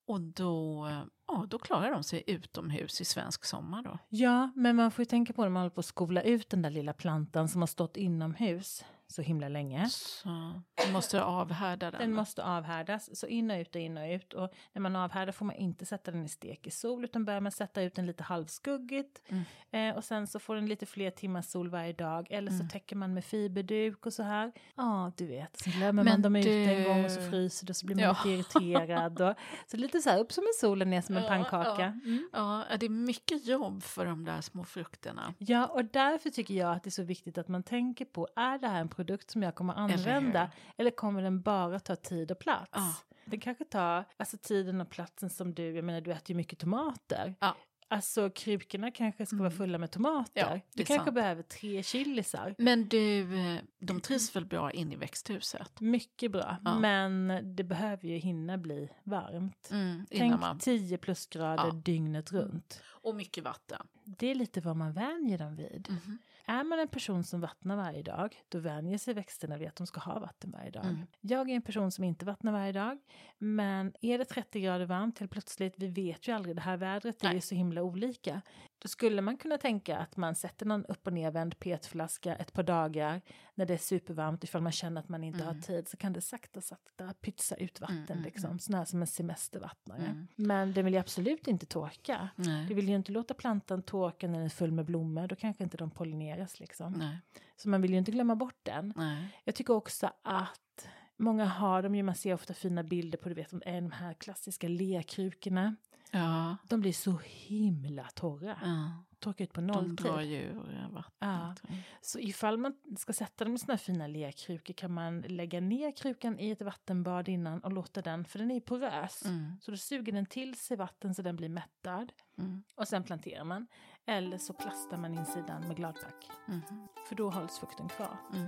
Och 0.08 0.22
då, 0.22 0.88
ja, 1.28 1.46
då 1.50 1.60
klarar 1.60 1.92
de 1.92 2.04
sig 2.04 2.24
utomhus 2.28 3.02
i 3.02 3.06
svensk 3.06 3.46
sommar 3.46 3.84
då. 3.84 3.98
Ja, 4.10 4.52
men 4.56 4.76
man 4.76 4.92
får 4.92 5.02
ju 5.02 5.06
tänka 5.06 5.34
på 5.34 5.42
när 5.42 5.50
man 5.50 5.62
håller 5.62 5.70
på 5.76 5.80
att 5.80 5.86
skola 5.86 6.22
ut 6.22 6.50
den 6.50 6.62
där 6.62 6.70
lilla 6.70 6.94
plantan 6.94 7.48
som 7.50 7.62
har 7.62 7.68
stått 7.68 7.98
inomhus. 7.98 8.86
Så 9.12 9.22
himla 9.22 9.50
länge. 9.50 9.90
Så 9.90 10.62
du 10.88 10.92
måste 10.94 11.24
avhärda 11.24 11.92
den. 11.92 12.00
Den 12.02 12.14
måste 12.14 12.44
avhärdas, 12.44 13.20
så 13.20 13.28
in 13.28 13.52
och 13.52 13.58
ut 13.58 13.76
och 13.76 13.82
in 13.82 13.98
och 13.98 14.08
ut. 14.10 14.34
Och 14.34 14.52
när 14.74 14.82
man 14.82 14.96
avhärdar 14.96 15.32
får 15.32 15.46
man 15.46 15.56
inte 15.56 15.86
sätta 15.86 16.12
den 16.12 16.26
i 16.26 16.30
stek 16.30 16.68
i 16.68 16.72
sol, 16.72 17.04
utan 17.04 17.26
börjar 17.26 17.42
man 17.42 17.52
sätta 17.52 17.82
ut 17.82 17.96
den 17.96 18.06
lite 18.06 18.24
halvskuggigt. 18.24 19.22
Mm. 19.28 19.44
Eh, 19.72 19.96
och 19.98 20.04
sen 20.04 20.28
så 20.28 20.40
får 20.40 20.56
den 20.56 20.66
lite 20.66 20.86
fler 20.86 21.12
timmars 21.12 21.46
sol 21.46 21.70
varje 21.70 21.94
dag, 21.94 22.28
eller 22.30 22.52
så 22.52 22.68
täcker 22.72 22.96
man 22.96 23.14
med 23.14 23.26
fiberduk 23.26 24.06
och 24.06 24.14
så 24.14 24.24
här. 24.24 24.52
Ja, 24.76 25.12
du 25.18 25.26
vet, 25.28 25.60
så 25.60 25.70
glömmer 25.70 25.94
man 26.04 26.06
Men 26.06 26.22
dem 26.22 26.36
ute 26.36 26.50
du- 26.50 26.64
en 26.66 26.84
gång 26.84 27.06
och 27.06 27.12
så 27.12 27.22
fryser 27.22 27.66
det 27.68 27.72
och 27.72 27.76
så 27.78 27.86
blir 27.86 27.96
man 27.96 28.04
Ja. 28.04 28.18
lite 28.26 28.30
irriterad. 28.30 29.22
Och, 29.22 29.36
så 29.68 29.78
lite 29.78 30.02
så 30.02 30.10
här, 30.10 30.20
upp 30.20 30.32
som 30.32 30.44
en 30.44 30.60
sol 30.60 30.82
och 30.82 30.88
ner 30.88 31.02
som 31.02 31.18
en 31.18 31.24
Ja, 31.24 31.30
pannkaka. 31.30 31.82
ja. 31.82 32.10
Mm. 32.10 32.30
Ja, 32.34 32.64
det 32.80 32.86
är 32.86 32.90
mycket 32.90 33.46
jobb 33.48 33.84
för 33.84 34.06
de 34.06 34.26
där 34.26 34.42
små 34.42 34.64
frukterna. 34.64 35.34
Ja, 35.38 35.66
och 35.68 35.86
därför 35.86 36.30
tycker 36.30 36.54
jag 36.54 36.72
att 36.76 36.84
det 36.84 36.88
är 36.88 36.92
så 36.92 37.04
viktigt 37.04 37.38
att 37.38 37.48
man 37.48 37.64
tänker 37.64 38.06
på, 38.06 38.28
är 38.36 38.58
det 38.58 38.68
här 38.68 38.82
en 38.82 38.90
produkt 39.06 39.32
som 39.32 39.44
jag 39.44 39.56
kommer 39.56 39.74
använda? 39.74 40.52
Eller, 40.78 40.92
kommer 40.92 41.22
den 41.22 41.42
bara 41.42 41.80
ta 41.80 41.96
tid 41.96 42.32
och 42.32 42.40
plats? 42.40 42.70
Ja. 42.74 42.96
Den 43.26 43.40
kanske 43.40 43.66
tar 43.66 44.06
alltså, 44.18 44.38
tiden 44.38 44.82
och 44.82 44.90
platsen 44.90 45.30
som 45.30 45.54
du, 45.54 45.76
jag 45.76 45.86
menar 45.86 46.02
du 46.02 46.12
äter 46.12 46.30
ju 46.32 46.36
mycket 46.36 46.60
tomater. 46.60 47.36
Ja. 47.40 47.56
Alltså 47.88 48.30
krukorna 48.30 48.92
kanske 48.92 49.26
ska 49.26 49.36
vara 49.36 49.52
fulla 49.52 49.78
med 49.78 49.92
tomater. 49.92 50.42
Ja, 50.42 50.60
du 50.74 50.84
kanske 50.86 51.06
sant. 51.06 51.16
behöver 51.16 51.44
tre 51.44 51.84
chilisar. 51.84 52.56
Men 52.58 52.88
du, 52.88 53.22
eh, 53.56 53.62
de 53.80 54.02
trivs 54.02 54.36
väl 54.36 54.46
bra 54.46 54.72
in 54.72 54.92
i 54.92 54.96
växthuset? 54.96 55.80
Mycket 55.80 56.32
bra, 56.32 56.58
Ja. 56.66 56.80
men 56.80 57.42
det 57.56 57.64
behöver 57.64 58.08
ju 58.08 58.16
hinna 58.18 58.58
bli 58.58 58.90
varmt. 59.04 59.70
Mm, 59.72 60.06
Tänk 60.10 60.40
man... 60.40 60.60
10 60.60 60.98
plusgrader 60.98 61.66
Ja. 61.66 61.72
dygnet 61.72 62.32
runt. 62.32 62.82
Och 62.88 63.16
mycket 63.16 63.44
vatten. 63.44 63.88
Det 64.04 64.28
är 64.32 64.36
lite 64.36 64.62
vad 64.62 64.76
man 64.76 64.94
vänjer 64.94 65.38
dem 65.38 65.56
vid. 65.56 65.88
Mhm. 65.90 66.18
Är 66.46 66.64
man 66.64 66.80
en 66.80 66.88
person 66.88 67.24
som 67.24 67.42
vattnar 67.42 67.76
varje 67.76 68.04
dag, 68.04 68.36
då 68.50 68.60
vänjer 68.60 68.98
sig 68.98 69.14
växterna 69.14 69.58
vid 69.58 69.68
att 69.68 69.76
de 69.76 69.88
ska 69.88 70.00
ha 70.00 70.20
vatten 70.20 70.52
varje 70.52 70.72
dag. 70.72 70.86
Mm. 70.86 71.08
Jag 71.22 71.50
är 71.50 71.56
en 71.56 71.62
person 71.62 71.92
som 71.92 72.04
inte 72.04 72.26
vattnar 72.26 72.52
varje 72.52 72.72
dag, 72.72 72.98
men 73.38 73.94
är 74.02 74.18
det 74.18 74.26
30 74.26 74.62
grader 74.62 74.86
varmt 74.86 75.20
helt 75.20 75.32
plötsligt, 75.32 75.74
vi 75.78 75.88
vet 75.88 76.28
ju 76.28 76.32
aldrig, 76.32 76.56
det 76.56 76.62
här 76.62 76.78
vädret 76.78 77.24
är 77.24 77.28
Nej. 77.28 77.36
ju 77.36 77.42
så 77.42 77.56
himla 77.56 77.84
olika. 77.84 78.42
Då 78.82 78.88
skulle 78.88 79.22
man 79.22 79.38
kunna 79.38 79.58
tänka 79.58 79.98
att 79.98 80.18
man 80.18 80.36
sätter 80.36 80.66
någon 80.66 80.86
upp 80.86 81.08
och 81.08 81.14
nervänd 81.14 81.60
petflaska 81.60 82.36
ett 82.36 82.54
par 82.54 82.64
dagar 82.64 83.22
när 83.56 83.66
det 83.66 83.74
är 83.74 83.78
supervarmt, 83.78 84.44
ifall 84.44 84.62
man 84.62 84.72
känner 84.72 85.02
att 85.02 85.10
man 85.10 85.24
inte 85.24 85.44
har 85.44 85.54
tid, 85.54 85.88
så 85.88 85.98
kan 85.98 86.14
det 86.14 86.22
sakta 86.22 86.62
sakta 86.62 87.14
pytsa 87.14 87.56
ut 87.56 87.82
vatten, 87.82 87.98
Mm, 87.98 88.12
mm, 88.12 88.24
liksom, 88.24 88.60
sån 88.60 88.76
här 88.76 88.86
som 88.86 89.02
en 89.02 89.08
semestervattnare. 89.08 90.06
Mm. 90.06 90.28
Men 90.36 90.74
den 90.74 90.86
vill 90.86 90.94
ju 90.94 91.00
absolut 91.00 91.48
inte 91.48 91.66
torka. 91.66 92.30
Nej. 92.36 92.66
Du 92.68 92.74
vill 92.74 92.90
ju 92.90 92.96
inte 92.96 93.12
låta 93.12 93.34
plantan 93.34 93.82
torka 93.82 94.28
när 94.28 94.34
den 94.34 94.46
är 94.46 94.50
full 94.50 94.72
med 94.72 94.86
blommor, 94.86 95.28
då 95.28 95.36
kanske 95.36 95.64
inte 95.64 95.78
de 95.78 95.92
pollineras 95.92 96.60
liksom. 96.60 96.94
Nej. 96.94 97.18
Så 97.56 97.70
man 97.70 97.82
vill 97.82 97.92
ju 97.92 97.98
inte 97.98 98.12
glömma 98.12 98.36
bort 98.36 98.60
den. 98.64 98.94
Nej. 98.96 99.28
Jag 99.44 99.56
tycker 99.56 99.74
också 99.74 100.12
att 100.22 100.88
många 101.18 101.46
har 101.46 101.84
dem 101.84 101.96
ju, 101.96 102.04
man 102.04 102.16
ser 102.16 102.34
ofta 102.34 102.54
fina 102.54 102.84
bilder 102.84 103.18
på, 103.18 103.30
du 103.30 103.36
vet, 103.36 103.50
de 103.50 103.92
här 103.92 104.14
klassiska 104.14 104.68
lerkrukorna. 104.68 105.76
Ja. 106.12 106.58
De 106.70 106.80
blir 106.82 106.94
så 106.94 107.20
himla 107.24 108.04
torra. 108.16 108.58
ja. 108.64 108.92
Torkar 109.20 109.44
ut 109.46 109.54
på 109.54 109.62
De 109.62 109.68
nolltid. 109.68 109.96
drar 109.96 110.22
ju 110.22 110.54
vattnet. 110.92 111.12
Ja. 111.20 111.56
Så 112.02 112.20
ifall 112.20 112.58
man 112.58 112.74
ska 112.98 113.14
sätta 113.14 113.44
dem 113.46 113.54
i 113.56 113.58
såna 113.58 113.74
här 113.74 113.78
fina 113.78 114.08
lerkrukor 114.08 114.74
kan 114.74 114.94
man 114.94 115.22
lägga 115.22 115.60
ner 115.62 115.92
krukan 115.92 116.40
i 116.40 116.50
ett 116.52 116.62
vattenbad 116.62 117.30
innan 117.30 117.60
och 117.60 117.72
låta 117.74 118.02
den, 118.02 118.26
för 118.26 118.40
den 118.40 118.52
är 118.52 118.60
porös. 118.60 119.26
Mm. 119.26 119.58
Så 119.62 119.72
då 119.72 119.78
suger 119.78 120.12
den 120.14 120.26
till 120.26 120.56
sig 120.56 120.78
vatten 120.78 121.16
så 121.16 121.22
den 121.22 121.36
blir 121.36 121.50
mättad. 121.50 122.12
Mm. 122.38 122.64
Och 122.76 122.88
sen 122.88 123.04
planterar 123.04 123.44
man. 123.44 123.68
Eller 124.06 124.38
så 124.38 124.54
plastar 124.54 124.98
man 124.98 125.14
insidan 125.14 125.68
med 125.68 125.76
gladpack. 125.78 126.30
Mm. 126.48 126.62
För 127.10 127.16
då 127.16 127.30
hålls 127.30 127.60
fukten 127.60 127.90
kvar. 127.90 128.18
Mm. 128.34 128.48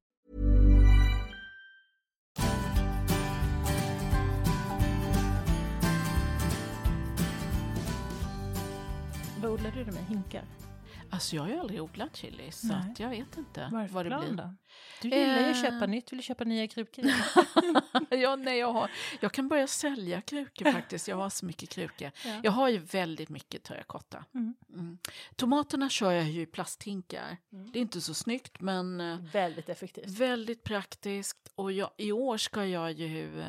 Alltså 11.21 11.35
jag 11.35 11.43
har 11.43 11.49
ju 11.49 11.57
aldrig 11.57 11.81
odlat 11.81 12.15
chili 12.15 12.51
så 12.51 12.67
Nej. 12.67 12.77
att 12.91 12.99
jag 12.99 13.09
vet 13.09 13.37
inte 13.37 13.69
Vad 13.71 13.79
är 13.79 13.83
det 13.83 13.87
för 13.87 13.93
vad 13.95 14.05
det 14.05 14.19
blir. 14.27 14.37
då? 14.37 14.55
Du 15.01 15.09
gillar 15.09 15.39
ju 15.39 15.49
att 15.51 15.55
Eh. 15.55 15.61
köpa 15.63 15.85
nytt, 15.85 16.11
vill 16.11 16.17
du 16.17 16.23
köpa 16.23 16.43
nya 16.43 16.67
krukor? 16.67 17.05
ja, 18.09 18.35
nej, 18.35 18.57
jag, 18.57 18.73
har, 18.73 18.91
jag 19.19 19.31
kan 19.31 19.47
börja 19.47 19.67
sälja 19.67 20.21
krukor 20.21 20.71
faktiskt. 20.71 21.07
Jag 21.07 21.15
har 21.15 21.29
så 21.29 21.45
mycket 21.45 21.69
krukor. 21.69 22.11
Ja. 22.25 22.39
Jag 22.43 22.51
har 22.51 22.69
ju 22.69 22.77
väldigt 22.77 23.29
mycket 23.29 23.63
terrakotta. 23.63 24.25
Mm. 24.35 24.55
Mm. 24.73 24.97
Tomaterna 25.35 25.89
kör 25.89 26.11
jag 26.11 26.29
ju 26.29 26.41
i 26.41 26.45
plasthinkar. 26.45 27.37
Det 27.49 27.79
är 27.79 27.81
inte 27.81 28.01
så 28.01 28.13
snyggt 28.13 28.59
men 28.61 29.01
eh, 29.01 29.17
Väldigt 29.33 29.69
effektivt. 29.69 30.07
väldigt 30.09 30.63
praktiskt. 30.63 31.51
Och 31.55 31.71
jag, 31.71 31.89
i 31.97 32.11
år 32.11 32.37
ska 32.37 32.65
jag 32.65 32.91
ju 32.91 33.41
eh, 33.41 33.47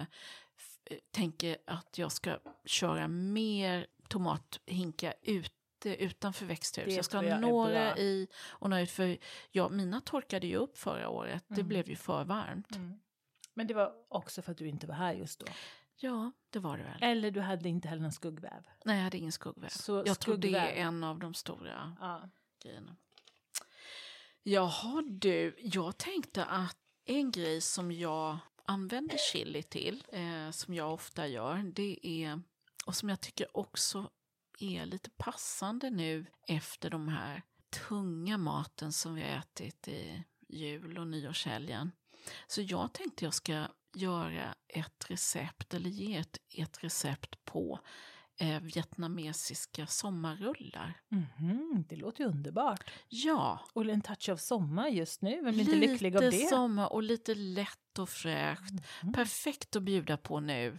tänker 1.10 1.56
att 1.66 1.98
jag 1.98 2.12
ska 2.12 2.38
köra 2.64 3.08
mer 3.08 3.86
tomathinkar 4.08 5.14
ute 5.90 6.04
utanför 6.04 6.46
växthus. 6.46 6.84
Det 6.84 6.94
jag 6.94 7.04
ska 7.04 7.16
ha 7.16 7.38
några 7.38 7.98
i 7.98 8.28
och 8.48 8.70
några 8.70 8.82
ut. 8.82 8.90
För 8.90 9.18
ja, 9.50 9.68
mina 9.68 10.00
torkade 10.00 10.46
ju 10.46 10.56
upp 10.56 10.78
förra 10.78 11.08
året. 11.08 11.44
Det 11.48 11.54
Mm. 11.54 11.68
blev 11.68 11.88
ju 11.88 11.96
för 11.96 12.24
varmt. 12.24 12.76
Mm. 12.76 13.00
Men 13.54 13.66
det 13.66 13.74
var 13.74 13.92
också 14.08 14.42
för 14.42 14.52
att 14.52 14.58
du 14.58 14.68
inte 14.68 14.86
var 14.86 14.94
här 14.94 15.12
just 15.12 15.38
då. 15.40 15.46
Ja, 15.96 16.32
det 16.50 16.58
var 16.58 16.78
det 16.78 16.84
väl. 16.84 16.98
Eller 17.02 17.30
du 17.30 17.40
hade 17.40 17.68
inte 17.68 17.88
heller 17.88 18.02
någon 18.02 18.12
skuggväv. 18.12 18.62
Nej, 18.84 18.96
jag 18.96 19.04
hade 19.04 19.18
ingen 19.18 19.32
skuggväv. 19.32 19.68
Så 19.68 20.02
jag 20.06 20.18
tror 20.20 20.36
det 20.36 20.48
skuggväv. 20.48 20.62
är 20.68 20.72
en 20.74 21.04
av 21.04 21.18
de 21.18 21.34
stora 21.34 21.96
Ja. 22.00 22.28
grejerna. 22.62 22.96
Jaha 24.42 25.02
du, 25.10 25.56
jag 25.58 25.98
tänkte 25.98 26.44
att 26.44 26.76
en 27.04 27.30
grej 27.30 27.60
som 27.60 27.92
jag 27.92 28.38
använder 28.64 29.16
chili 29.32 29.62
till, 29.62 30.04
eh, 30.12 30.50
som 30.50 30.74
jag 30.74 30.92
ofta 30.94 31.26
gör, 31.26 31.62
det 31.74 32.06
är, 32.06 32.42
och 32.86 32.96
som 32.96 33.08
jag 33.08 33.20
tycker 33.20 33.56
också 33.56 34.10
är 34.62 34.86
lite 34.86 35.10
passande 35.10 35.90
nu 35.90 36.26
efter 36.48 36.90
de 36.90 37.08
här 37.08 37.42
tunga 37.88 38.38
maten 38.38 38.92
som 38.92 39.14
vi 39.14 39.22
har 39.22 39.28
ätit 39.28 39.88
i 39.88 40.24
jul 40.48 40.98
och 40.98 41.06
nyårshelgen. 41.06 41.92
Så 42.46 42.62
jag 42.62 42.92
tänkte 42.92 43.24
jag 43.24 43.34
ska 43.34 43.66
göra 43.94 44.54
ett 44.68 45.10
recept, 45.10 45.74
eller 45.74 45.90
ge 45.90 46.16
ett, 46.16 46.38
ett 46.54 46.84
recept 46.84 47.44
på 47.44 47.80
eh, 48.40 48.60
vietnamesiska 48.60 49.86
sommarrullar. 49.86 51.00
Mhm, 51.08 51.84
det 51.88 51.96
låter 51.96 52.24
ju 52.24 52.30
underbart. 52.30 52.90
Ja, 53.08 53.60
Och 53.72 53.84
en 53.84 54.00
touch 54.02 54.28
av 54.28 54.36
sommar 54.36 54.88
just 54.88 55.22
nu, 55.22 55.42
vem 55.42 55.54
blir 55.54 55.60
inte 55.60 55.76
lycklig 55.76 56.16
av 56.16 56.22
det? 56.22 56.30
Lite 56.30 56.46
sommar 56.48 56.92
och 56.92 57.02
lite 57.02 57.34
lätt 57.34 57.98
och 57.98 58.08
fräscht. 58.08 58.72
Mhm. 59.02 59.12
Perfekt 59.12 59.76
att 59.76 59.82
bjuda 59.82 60.16
på 60.16 60.40
nu. 60.40 60.78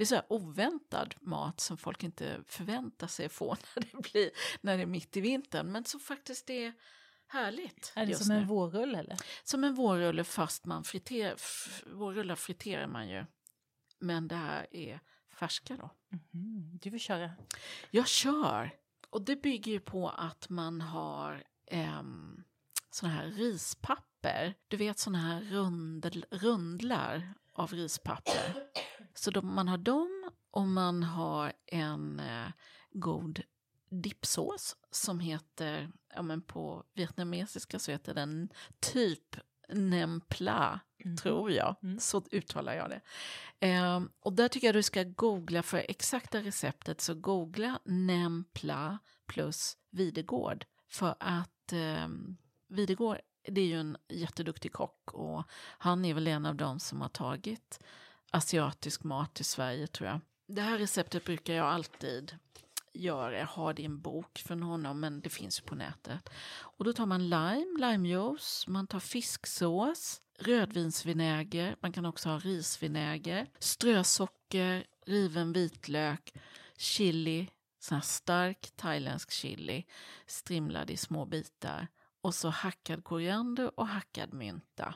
Det 0.00 0.04
är 0.04 0.06
så 0.06 0.22
oväntad 0.28 1.14
mat 1.20 1.60
som 1.60 1.76
folk 1.76 2.02
inte 2.02 2.40
förväntar 2.46 3.06
sig 3.06 3.26
att 3.26 3.32
få 3.32 3.56
när 3.76 3.82
det, 3.92 4.10
blir, 4.12 4.30
när 4.60 4.76
det 4.76 4.82
är 4.82 4.86
mitt 4.86 5.16
i 5.16 5.20
vintern. 5.20 5.72
Men 5.72 5.84
som 5.84 6.00
faktiskt 6.00 6.50
är 6.50 6.72
härligt 7.26 7.92
Är 7.96 8.06
det 8.06 8.14
som 8.14 8.34
nu. 8.34 8.40
en 8.40 8.46
vårrulle 8.46 8.98
eller? 8.98 9.16
som 9.44 9.64
en 9.64 9.74
vårrulle 9.74 10.24
fast 10.24 10.64
man 10.66 10.84
friterar, 10.84 11.36
vårrullar 11.94 12.34
friterar 12.34 12.86
man 12.86 13.08
ju. 13.08 13.24
Men 13.98 14.28
det 14.28 14.34
här 14.34 14.66
är 14.70 15.00
färska 15.34 15.76
då. 15.76 15.90
Mhm. 16.08 16.78
Du 16.82 16.90
får 16.90 16.98
köra. 16.98 17.30
Jag 17.90 18.08
kör. 18.08 18.70
Och 19.10 19.22
det 19.22 19.36
bygger 19.36 19.72
ju 19.72 19.80
på 19.80 20.08
att 20.08 20.48
man 20.48 20.80
har 20.80 21.44
um, 21.72 22.44
såna 22.90 23.12
här 23.12 23.26
rispapper. 23.26 24.54
Du 24.68 24.76
vet 24.76 24.98
såna 24.98 25.18
här 25.18 25.40
rundel, 25.40 26.26
rundlar 26.30 27.34
av 27.60 27.72
rispapper. 27.72 28.54
Så 29.14 29.30
de, 29.30 29.54
man 29.54 29.68
har 29.68 29.78
dem 29.78 30.30
och 30.50 30.66
man 30.66 31.02
har 31.02 31.52
en 31.66 32.20
eh, 32.20 32.48
god 32.90 33.42
dippsås 33.90 34.76
som 34.90 35.20
heter, 35.20 35.90
ja 36.14 36.22
men 36.22 36.42
på 36.42 36.84
vietnamesiska 36.94 37.78
så 37.78 37.90
heter 37.90 38.14
den 38.14 38.48
typ 38.80 39.36
nem 39.68 40.20
pla, 40.20 40.80
Mhm. 41.04 41.16
tror 41.16 41.50
jag. 41.52 41.76
Mm. 41.82 41.98
Så 41.98 42.22
uttalar 42.32 42.72
jag 42.74 42.90
det. 42.90 43.00
Ehm, 43.60 44.10
och 44.20 44.32
där 44.32 44.48
tycker 44.48 44.66
jag 44.66 44.74
du 44.74 44.82
ska 44.82 45.02
googla 45.02 45.62
för 45.62 45.84
exakta 45.88 46.38
receptet, 46.38 47.00
så 47.00 47.14
googla 47.14 47.80
nem 47.84 48.44
pla 48.52 48.98
plus 49.26 49.76
Videgård. 49.90 50.64
För 50.88 51.14
att 51.20 51.72
um, 51.72 52.36
Videgård, 52.68 53.18
det 53.42 53.60
är 53.60 53.66
ju 53.66 53.80
en 53.80 53.96
jätteduktig 54.08 54.72
kock 54.72 55.12
och 55.12 55.42
han 55.78 56.04
är 56.04 56.14
väl 56.14 56.26
en 56.26 56.46
av 56.46 56.54
dem 56.54 56.80
som 56.80 57.00
har 57.00 57.08
tagit 57.08 57.80
asiatisk 58.30 59.04
mat 59.04 59.34
till 59.34 59.44
Sverige 59.44 59.86
tror 59.86 60.08
jag. 60.08 60.20
Det 60.46 60.62
här 60.62 60.78
receptet 60.78 61.24
brukar 61.24 61.54
jag 61.54 61.66
alltid 61.66 62.38
göra. 62.92 63.38
Jag 63.38 63.46
har 63.46 63.74
det 63.74 63.82
i 63.82 63.84
en 63.84 64.00
bok 64.00 64.38
från 64.38 64.62
honom, 64.62 65.00
men 65.00 65.20
det 65.20 65.30
finns 65.30 65.60
ju 65.60 65.64
på 65.64 65.74
nätet. 65.74 66.28
Och 66.50 66.84
då 66.84 66.92
tar 66.92 67.06
man 67.06 67.28
lime, 67.28 67.76
limejuice, 67.78 68.66
man 68.66 68.86
tar 68.86 69.00
fisksås, 69.00 70.22
rödvinsvinäger, 70.38 71.76
man 71.80 71.92
kan 71.92 72.06
också 72.06 72.28
ha 72.28 72.38
risvinäger, 72.38 73.46
strösocker, 73.58 74.86
riven 75.06 75.52
vitlök, 75.52 76.34
chili, 76.76 77.50
sån 77.78 77.94
här 77.94 78.02
stark 78.02 78.70
thailändsk 78.76 79.30
chili, 79.30 79.84
strimlad 80.26 80.90
i 80.90 80.96
små 80.96 81.26
bitar 81.26 81.88
och 82.20 82.34
så 82.34 82.48
hackad 82.48 83.04
koriander 83.04 83.80
och 83.80 83.86
hackad 83.86 84.32
mynta. 84.32 84.94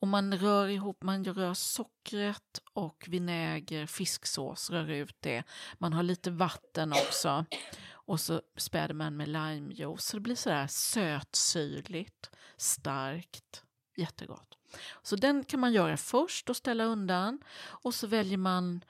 Och 0.00 0.08
man 0.08 0.38
rör 0.38 0.68
ihop, 0.68 1.02
man 1.02 1.24
rör 1.24 1.54
sockret 1.54 2.60
och 2.72 3.04
vinäger, 3.08 3.86
fisksås, 3.86 4.70
rör 4.70 4.90
ut 4.90 5.16
det. 5.20 5.42
Man 5.78 5.92
har 5.92 6.02
lite 6.02 6.30
vatten 6.30 6.92
också. 6.92 7.44
Och 7.90 8.20
så 8.20 8.42
späder 8.56 8.94
man 8.94 9.16
med 9.16 9.28
limejuice. 9.28 10.04
Så 10.04 10.16
det 10.16 10.20
blir 10.20 10.34
sådär 10.34 10.66
sötsyrligt, 10.66 12.30
starkt, 12.56 13.64
jättegott. 13.96 14.58
Så 15.02 15.16
den 15.16 15.44
kan 15.44 15.60
man 15.60 15.72
göra 15.72 15.96
först 15.96 16.50
och 16.50 16.56
ställa 16.56 16.84
undan. 16.84 17.40
Och 17.60 17.94
så 17.94 18.06
väljer 18.06 18.38
man 18.38 18.84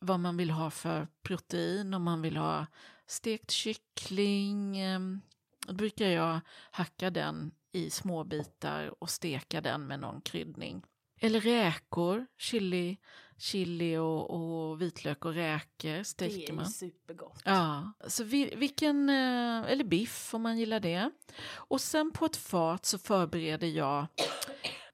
vad 0.00 0.20
man 0.20 0.36
vill 0.36 0.50
ha 0.50 0.70
för 0.70 1.08
protein. 1.22 1.94
Om 1.94 2.02
man 2.02 2.22
vill 2.22 2.36
ha 2.36 2.66
stekt 3.06 3.50
kyckling. 3.50 4.78
Ehm, 4.78 5.20
då 5.68 5.74
brukar 5.74 6.06
jag 6.06 6.40
hacka 6.70 7.10
den 7.10 7.50
i 7.72 7.90
små 7.90 8.24
bitar 8.24 8.94
och 9.02 9.10
steka 9.10 9.60
den 9.60 9.86
med 9.86 10.00
någon 10.00 10.20
kryddning. 10.20 10.82
Eller 11.20 11.40
räkor, 11.40 12.26
chili, 12.38 12.96
chili 13.38 13.96
och, 13.96 14.30
och 14.30 14.82
vitlök 14.82 15.24
och 15.24 15.34
räkor 15.34 15.88
Det 15.98 16.04
steker 16.04 16.36
är 16.42 16.46
ju 16.48 16.52
man. 16.52 16.66
supergott. 16.66 17.42
Ja, 17.44 17.92
så 18.06 18.24
vi, 18.24 18.54
vilken, 18.56 19.08
eh, 19.08 19.70
eller 19.70 19.84
biff 19.84 20.34
om 20.34 20.42
man 20.42 20.58
gillar 20.58 20.80
det. 20.80 21.10
Och 21.52 21.80
sen 21.80 22.10
på 22.10 22.24
ett 22.26 22.36
fat 22.36 22.84
så 22.86 22.98
förbereder 22.98 23.68
jag, 23.68 24.06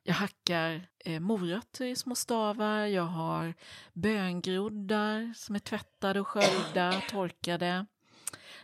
jag 0.02 0.14
hackar 0.14 0.88
eh, 0.98 1.20
morötter 1.20 1.84
i 1.84 1.96
små 1.96 2.14
stavar, 2.14 2.86
jag 2.86 3.02
har 3.02 3.54
böngroddar 3.92 5.32
som 5.36 5.54
är 5.54 5.58
tvättade 5.58 6.20
och 6.20 6.28
sköljda, 6.28 7.02
torkade. 7.10 7.86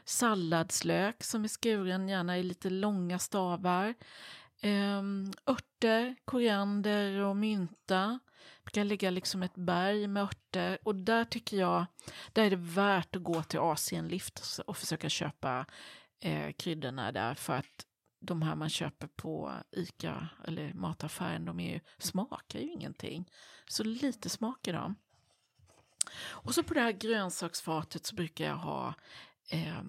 Salladslök 0.05 1.25
som 1.25 1.45
är 1.45 1.49
skuren, 1.49 2.09
gärna 2.09 2.39
i 2.39 2.43
lite 2.43 2.71
långa 2.71 3.19
stavar. 3.19 3.95
Ehm, 4.61 5.33
örter, 5.47 6.17
koriander 6.25 7.21
och 7.21 7.37
mynta. 7.37 8.19
Jag 8.65 8.73
kan 8.73 8.89
lägga 8.89 9.11
liksom 9.11 9.43
ett 9.43 9.55
berg 9.55 10.07
med 10.07 10.23
örter. 10.23 10.79
Och 10.83 10.95
där 10.95 11.25
tycker 11.25 11.57
jag, 11.57 11.87
där 12.33 12.45
är 12.45 12.51
det 12.51 12.57
värt 12.57 13.17
att 13.17 13.23
gå 13.23 13.43
till 13.43 13.61
Asienlift 13.61 14.61
och 14.67 14.77
försöka 14.77 15.09
köpa 15.09 15.67
eh, 16.21 16.53
kryddorna 16.53 17.13
där. 17.13 17.35
För 17.35 17.53
att 17.53 17.87
de 18.21 18.43
här 18.43 18.55
man 18.55 18.69
köper 18.69 19.07
på 19.07 19.53
Ica 19.71 20.29
eller 20.45 20.73
mataffären, 20.73 21.45
de 21.45 21.61
är 21.61 21.73
ju, 21.73 21.81
smakar 21.99 22.59
ju 22.59 22.73
ingenting. 22.73 23.31
Så 23.69 23.85
lite 23.85 24.29
smak 24.29 24.69
i 24.69 24.73
dem. 24.73 24.97
Och 26.23 26.55
så 26.55 26.63
på 26.63 26.75
det 26.75 26.81
här 26.81 26.93
grönsaksfatet 26.93 28.07
så 28.07 28.15
brukar 28.15 28.45
jag 28.45 28.57
ha 28.57 28.95
eh, 29.51 29.83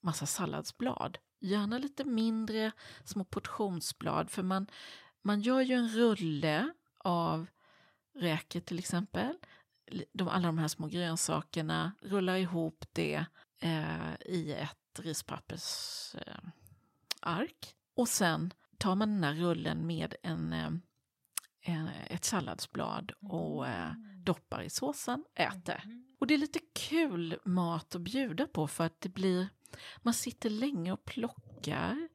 massa 0.00 0.26
salladsblad. 0.26 1.18
Gärna 1.40 1.78
lite 1.78 2.04
mindre 2.04 2.72
små 3.04 3.24
portionsblad 3.24 4.30
för 4.30 4.42
man, 4.42 4.66
man 5.22 5.40
gör 5.40 5.60
ju 5.60 5.74
en 5.74 5.88
rulle 5.88 6.72
av 6.98 7.46
räkor 8.14 8.60
till 8.60 8.78
exempel. 8.78 9.36
De, 10.12 10.28
alla 10.28 10.46
de 10.46 10.58
här 10.58 10.68
små 10.68 10.86
grönsakerna, 10.86 11.92
rullar 12.00 12.36
ihop 12.36 12.84
det 12.92 13.24
eh, 13.58 14.14
i 14.26 14.52
ett 14.52 15.00
rispappersark. 15.00 16.22
Eh, 17.22 17.68
och 17.94 18.08
sen 18.08 18.52
tar 18.78 18.94
man 18.94 19.08
den 19.08 19.24
här 19.24 19.34
rullen 19.34 19.86
med 19.86 20.14
en, 20.22 20.52
eh, 20.52 20.64
en, 20.64 20.82
ett 22.06 22.24
salladsblad 22.24 23.12
och 23.20 23.66
eh, 23.66 23.92
doppar 24.16 24.62
i 24.62 24.70
såsen, 24.70 25.24
äter. 25.34 25.82
Och 26.18 26.26
det 26.26 26.34
är 26.34 26.38
lite 26.38 26.60
kul 26.74 27.38
mat 27.44 27.94
att 27.94 28.00
bjuda 28.00 28.46
på 28.46 28.68
för 28.68 28.84
att 28.84 29.00
det 29.00 29.08
blir, 29.08 29.48
man 30.02 30.14
sitter 30.14 30.50
länge 30.50 30.92
och 30.92 31.04
plockar. 31.04 32.08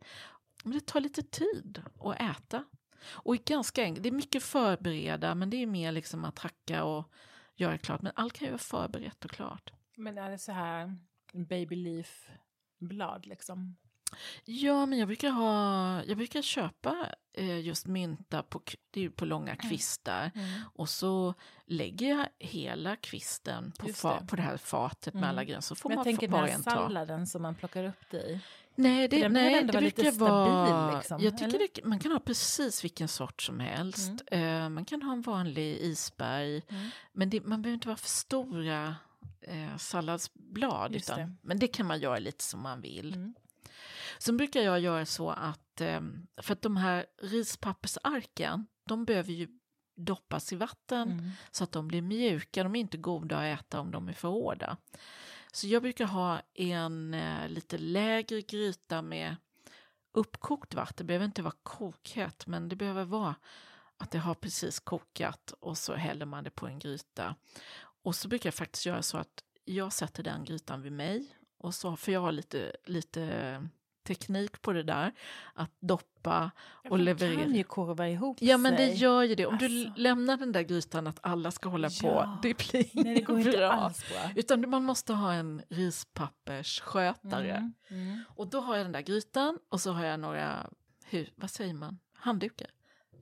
Men 0.64 0.74
det 0.74 0.86
tar 0.86 1.00
lite 1.00 1.24
tid 1.24 1.84
att 2.00 2.22
äta. 2.22 2.64
Och 3.06 3.36
är 3.36 3.39
ganska 3.43 3.84
enkelt, 3.84 4.04
det 4.04 4.10
är 4.10 4.14
mycket 4.14 4.43
förbereda 4.43 5.36
men 5.36 5.50
det 5.50 5.58
är 5.58 5.68
mer 5.68 5.91
liksom 5.91 6.26
att 6.26 6.39
hacka 6.39 6.84
och 6.84 7.12
göra 7.56 7.78
klart. 7.78 8.02
Men 8.02 8.12
allt 8.16 8.34
kan 8.34 8.45
ju 8.45 8.52
vara 8.52 8.60
förberett 8.60 9.26
och 9.26 9.32
klart. 9.32 9.74
Men 9.95 10.18
är 10.18 10.30
det 10.30 10.38
så 10.38 10.52
här 10.52 10.97
baby 11.34 11.76
leaf 11.76 12.30
blad 12.80 13.26
liksom? 13.26 13.78
Ja, 14.45 14.86
men 14.86 14.99
jag 14.99 15.07
brukar, 15.07 15.30
ha, 15.30 16.03
jag 16.03 16.18
brukar 16.18 16.41
köpa 16.41 17.07
eh, 17.34 17.60
just 17.60 17.88
mynta 17.88 18.43
på, 18.43 18.62
det 18.91 19.05
är 19.05 19.10
på 19.10 19.26
långa 19.26 19.55
kvistar. 19.55 20.32
Och 20.76 20.89
så 20.89 21.34
lägger 21.66 22.10
jag 22.10 22.28
hela 22.39 22.95
kvisten 22.95 23.72
på, 23.80 23.88
Just 23.88 24.01
det. 24.01 24.26
på 24.28 24.36
det 24.36 24.41
här 24.41 24.57
fatet 24.57 25.14
med 25.14 25.20
Mm. 25.24 25.30
alla 25.30 25.43
grönsaker. 25.43 25.76
Så 25.76 25.82
får 25.82 25.89
Men 25.89 25.93
jag 25.93 25.97
man 25.97 26.03
tänker 26.05 26.28
den 26.28 26.45
här 26.45 26.57
salladen 26.62 27.28
som 27.28 27.41
man 27.41 27.55
plockar 27.55 27.84
upp 27.84 28.03
det 28.12 28.18
i. 28.18 28.39
Nej, 28.76 29.07
det, 29.07 29.22
den 29.22 29.34
nej, 29.34 29.53
ändå 29.60 29.72
det 29.72 29.78
vara 29.78 29.82
brukar 29.82 30.12
vara... 30.12 30.97
liksom, 30.97 31.22
jag 31.22 31.38
tycker 31.38 31.60
det, 31.60 31.86
man 31.86 31.99
kan 31.99 32.12
ha 32.12 32.20
precis 32.20 32.84
vilken 32.84 33.07
sort 33.07 33.41
som 33.41 33.60
helst. 33.60 34.12
Eh, 34.28 34.70
man 34.70 34.86
kan 34.86 35.01
ha 35.01 35.12
en 35.14 35.22
vanlig 35.22 35.78
isberg. 35.78 36.62
Mm. 36.70 36.89
Men 37.14 37.30
det, 37.30 37.41
man 37.45 37.62
behöver 37.62 37.74
inte 37.74 37.88
vara 37.88 37.97
för 37.97 38.10
stora 38.10 38.95
eh, 39.41 39.78
salladsblad. 39.78 40.95
Utan. 40.95 41.38
Men 41.41 41.60
det 41.60 41.68
kan 41.68 41.86
man 41.86 41.99
göra 41.99 42.20
lite 42.20 42.43
som 42.43 42.62
man 42.62 42.82
vill. 42.82 43.34
Sen 44.20 44.38
brukar 44.38 44.61
jag 44.61 44.80
göra 44.80 45.05
så 45.05 45.30
att, 45.30 45.82
eh, 45.82 46.01
för 46.41 46.53
att 46.53 46.61
de 46.61 46.78
här 46.78 47.05
rispappersarken, 47.22 48.67
de 48.86 49.05
behöver 49.05 49.32
ju 49.34 49.47
doppas 49.95 50.53
i 50.53 50.55
vatten 50.55 51.11
Mm. 51.11 51.32
så 51.51 51.63
att 51.63 51.72
de 51.72 51.88
blir 51.88 52.01
mjuka. 52.01 52.63
De 52.63 52.76
är 52.76 52.80
inte 52.80 52.97
goda 52.97 53.38
att 53.38 53.59
äta 53.59 53.80
om 53.80 53.91
de 53.91 54.09
är 54.09 54.13
för 54.13 54.28
hårda. 54.28 54.78
Så 55.51 55.67
jag 55.67 55.82
brukar 55.82 56.05
ha 56.05 56.41
en 56.53 57.13
eh, 57.13 57.49
lite 57.49 57.78
lägre 57.78 58.41
gryta 58.41 59.01
med 59.01 59.36
uppkokt 60.11 60.74
vatten. 60.74 60.95
Det 60.97 61.03
behöver 61.03 61.26
inte 61.26 61.41
vara 61.41 61.55
kokhett, 61.63 62.47
men 62.47 62.70
det 62.70 62.76
behöver 62.76 63.05
vara 63.05 63.36
att 63.97 64.11
det 64.11 64.17
har 64.20 64.36
precis 64.36 64.80
kokat 64.80 65.53
och 65.59 65.78
så 65.78 65.95
häller 65.95 66.26
man 66.26 66.43
det 66.43 66.49
på 66.49 66.67
en 66.67 66.80
gryta. 66.80 67.36
Och 68.03 68.15
så 68.15 68.28
brukar 68.28 68.47
jag 68.47 68.53
faktiskt 68.53 68.86
göra 68.86 69.01
så 69.01 69.17
att 69.17 69.43
jag 69.65 69.93
sätter 69.93 70.24
den 70.24 70.43
grytan 70.43 70.82
vid 70.82 70.91
mig. 70.91 71.36
Och 71.57 71.76
så, 71.76 71.95
för 71.95 72.11
jag 72.11 72.22
har 72.22 72.32
lite, 72.32 72.76
lite 72.86 73.70
teknik 74.10 74.62
på 74.62 74.74
det 74.74 74.84
där. 74.84 75.12
Att 75.53 75.72
doppa 75.80 76.51
och 76.89 76.99
leverera. 76.99 77.41
kan 77.43 77.55
ju 77.55 77.64
korva 77.64 78.07
ihop 78.10 78.38
Ja 78.41 78.57
men 78.57 78.76
det 78.76 78.88
gör 78.93 79.24
ju 79.24 79.36
det. 79.36 79.45
Om 79.45 79.57
du 79.57 79.66
Alltså. 79.66 80.01
lämnar 80.01 80.38
den 80.38 80.51
där 80.51 80.62
grytan 80.62 81.07
att 81.07 81.20
alla 81.22 81.51
ska 81.51 81.70
hålla 81.70 81.89
Ja. 82.01 82.10
på, 82.41 82.47
det 82.47 82.57
blir 82.57 82.89
Nej, 82.93 83.16
det 83.16 83.22
går 83.22 83.39
inte 83.39 83.70
alls 83.70 84.10
bra. 84.10 84.32
Utan 84.36 84.70
man 84.70 84.84
måste 84.84 85.14
ha 85.14 85.34
en 85.34 85.62
rispappersskötare. 85.70 87.51
Mm. 87.55 87.74
Mm. 87.88 88.20
Och 88.36 88.47
då 88.47 88.60
har 88.60 88.76
jag 88.76 88.86
den 88.86 88.91
där 88.91 89.01
grytan 89.01 89.60
och 89.70 89.82
så 89.82 89.91
har 89.91 90.05
jag 90.05 90.20
några, 90.20 90.70
hur, 91.05 91.30
vad 91.36 91.49
säger 91.49 91.74
man, 91.74 91.99
handdukar? 92.14 92.68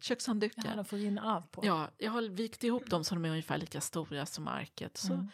Kökshanddukar. 0.01 0.63
Ja, 0.69 0.75
de 0.75 0.85
får 0.85 0.97
rinna 0.97 1.35
av 1.35 1.41
på. 1.41 1.65
Ja, 1.65 1.87
jag 1.97 2.11
har 2.11 2.21
vikt 2.21 2.63
ihop 2.63 2.89
dem 2.89 3.03
så 3.03 3.15
de 3.15 3.25
är 3.25 3.29
ungefär 3.29 3.57
lika 3.57 3.81
stora 3.81 4.25
som 4.25 4.47
arket. 4.47 4.97
Så 4.97 5.13
Mm. 5.13 5.29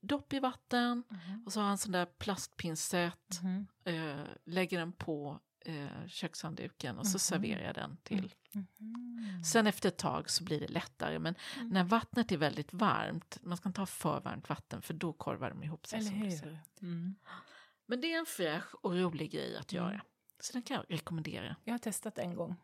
Dopp 0.00 0.32
i 0.32 0.38
vatten 0.40 1.04
Mhm. 1.08 1.42
och 1.46 1.52
så 1.52 1.60
har 1.60 1.64
jag 1.66 1.70
en 1.72 1.78
sån 1.78 1.92
där 1.92 2.06
plastpincett, 2.06 3.40
Mhm. 3.42 3.66
eh, 3.84 4.24
lägger 4.44 4.78
den 4.78 4.92
på 4.92 5.40
eh, 5.60 6.06
kökshandduken 6.06 6.98
och 6.98 7.06
så 7.06 7.18
serverar 7.18 7.62
jag 7.62 7.74
den 7.74 7.96
till. 8.02 8.34
Mhm. 8.52 9.44
Sen 9.44 9.66
efter 9.66 9.88
ett 9.88 9.96
tag 9.98 10.30
så 10.30 10.44
blir 10.44 10.60
det 10.60 10.68
lättare, 10.68 11.18
men 11.18 11.34
Mm. 11.56 11.68
när 11.68 11.84
vattnet 11.84 12.32
är 12.32 12.36
väldigt 12.36 12.72
varmt, 12.72 13.38
man 13.42 13.56
ska 13.56 13.68
inte 13.68 13.80
ha 13.80 13.86
för 13.86 14.20
varmt 14.20 14.48
vatten 14.48 14.82
för 14.82 14.94
då 14.94 15.12
korvar 15.12 15.50
de 15.50 15.62
ihop 15.62 15.86
sig. 15.86 15.98
Eller 15.98 16.10
hur? 16.10 16.58
Mm. 16.82 17.14
Men 17.86 18.00
det 18.00 18.12
är 18.12 18.18
en 18.18 18.26
fräsch 18.26 18.74
och 18.84 18.94
rolig 18.94 19.30
grej 19.30 19.56
att 19.56 19.72
Mm. 19.72 19.84
göra. 19.84 20.00
Så 20.40 20.52
den 20.52 20.62
kan 20.62 20.76
jag 20.76 20.84
rekommendera. 20.88 21.56
Jag 21.64 21.74
har 21.74 21.78
testat 21.78 22.18
en 22.18 22.34
gång. 22.34 22.56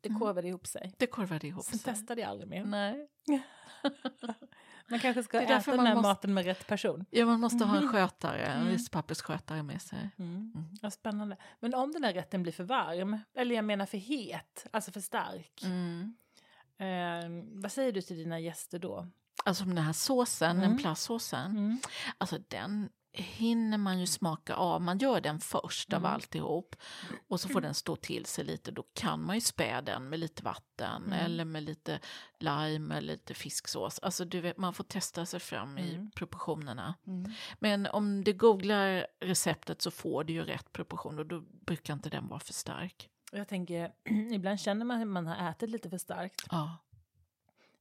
Det 0.00 0.08
Mm. 0.08 0.20
korvade 0.20 0.48
ihop 0.48 0.66
sig. 0.66 0.94
Det 0.98 1.06
korvade 1.06 1.46
ihop 1.46 1.64
Sen 1.64 1.78
sig. 1.78 1.94
testade 1.94 2.20
jag 2.20 2.30
aldrig 2.30 2.48
mer. 2.50 2.64
Nej. 2.64 3.08
Man 4.90 4.98
kanske 5.00 5.22
ska 5.22 5.40
äta 5.40 5.70
den 5.70 5.86
här 5.86 5.94
måste- 5.94 6.08
maten 6.08 6.34
med 6.34 6.44
rätt 6.44 6.66
person. 6.66 7.04
Ja, 7.10 7.26
man 7.26 7.40
måste 7.40 7.64
ha 7.64 7.76
en 7.76 7.88
skötare, 7.88 8.44
en 8.46 8.60
Mm. 8.60 8.72
rispappersskötare 8.72 9.62
med 9.62 9.82
sig. 9.82 10.10
Mm. 10.18 10.52
Ja, 10.82 10.90
spännande. 10.90 11.36
Men 11.60 11.74
om 11.74 11.92
den 11.92 12.04
här 12.04 12.12
rätten 12.12 12.42
blir 12.42 12.52
för 12.52 12.64
varm, 12.64 13.18
eller 13.34 13.54
jag 13.54 13.64
menar 13.64 13.86
för 13.86 13.98
het, 13.98 14.66
alltså 14.70 14.92
för 14.92 15.00
stark, 15.00 15.62
Mm. 15.64 16.14
eh, 16.78 17.44
vad 17.62 17.72
säger 17.72 17.92
du 17.92 18.00
till 18.02 18.16
dina 18.16 18.40
gäster 18.40 18.78
då? 18.78 19.06
Alltså 19.44 19.64
den 19.64 19.78
här 19.78 19.92
såsen, 19.92 20.50
Mm. 20.56 20.68
den 20.68 20.78
plastsåsen, 20.78 21.80
alltså 22.18 22.38
den 22.48 22.88
hinner 23.12 23.78
man 23.78 24.00
ju 24.00 24.06
smaka 24.06 24.54
av. 24.54 24.82
Man 24.82 24.98
gör 24.98 25.20
den 25.20 25.40
först 25.40 25.92
av 25.92 25.98
Mm. 26.00 26.12
alltihop 26.12 26.76
och 27.28 27.40
så 27.40 27.48
får 27.48 27.60
den 27.60 27.74
stå 27.74 27.96
till 27.96 28.26
sig 28.26 28.44
lite. 28.44 28.70
Då 28.70 28.82
kan 28.94 29.22
man 29.24 29.34
ju 29.34 29.40
spä 29.40 29.80
den 29.80 30.08
med 30.08 30.18
lite 30.18 30.42
vatten 30.42 31.02
Mm. 31.06 31.12
eller 31.24 31.44
med 31.44 31.62
lite 31.62 32.00
lime 32.38 32.96
eller 32.96 33.12
lite 33.12 33.34
fisksås. 33.34 33.98
Alltså 33.98 34.24
du 34.24 34.40
vet, 34.40 34.56
man 34.56 34.74
får 34.74 34.84
testa 34.84 35.26
sig 35.26 35.40
fram 35.40 35.78
i 35.78 35.94
Mm. 35.94 36.10
proportionerna. 36.10 36.94
Mm. 37.06 37.32
Men 37.58 37.86
om 37.86 38.24
du 38.24 38.32
googlar 38.32 39.06
receptet 39.20 39.82
så 39.82 39.90
får 39.90 40.24
du 40.24 40.32
ju 40.32 40.42
rätt 40.44 40.72
proportion 40.72 41.18
och 41.18 41.26
då 41.26 41.40
brukar 41.40 41.94
inte 41.94 42.10
den 42.10 42.28
vara 42.28 42.40
för 42.40 42.52
stark. 42.52 43.08
Jag 43.32 43.48
tänker, 43.48 43.92
ibland 44.32 44.60
känner 44.60 44.84
man 44.84 45.00
att 45.02 45.08
man 45.08 45.26
har 45.26 45.50
ätit 45.50 45.70
lite 45.70 45.90
för 45.90 45.98
starkt. 45.98 46.42
Ja. 46.50 46.76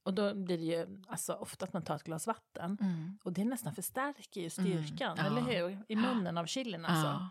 Och 0.10 0.16
då 0.16 0.34
blir 0.34 0.58
det 0.58 0.64
ju 0.64 1.02
alltså, 1.08 1.34
ofta 1.34 1.66
att 1.66 1.74
man 1.74 1.82
tar 1.84 1.96
ett 1.96 2.04
glas 2.04 2.28
vatten. 2.28 2.78
Mm. 2.82 3.18
Och 3.24 3.34
det 3.34 3.46
nästan 3.46 3.76
förstärker 3.76 4.42
ju 4.42 4.50
styrkan, 4.50 5.18
ja. 5.18 5.26
eller 5.26 5.42
hur? 5.42 5.84
I 5.88 5.96
munnen 5.96 6.38
av 6.38 6.46
chilin 6.46 6.86
alltså. 6.86 7.08
Ja. 7.08 7.30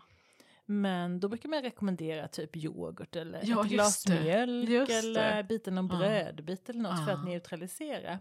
Men 0.65 1.19
då 1.19 1.27
brukar 1.29 1.49
man 1.49 1.61
rekommendera 1.61 2.27
typ 2.27 2.55
yoghurt 2.55 3.15
eller 3.15 3.41
Ja, 3.43 3.61
ett 3.65 3.71
glas 3.71 4.03
det. 4.03 4.21
mjölk 4.21 4.69
Just 4.69 4.91
eller 4.91 5.35
det. 5.37 5.43
biten 5.43 5.77
av 5.77 5.89
Ja. 5.91 5.97
brödbit 5.97 6.69
eller 6.69 6.79
något 6.81 7.05
för 7.05 7.11
att 7.13 7.19
Ja. 7.19 7.25
neutralisera. 7.25 8.19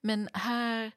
Men 0.00 0.28
här, 0.32 0.92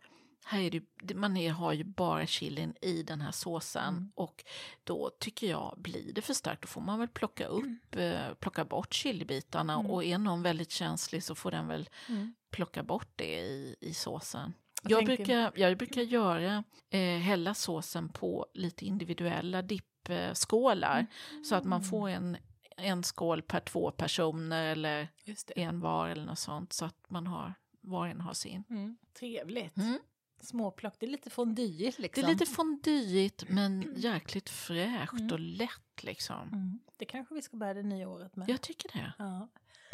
här 0.45 0.59
är 0.61 0.81
det, 1.03 1.13
man 1.13 1.37
är, 1.37 1.51
har 1.51 1.73
ju 1.73 1.83
bara 1.83 2.25
chilin 2.27 2.75
i 2.81 3.03
den 3.03 3.21
här 3.21 3.31
såsen 3.31 3.93
Mm. 3.95 4.11
och 4.15 4.43
då 4.83 5.11
tycker 5.19 5.47
jag, 5.49 5.75
blir 5.77 6.13
det 6.13 6.21
för 6.21 6.33
starkt 6.33 6.61
då 6.61 6.67
får 6.67 6.81
man 6.81 6.99
väl 6.99 7.07
plocka 7.07 7.45
upp, 7.45 7.95
eh, 7.95 8.33
plocka 8.39 8.65
bort 8.65 8.93
chilibitarna 8.93 9.73
Mm. 9.73 9.85
och 9.91 10.03
är 10.03 10.17
någon 10.17 10.41
väldigt 10.43 10.71
känslig 10.71 11.23
så 11.23 11.35
får 11.35 11.51
den 11.51 11.67
väl 11.67 11.89
Mm. 12.09 12.33
plocka 12.51 12.83
bort 12.83 13.09
det 13.15 13.39
i, 13.39 13.75
i 13.81 13.93
såsen. 13.93 14.53
Jag 14.83 14.91
Jag, 15.01 15.05
brukar, 15.05 15.51
jag 15.55 15.77
brukar 15.77 16.01
göra, 16.01 16.63
eh, 16.89 17.17
hälla 17.19 17.53
såsen 17.53 18.09
på 18.09 18.45
lite 18.53 18.85
individuella 18.85 19.61
dippskålar 19.61 21.05
så 21.49 21.55
att 21.55 21.65
man 21.65 21.83
får 21.83 22.09
en, 22.09 22.37
en 22.77 23.03
skål 23.03 23.41
per 23.41 23.59
två 23.59 23.91
personer 23.91 24.71
eller 24.71 25.07
en 25.55 25.79
var 25.79 26.09
eller 26.09 26.25
något 26.25 26.39
sånt 26.39 26.73
så 26.73 26.85
att 26.85 27.09
man 27.09 27.27
har, 27.27 27.53
var 27.81 27.99
och 27.99 28.07
en 28.07 28.21
har 28.21 28.33
sin. 28.33 28.63
Mm. 28.69 28.97
Trevligt. 29.19 29.77
Mm. 29.77 29.99
Småplock, 30.41 30.93
det 30.99 31.05
är 31.05 31.09
lite 31.09 31.29
fondyigt 31.29 31.97
Det 31.97 32.01
liksom. 32.03 32.23
är 32.23 32.27
lite 32.29 32.45
fondyigt 32.45 33.43
men 33.49 33.93
jäkligt 33.95 34.49
fräscht 34.49 35.13
Mm. 35.19 35.31
och 35.31 35.39
lätt 35.39 36.03
liksom. 36.03 36.47
Mm. 36.47 36.79
Det 36.97 37.05
kanske 37.05 37.35
vi 37.35 37.41
ska 37.41 37.57
börja 37.57 37.73
det 37.73 37.83
nya 37.83 38.09
året 38.09 38.35
med. 38.35 38.49
Jag 38.49 38.61
tycker 38.61 38.89
det. 38.93 39.13
Ja. 39.17 39.47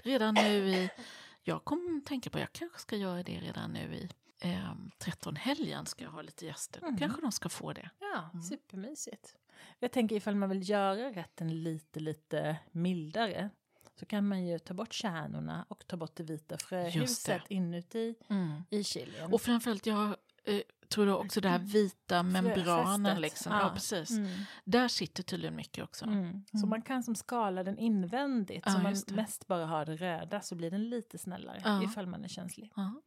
Redan 0.04 0.34
nu 0.34 0.70
i, 0.70 0.90
jag 1.44 1.64
kommer 1.66 2.02
tänka 2.02 2.30
på, 2.30 2.40
jag 2.40 2.52
kanske 2.54 2.80
ska 2.80 2.96
göra 2.96 3.24
det 3.24 3.40
redan 3.40 3.72
nu 3.72 3.96
i 3.96 4.10
eh, 4.42 4.74
13-helgen 5.00 5.86
ska 5.86 6.04
jag 6.04 6.12
ha 6.12 6.22
lite 6.22 6.46
gäster. 6.46 6.82
Mm. 6.82 6.98
kanske 6.98 7.22
de 7.22 7.32
ska 7.32 7.50
få 7.50 7.74
det. 7.74 7.90
Ja, 8.00 8.30
Mm. 8.34 8.44
supermysigt. 8.44 9.36
Jag 9.80 9.92
tänker 9.92 10.16
ifall 10.16 10.36
man 10.36 10.50
vill 10.50 10.70
göra 10.70 11.10
rätten 11.12 11.64
lite, 11.64 12.00
lite 12.00 12.58
mildare 12.72 13.50
så 14.00 14.06
kan 14.06 14.28
man 14.28 14.46
ju 14.46 14.60
ta 14.60 14.74
bort 14.74 14.94
kärnorna 14.94 15.66
och 15.70 15.88
ta 15.88 15.98
bort 15.98 16.16
det 16.16 16.24
vita 16.24 16.58
fröhuset 16.58 17.42
inuti 17.50 18.16
i 18.70 18.84
chilin. 18.84 19.34
Och 19.34 19.42
framförallt, 19.42 19.86
jag 19.86 20.08
eh, 20.10 20.16
tror 20.90 21.06
du 21.06 21.12
också 21.14 21.42
det 21.42 21.50
här 21.50 21.60
vita 21.60 22.24
membranen 22.24 23.22
liksom. 23.22 23.52
Ja, 23.54 23.72
precis. 23.74 24.12
Mm. 24.12 24.38
Där 24.64 24.88
sitter 24.88 25.24
tydligen 25.24 25.56
mycket 25.56 25.84
också. 25.84 26.06
Mm. 26.06 26.46
Så 26.52 26.58
Mm. 26.58 26.70
man 26.70 26.82
kan 26.82 27.04
som 27.04 27.16
skala 27.16 27.64
den 27.64 27.78
invändigt, 27.78 28.64
Ja, 28.66 28.72
så 28.72 28.80
man 28.80 28.96
mest 29.12 29.48
bara 29.48 29.66
har 29.66 29.86
det 29.86 29.96
röda 29.96 30.42
så 30.42 30.56
blir 30.56 30.72
den 30.72 30.90
lite 30.90 31.18
snällare 31.18 31.62
Ja. 31.66 31.84
ifall 31.84 32.08
man 32.08 32.24
är 32.24 32.28
känslig. 32.28 32.72
Ja. 32.76 33.02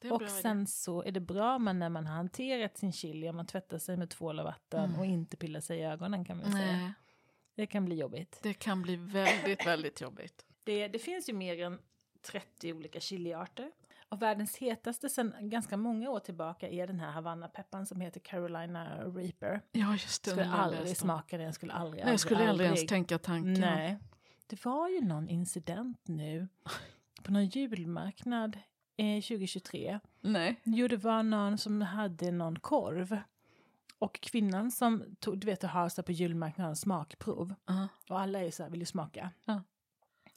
Är 0.00 0.12
Och 0.12 0.18
bra 0.18 0.28
idé. 0.28 0.40
sen 0.42 0.66
så 0.66 1.02
är 1.02 1.12
det 1.12 1.20
bra 1.20 1.58
man 1.58 1.78
när 1.78 1.88
man 1.88 2.06
har 2.06 2.14
hanterat 2.16 2.78
sin 2.78 2.92
chili, 2.92 3.28
om 3.28 3.36
man 3.36 3.46
tvättar 3.46 3.78
sig 3.78 3.96
med 3.96 4.10
tvål 4.10 4.38
och 4.38 4.44
vatten 4.44 4.84
Mm. 4.84 4.98
och 5.00 5.06
inte 5.06 5.36
pillar 5.36 5.60
sig 5.60 5.78
i 5.78 5.82
ögonen 5.84 6.24
kan 6.24 6.38
vi 6.38 6.44
säga. 6.44 6.72
Nej, 6.72 6.92
Det 7.54 7.66
kan 7.66 7.84
bli 7.84 7.94
jobbigt. 7.96 8.38
det 8.42 8.54
kan 8.54 8.82
bli 8.82 8.96
väldigt, 8.96 9.66
väldigt 9.66 10.00
jobbigt. 10.00 10.44
Det, 10.64 10.88
det 10.88 10.98
finns 10.98 11.28
ju 11.28 11.32
mer 11.32 11.60
än 11.62 11.78
30 12.22 12.72
olika 12.72 13.00
chiliarter. 13.00 13.70
Och 14.08 14.22
världens 14.22 14.56
hetaste 14.56 15.08
sedan 15.08 15.34
ganska 15.40 15.76
många 15.76 16.10
år 16.10 16.20
tillbaka 16.20 16.68
är 16.68 16.86
den 16.86 17.00
här 17.00 17.10
Havanna-pepparn 17.12 17.86
som 17.86 18.00
heter 18.00 18.20
Carolina 18.20 19.04
Reaper. 19.04 19.60
Ja, 19.72 19.92
just 19.92 20.24
det. 20.24 20.30
Skulle 20.30 20.46
har 20.46 20.58
aldrig 20.58 20.96
smaka 20.96 21.38
den, 21.38 21.52
skulle 21.52 21.72
aldrig, 21.72 22.04
Nej, 22.04 22.12
jag 22.12 22.20
skulle 22.20 22.48
aldrig 22.48 22.66
ens 22.66 22.78
aldrig. 22.80 22.88
tänka 22.88 23.18
tanken. 23.18 23.60
Nej. 23.60 23.98
Det 24.46 24.64
var 24.64 24.88
ju 24.88 25.00
någon 25.00 25.28
incident 25.28 26.08
nu 26.08 26.48
på 27.22 27.32
någon 27.32 27.46
julmarknad 27.46 28.58
eh, 28.96 29.22
2023. 29.22 30.00
Nej. 30.20 30.60
Jo, 30.64 30.88
det 30.88 30.96
var 30.96 31.22
någon 31.22 31.58
som 31.58 31.82
hade 31.82 32.30
någon 32.30 32.58
korv. 32.58 33.18
Och 33.98 34.20
kvinnan 34.20 34.70
som 34.70 35.16
tog, 35.20 35.38
du 35.38 35.46
vet, 35.46 35.64
att 35.64 35.70
ha 35.70 35.90
så 35.90 36.00
här 36.00 36.04
på 36.06 36.12
julmarknaden 36.12 36.76
smakprov. 36.76 37.54
Ja. 37.66 37.88
Och 38.08 38.20
alla 38.20 38.42
är 38.42 38.50
så 38.50 38.62
här, 38.62 38.70
vill 38.70 38.80
du 38.80 38.86
smaka? 38.86 39.30
Ja. 39.44 39.62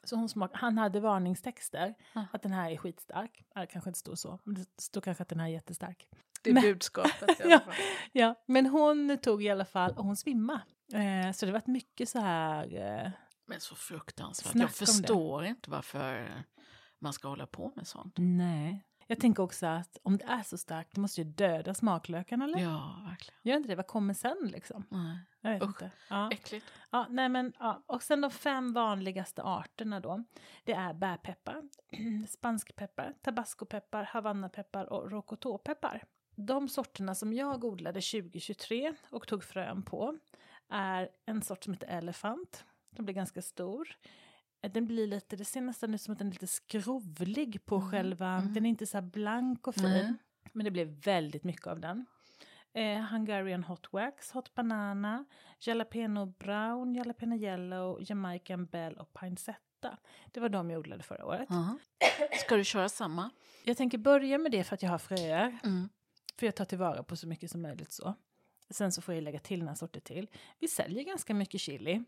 Så 0.03 0.15
hon 0.15 0.29
smak, 0.29 0.51
han 0.53 0.77
hade 0.77 0.99
varningstexter. 0.99 1.93
Ja. 2.13 2.25
Att 2.33 2.41
den 2.41 2.51
här 2.51 2.71
är 2.71 2.77
skitstark. 2.77 3.43
Eller 3.55 3.65
kanske 3.65 3.89
inte 3.89 3.99
står 3.99 4.15
så. 4.15 4.39
Men 4.43 4.55
det 4.55 4.65
står 4.81 5.01
kanske 5.01 5.21
att 5.23 5.29
den 5.29 5.39
här 5.39 5.47
är 5.47 5.51
jättestark. 5.51 6.07
Det 6.43 6.49
är 6.49 6.53
Men- 6.53 6.63
budskapet 6.63 7.39
i 7.39 7.43
alla 7.43 7.51
Ja. 7.51 7.59
fall. 7.59 7.73
Ja, 8.11 8.35
men 8.45 8.65
hon 8.65 9.17
tog 9.17 9.43
i 9.43 9.49
alla 9.49 9.65
fall, 9.65 9.91
och 9.91 10.03
hon 10.05 10.15
svimmade. 10.15 10.61
Eh, 10.93 11.31
så 11.31 11.45
det 11.45 11.51
var 11.51 11.61
mycket 11.65 12.09
så 12.09 12.19
här... 12.19 12.75
Eh, 13.05 13.11
Men 13.47 13.59
så 13.59 13.75
fruktansvärt. 13.75 14.55
Jag 14.55 14.63
det. 14.69 14.73
förstår 14.73 15.45
inte 15.45 15.69
varför 15.71 16.29
man 16.99 17.13
ska 17.13 17.27
hålla 17.27 17.47
på 17.47 17.71
med 17.75 17.87
sånt. 17.87 18.13
nej. 18.17 18.85
Jag 19.11 19.19
tänker 19.19 19.43
också 19.43 19.65
att 19.65 19.97
om 20.03 20.17
det 20.17 20.23
är 20.25 20.43
så 20.43 20.57
starkt, 20.57 20.95
det 20.95 21.01
måste 21.01 21.21
ju 21.21 21.27
döda 21.27 21.73
smaklökarna 21.73 22.45
eller? 22.45 22.59
Ja, 22.59 23.01
verkligen. 23.09 23.39
Gör 23.43 23.57
inte 23.57 23.69
det? 23.69 23.75
Vad 23.75 23.87
kommer 23.87 24.13
sen 24.13 24.37
liksom? 24.41 24.85
Nej. 24.89 25.17
Jag 25.41 25.51
vet 25.51 25.61
Usch. 25.61 25.67
inte. 25.67 25.91
Ja. 26.09 26.31
Äckligt. 26.31 26.65
Ja, 26.89 27.05
nej 27.09 27.29
men, 27.29 27.53
ja. 27.59 27.83
Och 27.85 28.03
sen 28.03 28.21
de 28.21 28.31
fem 28.31 28.73
vanligaste 28.73 29.43
arterna 29.43 29.99
då. 29.99 30.23
Det 30.63 30.73
är 30.73 30.93
bärpeppar, 30.93 31.63
spanskpeppar, 32.27 33.13
tabascopeppar, 33.21 34.03
havannapeppar 34.03 34.93
och 34.93 35.11
rocotopeppar. 35.11 36.03
De 36.35 36.69
sorterna 36.69 37.15
som 37.15 37.33
jag 37.33 37.63
odlade 37.63 38.01
2023 38.01 38.93
och 39.11 39.27
tog 39.27 39.43
frön 39.43 39.83
på 39.83 40.17
är 40.69 41.09
en 41.25 41.41
sort 41.41 41.63
som 41.63 41.73
heter 41.73 41.87
elefant. 41.87 42.65
Den 42.89 43.05
blir 43.05 43.15
ganska 43.15 43.41
stor. 43.41 43.97
Den 44.61 44.87
blir 44.87 45.07
lite, 45.07 45.35
det 45.35 45.45
ser 45.45 45.61
nästan 45.61 45.93
ut 45.93 46.01
som 46.01 46.11
att 46.11 46.17
den 46.17 46.27
är 46.27 46.31
lite 46.31 46.47
skrovlig 46.47 47.65
på 47.65 47.75
Mm, 47.75 47.91
själva, 47.91 48.27
mm. 48.27 48.53
den 48.53 48.65
är 48.65 48.69
inte 48.69 48.85
så 48.85 48.97
här 48.97 49.01
blank 49.01 49.67
och 49.67 49.75
fin. 49.75 49.83
Nej. 49.83 50.13
Men 50.53 50.63
det 50.65 50.71
blir 50.71 50.85
väldigt 50.85 51.43
mycket 51.43 51.67
av 51.67 51.79
den. 51.79 52.05
Eh, 52.73 53.01
Hungarian 53.01 53.63
Hot 53.63 53.93
Wax, 53.93 54.31
Hot 54.31 54.55
Banana, 54.55 55.25
Jalapeno 55.59 56.25
Brown, 56.25 56.95
Jalapeno 56.95 57.35
Yellow, 57.35 57.97
Jamaican 58.01 58.65
Bell 58.65 58.95
och 58.95 59.13
Pincetta. 59.13 59.97
Det 60.31 60.39
var 60.39 60.49
de 60.49 60.69
jag 60.69 60.79
odlade 60.79 61.03
förra 61.03 61.25
året. 61.25 61.47
Ja. 61.49 61.77
Ska 62.39 62.55
du 62.55 62.63
köra 62.63 62.89
samma? 62.89 63.29
Jag 63.63 63.77
tänker 63.77 63.97
börja 63.97 64.37
med 64.37 64.51
det 64.51 64.63
för 64.63 64.73
att 64.73 64.83
jag 64.83 64.89
har 64.89 64.97
fröer. 64.97 65.59
Mm. 65.63 65.89
För 66.37 66.45
jag 66.45 66.55
tar 66.55 66.65
tillvara 66.65 67.03
på 67.03 67.15
så 67.15 67.27
mycket 67.27 67.51
som 67.51 67.61
möjligt 67.61 67.91
så. 67.91 68.15
Sen 68.69 68.91
så 68.91 69.01
får 69.01 69.13
jag 69.13 69.23
lägga 69.23 69.39
till 69.39 69.59
några 69.59 69.75
sorter 69.75 69.99
till. 69.99 70.27
Vi 70.59 70.67
säljer 70.67 71.03
ganska 71.03 71.33
mycket 71.33 71.61
chili. 71.61 72.03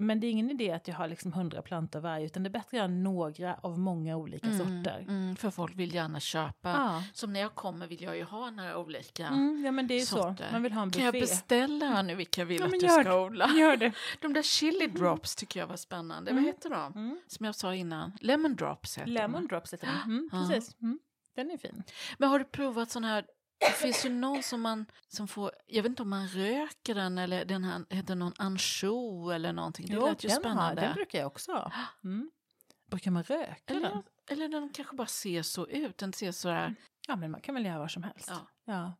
Men 0.00 0.20
det 0.20 0.26
är 0.26 0.30
ingen 0.30 0.50
idé 0.50 0.70
att 0.72 0.88
jag 0.88 0.94
har 0.94 1.08
liksom 1.08 1.32
hundra 1.32 1.62
plantor 1.62 2.00
varje, 2.00 2.26
utan 2.26 2.42
det 2.42 2.48
är 2.48 2.50
bättre 2.50 2.76
att 2.78 2.82
ha 2.90 2.96
några 2.96 3.54
av 3.54 3.78
många 3.78 4.16
olika 4.16 4.52
sorter. 4.52 5.04
Mm, 5.08 5.36
för 5.36 5.50
folk 5.50 5.76
vill 5.76 5.94
gärna 5.94 6.20
köpa. 6.20 6.68
Ja. 6.70 7.02
Som 7.14 7.32
när 7.32 7.40
jag 7.40 7.54
kommer 7.54 7.86
vill 7.86 8.02
jag 8.02 8.16
ju 8.16 8.24
ha 8.24 8.50
några 8.50 8.78
olika 8.78 9.26
Mm, 9.26 9.62
ja 9.64 9.72
men 9.72 9.86
det 9.86 9.94
är 9.94 9.98
ju 9.98 10.06
så. 10.06 10.16
sorter. 10.22 10.48
Man 10.52 10.62
vill 10.62 10.72
ha 10.72 10.82
en 10.82 10.90
Kan 10.90 11.04
jag 11.04 11.12
buffé. 11.14 11.20
beställa 11.20 12.02
nu 12.02 12.14
vilka 12.14 12.40
jag 12.40 12.46
vill 12.46 12.60
Ja, 12.60 12.66
att 12.66 12.72
du 12.72 12.78
ska 12.80 13.02
det. 13.02 13.14
odla? 13.20 13.48
Gör 13.56 13.76
det. 13.76 13.92
De 14.20 14.32
där 14.32 14.42
chili 14.42 14.86
drops 14.86 15.36
tycker 15.36 15.60
jag 15.60 15.66
var 15.66 15.76
spännande. 15.76 16.30
Mm. 16.30 16.42
Vad 16.44 16.52
heter 16.54 16.70
de? 16.70 16.92
Mm. 16.94 17.18
Som 17.26 17.46
jag 17.46 17.54
sa 17.54 17.74
innan. 17.74 18.12
Lemon 18.20 18.56
drops 18.56 18.98
heter 18.98 19.10
Lemon 19.10 19.42
de. 19.42 19.48
drops 19.48 19.72
heter. 19.72 19.88
Mm, 20.04 20.28
Ja. 20.32 20.46
precis. 20.48 20.76
Mm. 20.82 20.98
Den 21.36 21.50
är 21.50 21.56
fin. 21.58 21.82
Men 22.18 22.28
har 22.28 22.38
du 22.38 22.44
provat 22.44 22.90
sån 22.90 23.04
här 23.04 23.24
Det 23.58 23.72
finns 23.72 24.06
ju 24.06 24.10
någon 24.10 24.42
som 24.42 24.60
man 24.60 24.86
som 25.08 25.28
får, 25.28 25.50
jag 25.66 25.82
vet 25.82 25.90
inte 25.90 26.02
om 26.02 26.10
man 26.10 26.28
röker 26.28 26.94
den 26.94 27.18
eller 27.18 27.44
den 27.44 27.64
här, 27.64 27.84
heter 27.90 28.14
någon 28.14 28.32
ansjo 28.38 29.30
eller 29.30 29.52
någonting. 29.52 29.86
Det 29.86 30.00
lät 30.00 30.24
ju 30.24 30.28
den, 30.28 30.36
har, 30.36 30.40
spännande. 30.40 30.80
den 30.82 30.94
brukar 30.94 31.18
jag 31.18 31.26
också 31.26 31.52
ha. 31.52 31.72
Mm. 32.04 32.30
Brukar 32.86 33.10
man 33.10 33.22
röka 33.22 33.74
eller, 33.74 33.88
den? 33.90 34.02
eller 34.30 34.48
den 34.48 34.70
kanske 34.70 34.96
bara 34.96 35.06
ser 35.06 35.42
så 35.42 35.66
ut, 35.68 35.98
den 35.98 36.12
ser 36.12 36.32
så 36.32 36.48
här, 36.48 36.74
Ja, 37.08 37.16
men 37.16 37.30
man 37.30 37.40
kan 37.40 37.54
väl 37.54 37.66
göra 37.66 37.78
vad 37.78 37.90
som 37.90 38.02
helst. 38.02 38.28
ja. 38.30 38.46
Ja. 38.64 38.92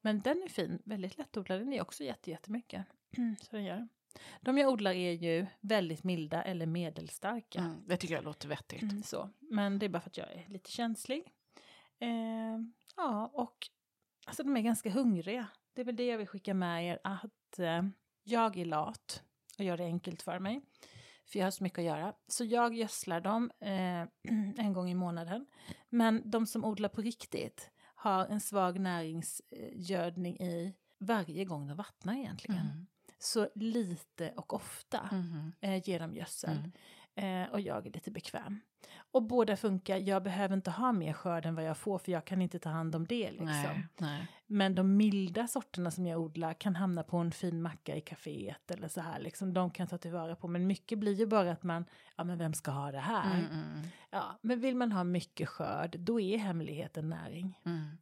Men 0.00 0.20
den 0.20 0.42
är 0.42 0.48
fin, 0.48 0.82
väldigt 0.84 1.18
lättodlad. 1.18 1.60
Den 1.60 1.72
är 1.72 1.82
också 1.82 2.04
jätte, 2.04 2.30
jättemycket. 2.30 2.86
så 3.42 3.56
den 3.56 3.64
gör. 3.64 3.88
De 4.40 4.58
jag 4.58 4.72
odlar 4.72 4.90
är 4.90 5.12
ju 5.12 5.46
väldigt 5.60 6.04
milda 6.04 6.42
eller 6.42 6.66
medelstarka. 6.66 7.58
Mm, 7.58 7.82
det 7.86 7.96
tycker 7.96 8.14
jag 8.14 8.24
låter 8.24 8.48
vettigt. 8.48 8.82
Mm, 8.82 9.02
så. 9.02 9.30
Men 9.38 9.78
det 9.78 9.86
är 9.86 9.90
bara 9.90 10.00
för 10.00 10.10
att 10.10 10.16
jag 10.16 10.32
är 10.32 10.44
lite 10.48 10.70
känslig. 10.70 11.32
Eh, 11.98 12.58
ja, 12.96 13.30
och 13.32 13.68
alltså, 14.28 14.42
de 14.42 14.56
är 14.56 14.60
ganska 14.60 14.90
hungriga. 14.90 15.46
Det 15.74 15.80
är 15.80 15.84
väl 15.84 15.96
det 15.96 16.06
jag 16.06 16.18
vill 16.18 16.26
skicka 16.26 16.54
med 16.54 16.86
er, 16.86 16.98
att 17.04 17.58
eh, 17.58 17.82
jag 18.24 18.56
är 18.56 18.64
lat 18.64 19.22
och 19.58 19.64
gör 19.64 19.76
det 19.76 19.84
enkelt 19.84 20.22
för 20.22 20.38
mig. 20.38 20.60
För 21.24 21.38
jag 21.38 21.46
har 21.46 21.50
så 21.50 21.62
mycket 21.64 21.78
att 21.78 21.84
göra. 21.84 22.14
Så 22.26 22.44
jag 22.44 22.74
gödslar 22.74 23.20
dem 23.20 23.50
eh, 23.60 24.02
en 24.64 24.72
gång 24.72 24.90
i 24.90 24.94
månaden. 24.94 25.46
Men 25.88 26.30
de 26.30 26.46
som 26.46 26.64
odlar 26.64 26.88
på 26.88 27.00
riktigt 27.02 27.70
har 27.94 28.26
en 28.26 28.40
svag 28.40 28.78
näringsgödning 28.80 30.36
i 30.40 30.74
varje 30.98 31.44
gång 31.44 31.66
de 31.68 31.76
vattnar 31.76 32.14
egentligen. 32.14 32.60
Mm. 32.60 32.86
Så 33.18 33.48
lite 33.54 34.32
och 34.36 34.52
ofta 34.54 35.08
Mhm. 35.12 35.52
eh, 35.60 35.88
ger 35.88 36.00
de 36.00 36.14
gödsel. 36.14 36.56
Mm. 36.58 36.72
Eh, 37.18 37.48
och 37.52 37.60
jag 37.60 37.86
är 37.86 37.90
lite 37.90 38.10
bekväm. 38.10 38.60
Och 39.10 39.22
båda 39.22 39.56
funkar. 39.56 39.96
Jag 39.96 40.22
behöver 40.22 40.54
inte 40.54 40.70
ha 40.70 40.92
mer 40.92 41.12
skörd 41.12 41.46
än 41.46 41.54
vad 41.54 41.64
jag 41.64 41.76
får 41.76 41.98
för 41.98 42.12
jag 42.12 42.24
kan 42.24 42.42
inte 42.42 42.58
ta 42.58 42.68
hand 42.68 42.94
om 42.94 43.06
det. 43.06 43.30
Liksom. 43.30 43.46
Nej, 43.46 43.86
nej. 43.96 44.26
Men 44.46 44.74
de 44.74 44.96
milda 44.96 45.46
sorterna 45.48 45.90
som 45.90 46.06
jag 46.06 46.20
odlar 46.20 46.54
kan 46.54 46.76
hamna 46.76 47.02
på 47.02 47.16
en 47.16 47.32
fin 47.32 47.62
macka 47.62 47.96
i 47.96 48.00
kaféet 48.00 48.70
eller 48.70 48.88
så 48.88 49.00
här. 49.00 49.20
Liksom, 49.20 49.54
de 49.54 49.70
kan 49.70 49.86
ta 49.86 49.98
tillvara 49.98 50.36
på. 50.36 50.48
Men 50.48 50.66
mycket 50.66 50.98
blir 50.98 51.14
ju 51.14 51.26
bara 51.26 51.52
att 51.52 51.62
man, 51.62 51.84
ja 52.16 52.24
men 52.24 52.38
vem 52.38 52.54
ska 52.54 52.70
ha 52.70 52.92
det 52.92 52.98
här? 52.98 53.34
Mm, 53.38 53.46
mm, 53.52 53.82
Ja, 54.10 54.38
men 54.42 54.60
vill 54.60 54.76
man 54.76 54.92
ha 54.92 55.04
mycket 55.04 55.48
skörd, 55.48 55.96
då 55.98 56.20
är 56.20 56.38
hemligheten 56.38 57.08
näring. 57.08 57.60
mm. 57.64 57.98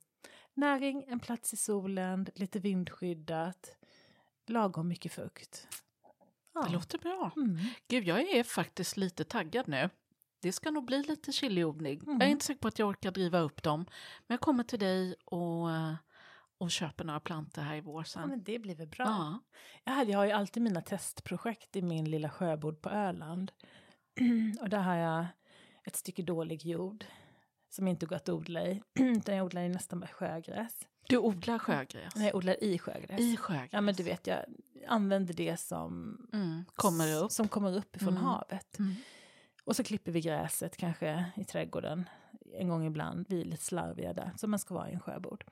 Näring, 0.54 1.04
en 1.08 1.20
plats 1.20 1.52
i 1.52 1.56
solen, 1.56 2.26
lite 2.34 2.58
vindskyddat, 2.58 3.76
lagom 4.46 4.88
mycket 4.88 5.12
fukt. 5.12 5.68
Ja. 6.56 6.62
Det 6.66 6.72
låter 6.72 6.98
bra. 6.98 7.30
Mm. 7.36 7.58
Gud, 7.88 8.04
jag 8.04 8.20
är 8.20 8.42
faktiskt 8.42 8.96
lite 8.96 9.24
taggad 9.24 9.68
nu. 9.68 9.90
Det 10.40 10.52
ska 10.52 10.70
nog 10.70 10.84
bli 10.84 11.02
lite 11.02 11.32
chiliodling. 11.32 12.00
Mm. 12.00 12.14
Jag 12.20 12.26
är 12.26 12.30
inte 12.30 12.44
säker 12.44 12.60
på 12.60 12.68
att 12.68 12.78
jag 12.78 12.88
orkar 12.88 13.10
driva 13.10 13.38
upp 13.38 13.62
dem. 13.62 13.86
Men 14.26 14.34
jag 14.34 14.40
kommer 14.40 14.64
till 14.64 14.78
dig 14.78 15.14
och, 15.24 15.68
och 16.58 16.70
köper 16.70 17.04
några 17.04 17.20
plantor 17.20 17.62
här 17.62 17.76
i 17.76 17.80
vår 17.80 18.00
Ja, 18.00 18.04
sen. 18.04 18.28
men 18.28 18.42
det 18.44 18.58
blir 18.58 18.74
väl 18.74 18.86
bra. 18.88 19.04
Ja. 19.06 19.40
Jag, 19.84 19.92
hade, 19.92 20.10
jag 20.10 20.18
har 20.18 20.24
ju 20.26 20.32
alltid 20.32 20.62
mina 20.62 20.80
testprojekt 20.80 21.76
i 21.76 21.82
min 21.82 22.10
lilla 22.10 22.30
sjöbod 22.30 22.82
på 22.82 22.90
Öland. 22.90 23.52
och 24.60 24.68
där 24.68 24.80
har 24.80 24.94
jag 24.96 25.26
ett 25.84 25.96
stycke 25.96 26.22
dålig 26.22 26.66
jord 26.66 27.04
som 27.68 27.88
inte 27.88 28.06
går 28.06 28.16
att 28.16 28.28
odla 28.28 28.66
i. 28.66 28.82
Utan 28.98 29.36
jag 29.36 29.46
odlar 29.46 29.62
i 29.62 29.68
nästan 29.68 30.00
bara 30.00 30.10
sjögräs. 30.10 30.86
Du 31.08 31.18
odlar 31.18 31.58
sjögräs? 31.58 32.14
Nej, 32.16 32.26
jag 32.26 32.34
odlar 32.36 32.64
i 32.64 32.78
sjögräs. 32.78 33.20
I 33.20 33.36
sjögräs? 33.36 33.68
Ja, 33.72 33.80
men 33.80 33.94
du 33.94 34.02
vet, 34.02 34.26
jag 34.26 34.38
använder 34.88 35.34
det 35.34 35.56
som 35.60 36.18
Mm. 36.32 36.64
Kommer 36.74 37.14
upp? 37.24 37.32
som 37.32 37.48
kommer 37.48 37.76
upp 37.76 37.96
ifrån 37.96 38.08
Mm. 38.08 38.22
havet. 38.22 38.78
Mm. 38.78 38.94
Och 39.64 39.76
så 39.76 39.84
klipper 39.84 40.12
vi 40.12 40.20
gräset 40.20 40.76
kanske 40.76 41.24
i 41.36 41.44
trädgården 41.44 42.08
en 42.58 42.68
gång 42.68 42.86
ibland. 42.86 43.26
Vi 43.28 43.40
är 43.40 43.44
lite 43.44 43.64
slarviga 43.64 44.12
där, 44.12 44.30
som 44.36 44.50
man 44.50 44.58
ska 44.58 44.74
vara 44.74 44.90
i 44.90 44.92
en 44.92 45.00
sjöbod. 45.00 45.44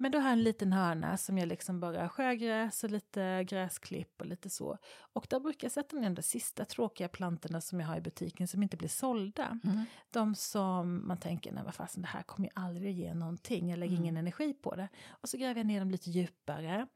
Men 0.00 0.12
då 0.12 0.18
har 0.18 0.24
jag 0.28 0.32
en 0.32 0.42
liten 0.42 0.72
hörna 0.72 1.16
som 1.16 1.38
jag 1.38 1.48
liksom 1.48 1.80
bara 1.80 2.08
sjögräs 2.08 2.84
och 2.84 2.90
lite 2.90 3.44
gräsklipp 3.44 4.20
och 4.20 4.26
lite 4.26 4.50
så. 4.50 4.78
Och 5.12 5.26
där 5.30 5.40
brukar 5.40 5.64
jag 5.64 5.72
sätta 5.72 5.96
ner 5.96 6.10
de 6.10 6.22
sista 6.22 6.64
tråkiga 6.64 7.08
plantorna 7.08 7.60
som 7.60 7.80
jag 7.80 7.86
har 7.88 7.96
i 7.96 8.00
butiken 8.00 8.48
som 8.48 8.62
inte 8.62 8.76
blir 8.76 8.88
sålda. 8.88 9.58
Mm. 9.64 9.84
De 10.10 10.34
som 10.34 11.08
man 11.08 11.18
tänker, 11.18 11.52
nej 11.52 11.64
vad 11.64 11.74
fasen 11.74 12.02
det 12.02 12.08
här 12.08 12.22
kommer 12.22 12.48
ju 12.48 12.52
aldrig 12.54 12.98
ge 12.98 13.14
någonting, 13.14 13.70
jag 13.70 13.78
lägger 13.78 13.92
ingen 13.96 14.14
Mm. 14.14 14.20
energi 14.20 14.52
på 14.54 14.74
det. 14.74 14.88
Och 15.08 15.28
så 15.28 15.36
gräver 15.36 15.60
jag 15.60 15.66
ner 15.66 15.78
dem 15.80 15.90
lite 15.90 16.10
djupare. 16.10 16.86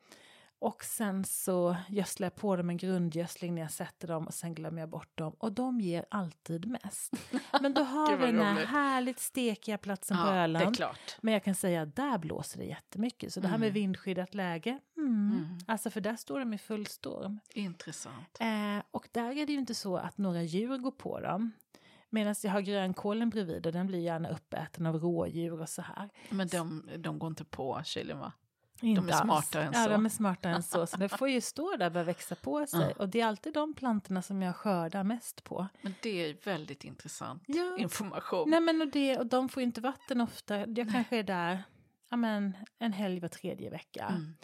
Och 0.63 0.85
sen 0.85 1.25
så 1.25 1.77
gödslar 1.89 2.27
jag 2.27 2.35
på 2.35 2.57
dem 2.57 2.71
en 2.71 2.77
grundgödsling 2.77 3.55
när 3.55 3.63
jag 3.63 3.71
sätter 3.71 4.09
dem 4.09 4.27
och 4.27 4.35
sen 4.35 4.55
glömmer 4.55 4.81
jag 4.81 4.89
bort 4.89 5.19
dem. 5.19 5.33
Och 5.39 5.53
de 5.53 5.81
ger 5.81 6.05
alltid 6.11 6.67
mest. 6.67 7.13
Men 7.61 7.75
då 7.75 7.83
har 7.85 8.17
vi 8.17 8.27
den 8.27 8.41
här 8.41 8.67
härligt 8.67 9.19
stekiga 9.19 9.79
platsen 9.79 10.17
på 10.17 10.23
Ja, 10.23 10.35
är 10.35 10.45
Öland. 10.45 10.77
Men 11.21 11.35
jag 11.35 11.45
kan 11.45 11.55
säga 11.55 11.83
att 11.83 11.97
där 11.97 12.19
blåser 12.19 12.59
det 12.59 12.65
jättemycket. 12.65 13.33
Så 13.33 13.41
det 13.41 13.49
här 13.49 13.59
med 13.59 13.67
Mm. 13.69 13.75
vindskyddat 13.75 14.35
läge, 14.35 14.79
mm. 14.97 15.33
Mm. 15.33 15.59
alltså 15.67 15.91
för 15.91 16.01
där 16.01 16.17
står 16.17 16.39
de 16.39 16.53
i 16.53 16.59
full 16.59 16.87
storm. 16.87 17.41
Intressant. 17.55 18.37
Eh, 18.41 18.83
och 18.91 19.09
där 19.13 19.31
är 19.39 19.47
det 19.47 19.53
ju 19.53 19.59
inte 19.59 19.75
så 19.75 19.97
att 19.97 20.19
några 20.19 20.43
djur 20.43 20.79
går 20.79 20.91
på 20.91 21.21
dem. 21.21 21.53
Medan 22.11 22.35
jag 22.43 22.51
har 22.51 22.61
grönkålen 22.61 23.31
bredvid 23.31 23.67
och 23.67 23.73
den 23.73 23.87
blir 23.87 23.99
gärna 24.01 24.29
uppäten 24.29 24.87
av 24.87 24.99
rådjur 24.99 25.61
och 25.61 25.69
så 25.69 25.83
här. 25.83 26.09
Men 26.31 26.49
de, 26.49 26.89
de 26.99 27.19
går 27.19 27.29
inte 27.29 27.45
på 27.45 27.81
chilin 27.85 28.19
va? 28.19 28.33
Inte 28.83 29.12
är 29.12 29.14
alls. 29.14 29.22
smartare 29.22 29.64
än 29.64 29.72
ja, 29.74 29.85
så. 29.85 29.91
de 29.91 30.05
är 30.07 30.11
smartare 30.11 30.55
än 30.55 30.62
så. 30.62 30.87
Så 30.87 30.97
det 30.97 31.09
får 31.09 31.28
ju 31.28 31.41
stå 31.41 31.76
där 31.76 31.87
och 31.87 31.93
börja 31.93 32.05
växa 32.05 32.35
på 32.35 32.66
sig. 32.66 32.80
Ja. 32.80 32.93
Och 33.03 33.09
det 33.09 33.20
är 33.20 33.26
alltid 33.26 33.55
de 33.55 33.74
plantorna 33.74 34.22
som 34.22 34.43
jag 34.43 34.57
skördar 34.57 35.05
mest 35.05 35.45
på. 35.45 35.68
Men 35.83 35.95
det 36.03 36.30
är 36.30 36.37
väldigt 36.45 36.85
intressant 36.85 37.43
Ja. 37.47 37.76
information. 37.78 38.51
Nej 38.51 38.61
men 38.61 38.80
och, 38.83 38.89
det, 38.89 39.18
och 39.18 39.26
de 39.26 39.49
får 39.49 39.61
ju 39.61 39.66
inte 39.66 39.80
vatten 39.80 40.20
ofta. 40.20 40.66
Jag 40.66 40.91
kanske 40.93 41.16
är 41.18 41.22
där 41.22 41.62
ja, 42.11 42.16
men, 42.16 42.57
en 42.78 42.93
helg 42.93 43.20
var 43.20 43.28
tredje 43.28 43.70
vecka. 43.70 44.07
Mm. 44.07 44.35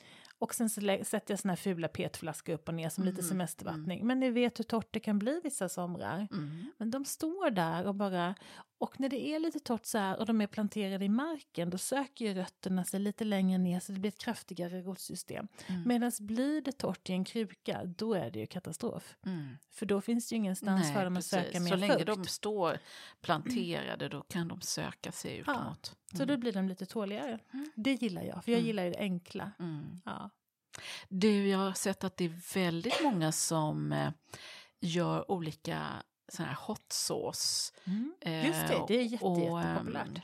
Och 0.40 0.54
sen 0.54 0.70
så 0.70 0.80
sätter 1.04 1.32
jag 1.32 1.38
såna 1.38 1.52
här 1.52 1.56
fula 1.56 1.88
petflaskor 1.88 2.52
upp 2.54 2.68
och 2.68 2.74
ner 2.74 2.88
som 2.88 3.04
lite 3.04 3.20
Mhm, 3.22 3.28
semestervattning. 3.28 4.06
Men 4.06 4.20
ni 4.20 4.30
vet 4.30 4.58
hur 4.58 4.64
torrt 4.64 4.88
det 4.90 5.00
kan 5.00 5.18
bli 5.18 5.40
vissa 5.44 5.68
somrar. 5.68 6.28
Mm. 6.32 6.72
Men 6.78 6.90
de 6.90 7.04
står 7.04 7.50
där 7.50 7.86
och 7.86 7.94
bara... 7.94 8.34
Och 8.80 9.00
när 9.00 9.08
det 9.08 9.20
är 9.34 9.38
lite 9.38 9.60
torrt 9.60 9.86
så 9.86 9.98
här 9.98 10.18
och 10.18 10.26
de 10.26 10.40
är 10.40 10.46
planterade 10.46 11.04
i 11.04 11.08
marken 11.08 11.70
då 11.70 11.78
söker 11.78 12.24
ju 12.24 12.34
rötterna 12.34 12.84
sig 12.84 13.00
lite 13.00 13.24
längre 13.24 13.58
ner 13.58 13.80
så 13.80 13.92
det 13.92 13.98
blir 14.00 14.08
ett 14.08 14.18
kraftigare 14.18 14.80
rotsystem. 14.82 15.48
Mm. 15.66 15.82
Medan 15.86 16.12
blir 16.20 16.60
det 16.60 16.72
torrt 16.72 17.10
i 17.10 17.12
en 17.12 17.24
kruka 17.24 17.84
då 17.84 18.14
är 18.14 18.30
det 18.30 18.38
ju 18.38 18.46
katastrof. 18.46 19.16
Mm. 19.26 19.56
För 19.70 19.86
då 19.86 20.00
finns 20.00 20.28
det 20.28 20.32
ju 20.34 20.36
ingenstans 20.36 20.82
Nej, 20.84 20.94
för 20.94 21.04
dem 21.04 21.12
att 21.12 21.18
precis. 21.18 21.30
söka 21.30 21.60
mer 21.60 21.70
Så 21.70 21.76
länge 21.76 21.92
fukt. 21.94 22.06
de 22.06 22.24
står 22.24 22.78
planterade 23.20 24.08
då 24.08 24.20
kan 24.22 24.48
de 24.48 24.60
söka 24.60 25.12
sig 25.12 25.36
utåt. 25.38 25.96
Så 26.16 26.24
då 26.24 26.36
blir 26.36 26.52
de 26.52 26.68
lite 26.68 26.86
tåligare. 26.86 27.38
Mm. 27.52 27.70
Det 27.76 27.92
gillar 27.92 28.22
jag, 28.22 28.44
för 28.44 28.52
jag 28.52 28.58
Mm. 28.58 28.66
gillar 28.66 28.84
ju 28.84 28.90
det 28.90 28.98
enkla. 28.98 29.52
Mm. 29.58 30.00
Ja. 30.04 30.30
Du, 31.08 31.48
jag 31.48 31.58
har 31.58 31.72
sett 31.72 32.04
att 32.04 32.16
det 32.16 32.24
är 32.24 32.54
väldigt 32.54 33.02
många 33.02 33.32
som 33.32 33.92
eh, 33.92 34.10
gör 34.80 35.30
olika 35.30 35.86
såna 36.28 36.48
här 36.48 36.56
hot 36.60 36.92
sauce. 36.92 37.72
eh, 38.20 38.46
Just 38.46 38.68
det, 38.68 38.84
det 38.88 38.94
är 38.94 39.02
jätte, 39.02 39.24
och, 39.24 39.38
jättepopulärt. 39.60 40.06
ehm, 40.08 40.20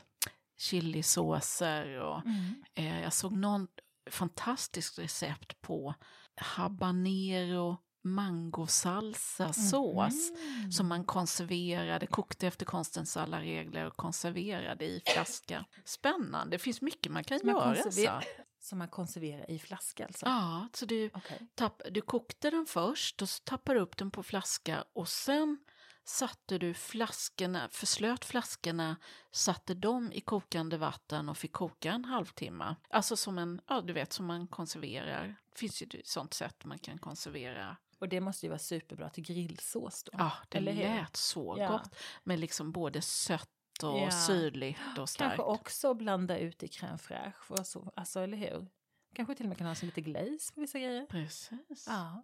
chilisåser 0.57 1.99
och 1.99 2.25
Mm. 2.25 2.63
eh, 2.75 3.01
jag 3.01 3.13
såg 3.13 3.31
någon 3.37 3.67
fantastiskt 4.11 4.99
recept 4.99 5.61
på 5.61 5.93
habanero 6.35 7.77
mangosalsa 8.03 9.53
sås 9.53 10.31
Mhm. 10.31 10.71
som 10.71 10.87
man 10.87 11.03
konserverade, 11.05 12.07
kokte 12.07 12.47
efter 12.47 12.65
konstens 12.65 13.17
alla 13.17 13.41
regler 13.41 13.85
och 13.85 13.95
konserverade 13.97 14.85
i 14.85 15.01
flaska. 15.13 15.65
Spännande, 15.85 16.55
det 16.55 16.59
finns 16.59 16.81
mycket 16.81 17.11
man 17.11 17.23
kan 17.23 17.39
Som 17.39 17.47
man 17.51 17.55
göra. 17.55 17.75
konserver- 17.83 18.21
Så. 18.21 18.27
Som 18.59 18.77
man 18.77 18.87
konserverar 18.87 19.51
i 19.51 19.59
flaska 19.59 20.05
alltså? 20.05 20.25
Ja, 20.25 20.67
så 20.73 20.85
du, 20.85 21.09
Okej. 21.13 21.47
tapp, 21.55 21.81
du 21.91 22.01
kokte 22.01 22.49
den 22.49 22.65
först 22.65 23.21
och 23.21 23.29
så 23.29 23.43
tappade 23.43 23.79
du 23.79 23.83
upp 23.83 23.97
den 23.97 24.11
på 24.11 24.23
flaska 24.23 24.83
och 24.93 25.07
sen 25.07 25.57
satte 26.05 26.57
du 26.57 26.73
flaskorna, 26.73 27.69
förslöt 27.71 28.25
flaskorna, 28.25 28.95
satte 29.31 29.73
dem 29.73 30.11
i 30.11 30.21
kokande 30.21 30.77
vatten 30.77 31.29
och 31.29 31.37
fick 31.37 31.51
koka 31.53 31.91
en 31.91 32.05
halvtimme. 32.05 32.75
Alltså 32.89 33.15
som 33.17 33.37
en, 33.37 33.61
ja 33.67 33.81
du 33.81 33.93
vet 33.93 34.13
som 34.13 34.25
man 34.25 34.47
konserverar. 34.47 35.35
Det 35.53 35.59
finns 35.59 35.81
ju 35.81 35.99
ett 35.99 36.07
sånt 36.07 36.33
sätt 36.33 36.65
man 36.65 36.79
kan 36.79 36.97
konservera. 36.97 37.77
Och 37.99 38.09
det 38.09 38.21
måste 38.21 38.45
ju 38.45 38.49
vara 38.49 38.59
superbra 38.59 39.09
till 39.09 39.23
grillsås 39.23 40.03
då? 40.03 40.11
Ja, 40.17 40.31
det 40.49 40.57
Eller 40.57 40.71
hur? 40.71 40.83
lät 40.83 41.15
så 41.15 41.55
Ja. 41.59 41.67
gott. 41.67 41.95
Med 42.23 42.39
liksom 42.39 42.71
både 42.71 43.01
sött 43.01 43.49
och 43.83 43.99
Ja. 43.99 44.11
syrligt 44.11 44.97
och 44.99 45.09
starkt. 45.09 45.35
Kanske 45.35 45.43
också 45.53 45.93
blanda 45.93 46.37
ut 46.37 46.63
i 46.63 46.67
crème 46.67 46.97
fraîche, 46.97 47.89
alltså 47.95 48.19
eller 48.19 48.37
hur? 48.37 48.67
Kanske 49.15 49.35
till 49.35 49.45
och 49.45 49.49
med 49.49 49.57
kan 49.57 49.67
ha 49.67 49.75
som 49.75 49.85
lite 49.85 50.01
glaze 50.01 50.53
på 50.53 50.61
vissa 50.61 50.79
grejer. 50.79 51.05
Precis. 51.05 51.85
Ja, 51.87 52.23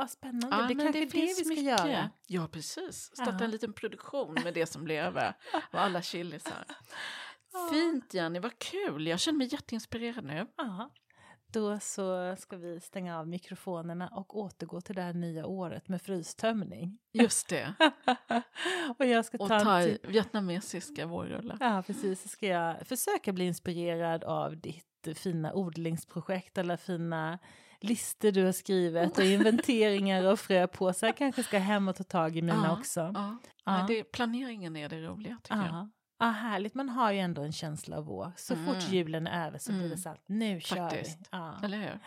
ja 0.00 0.08
spännande. 0.08 0.56
Ja, 0.56 0.62
det 0.68 0.74
men 0.74 0.86
kanske 0.86 1.02
är 1.02 1.06
det 1.06 1.14
vi 1.26 1.34
ska 1.34 1.48
mycket. 1.48 1.64
göra. 1.64 2.10
Ja, 2.26 2.48
precis. 2.52 2.96
Starta 3.14 3.36
Ja. 3.38 3.44
en 3.44 3.50
liten 3.50 3.72
produktion 3.72 4.34
med 4.44 4.54
det 4.54 4.66
som 4.66 4.84
blir 4.84 4.98
över 4.98 5.34
och 5.72 5.80
alla 5.80 6.02
chilisar. 6.02 6.64
Fint 7.70 8.14
Jenny, 8.14 8.38
vad 8.38 8.58
kul. 8.58 9.06
Jag 9.06 9.20
känner 9.20 9.38
mig 9.38 9.48
jätteinspirerad 9.52 10.24
nu. 10.24 10.46
Ja. 10.56 10.90
Då 11.52 11.78
så 11.80 12.36
ska 12.38 12.56
vi 12.56 12.80
stänga 12.80 13.18
av 13.18 13.28
mikrofonerna 13.28 14.08
och 14.08 14.36
återgå 14.38 14.80
till 14.80 14.94
det 14.94 15.02
här 15.02 15.12
nya 15.12 15.46
året 15.46 15.88
med 15.88 16.02
frystömning. 16.02 16.98
Just 17.12 17.48
det. 17.48 17.74
och 18.98 19.06
jag 19.06 19.24
ska 19.24 19.38
Och 19.38 19.48
ta, 19.48 19.60
ta 19.60 19.80
en 19.80 19.98
vietnamesiska 20.02 21.06
vårrullar. 21.06 21.56
Ja, 21.60 21.82
precis. 21.86 22.22
Så 22.22 22.28
ska 22.28 22.46
jag 22.46 22.86
försöka 22.86 23.32
bli 23.32 23.44
inspirerad 23.46 24.24
av 24.24 24.56
ditt 24.56 24.84
jättefina 25.06 25.54
odlingsprojekt, 25.54 26.58
alla 26.58 26.76
fina 26.76 27.38
listor 27.80 28.30
du 28.30 28.44
har 28.44 28.52
skrivit 28.52 29.18
och 29.18 29.24
inventeringar 29.24 30.24
och 30.24 30.40
fröpåsar. 30.40 31.12
kanske 31.12 31.42
ska 31.42 31.58
hem 31.58 31.88
och 31.88 31.96
ta 31.96 32.04
tag 32.04 32.36
i 32.36 32.42
mina 32.42 32.64
Ja, 32.66 32.78
också. 32.78 33.00
Ja. 33.14 33.36
Ja. 33.64 33.84
Det, 33.88 34.04
planeringen 34.04 34.76
är 34.76 34.88
det 34.88 35.00
roliga 35.00 35.38
tycker 35.42 35.56
jag. 35.56 35.66
Ja. 35.66 35.88
Ja, 36.20 36.26
härligt. 36.26 36.74
Man 36.74 36.88
har 36.88 37.12
ju 37.12 37.18
ändå 37.18 37.42
en 37.42 37.52
känsla 37.52 37.96
av 37.98 38.04
vår. 38.04 38.32
Så 38.36 38.54
fort 38.56 38.76
Mm. 38.76 38.94
julen 38.94 39.26
är 39.26 39.46
över 39.46 39.58
så 39.58 39.72
blir 39.72 39.80
det 39.80 39.86
Mm. 39.86 39.98
så 39.98 40.08
att 40.08 40.28
nu 40.28 40.60
kör 40.60 40.76
Faktiskt. 40.88 41.18
vi. 41.20 41.24
Ja. 41.30 41.54
Eller 41.62 41.78
hur? 41.78 41.98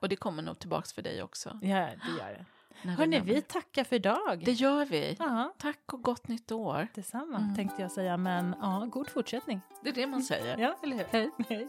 Och 0.00 0.08
det 0.08 0.16
kommer 0.16 0.42
nog 0.42 0.58
tillbaks 0.58 0.92
för 0.92 1.02
dig 1.02 1.22
också. 1.22 1.58
ja, 1.62 1.76
det 1.78 2.18
gör 2.18 2.32
det. 2.38 2.44
Hörni, 2.90 3.20
vi 3.20 3.42
tackar 3.42 3.84
för 3.84 3.96
idag. 3.96 4.42
Det 4.44 4.52
gör 4.52 4.84
vi. 4.86 5.16
Ja, 5.18 5.54
Tack 5.58 5.92
och 5.92 6.02
gott 6.02 6.28
nytt 6.28 6.52
år. 6.52 6.88
detsamma 6.94 7.36
Mm. 7.38 7.54
tänkte 7.56 7.82
jag 7.82 7.92
säga, 7.92 8.16
men 8.16 8.54
ja, 8.60 8.86
god 8.90 9.08
fortsättning. 9.08 9.60
Det 9.82 9.88
är 9.88 9.94
det 9.94 10.06
man 10.06 10.22
säger. 10.22 10.58
Ja, 10.58 10.76
eller 10.82 10.96
hur? 10.96 11.04
Hej. 11.10 11.30
Hej. 11.48 11.68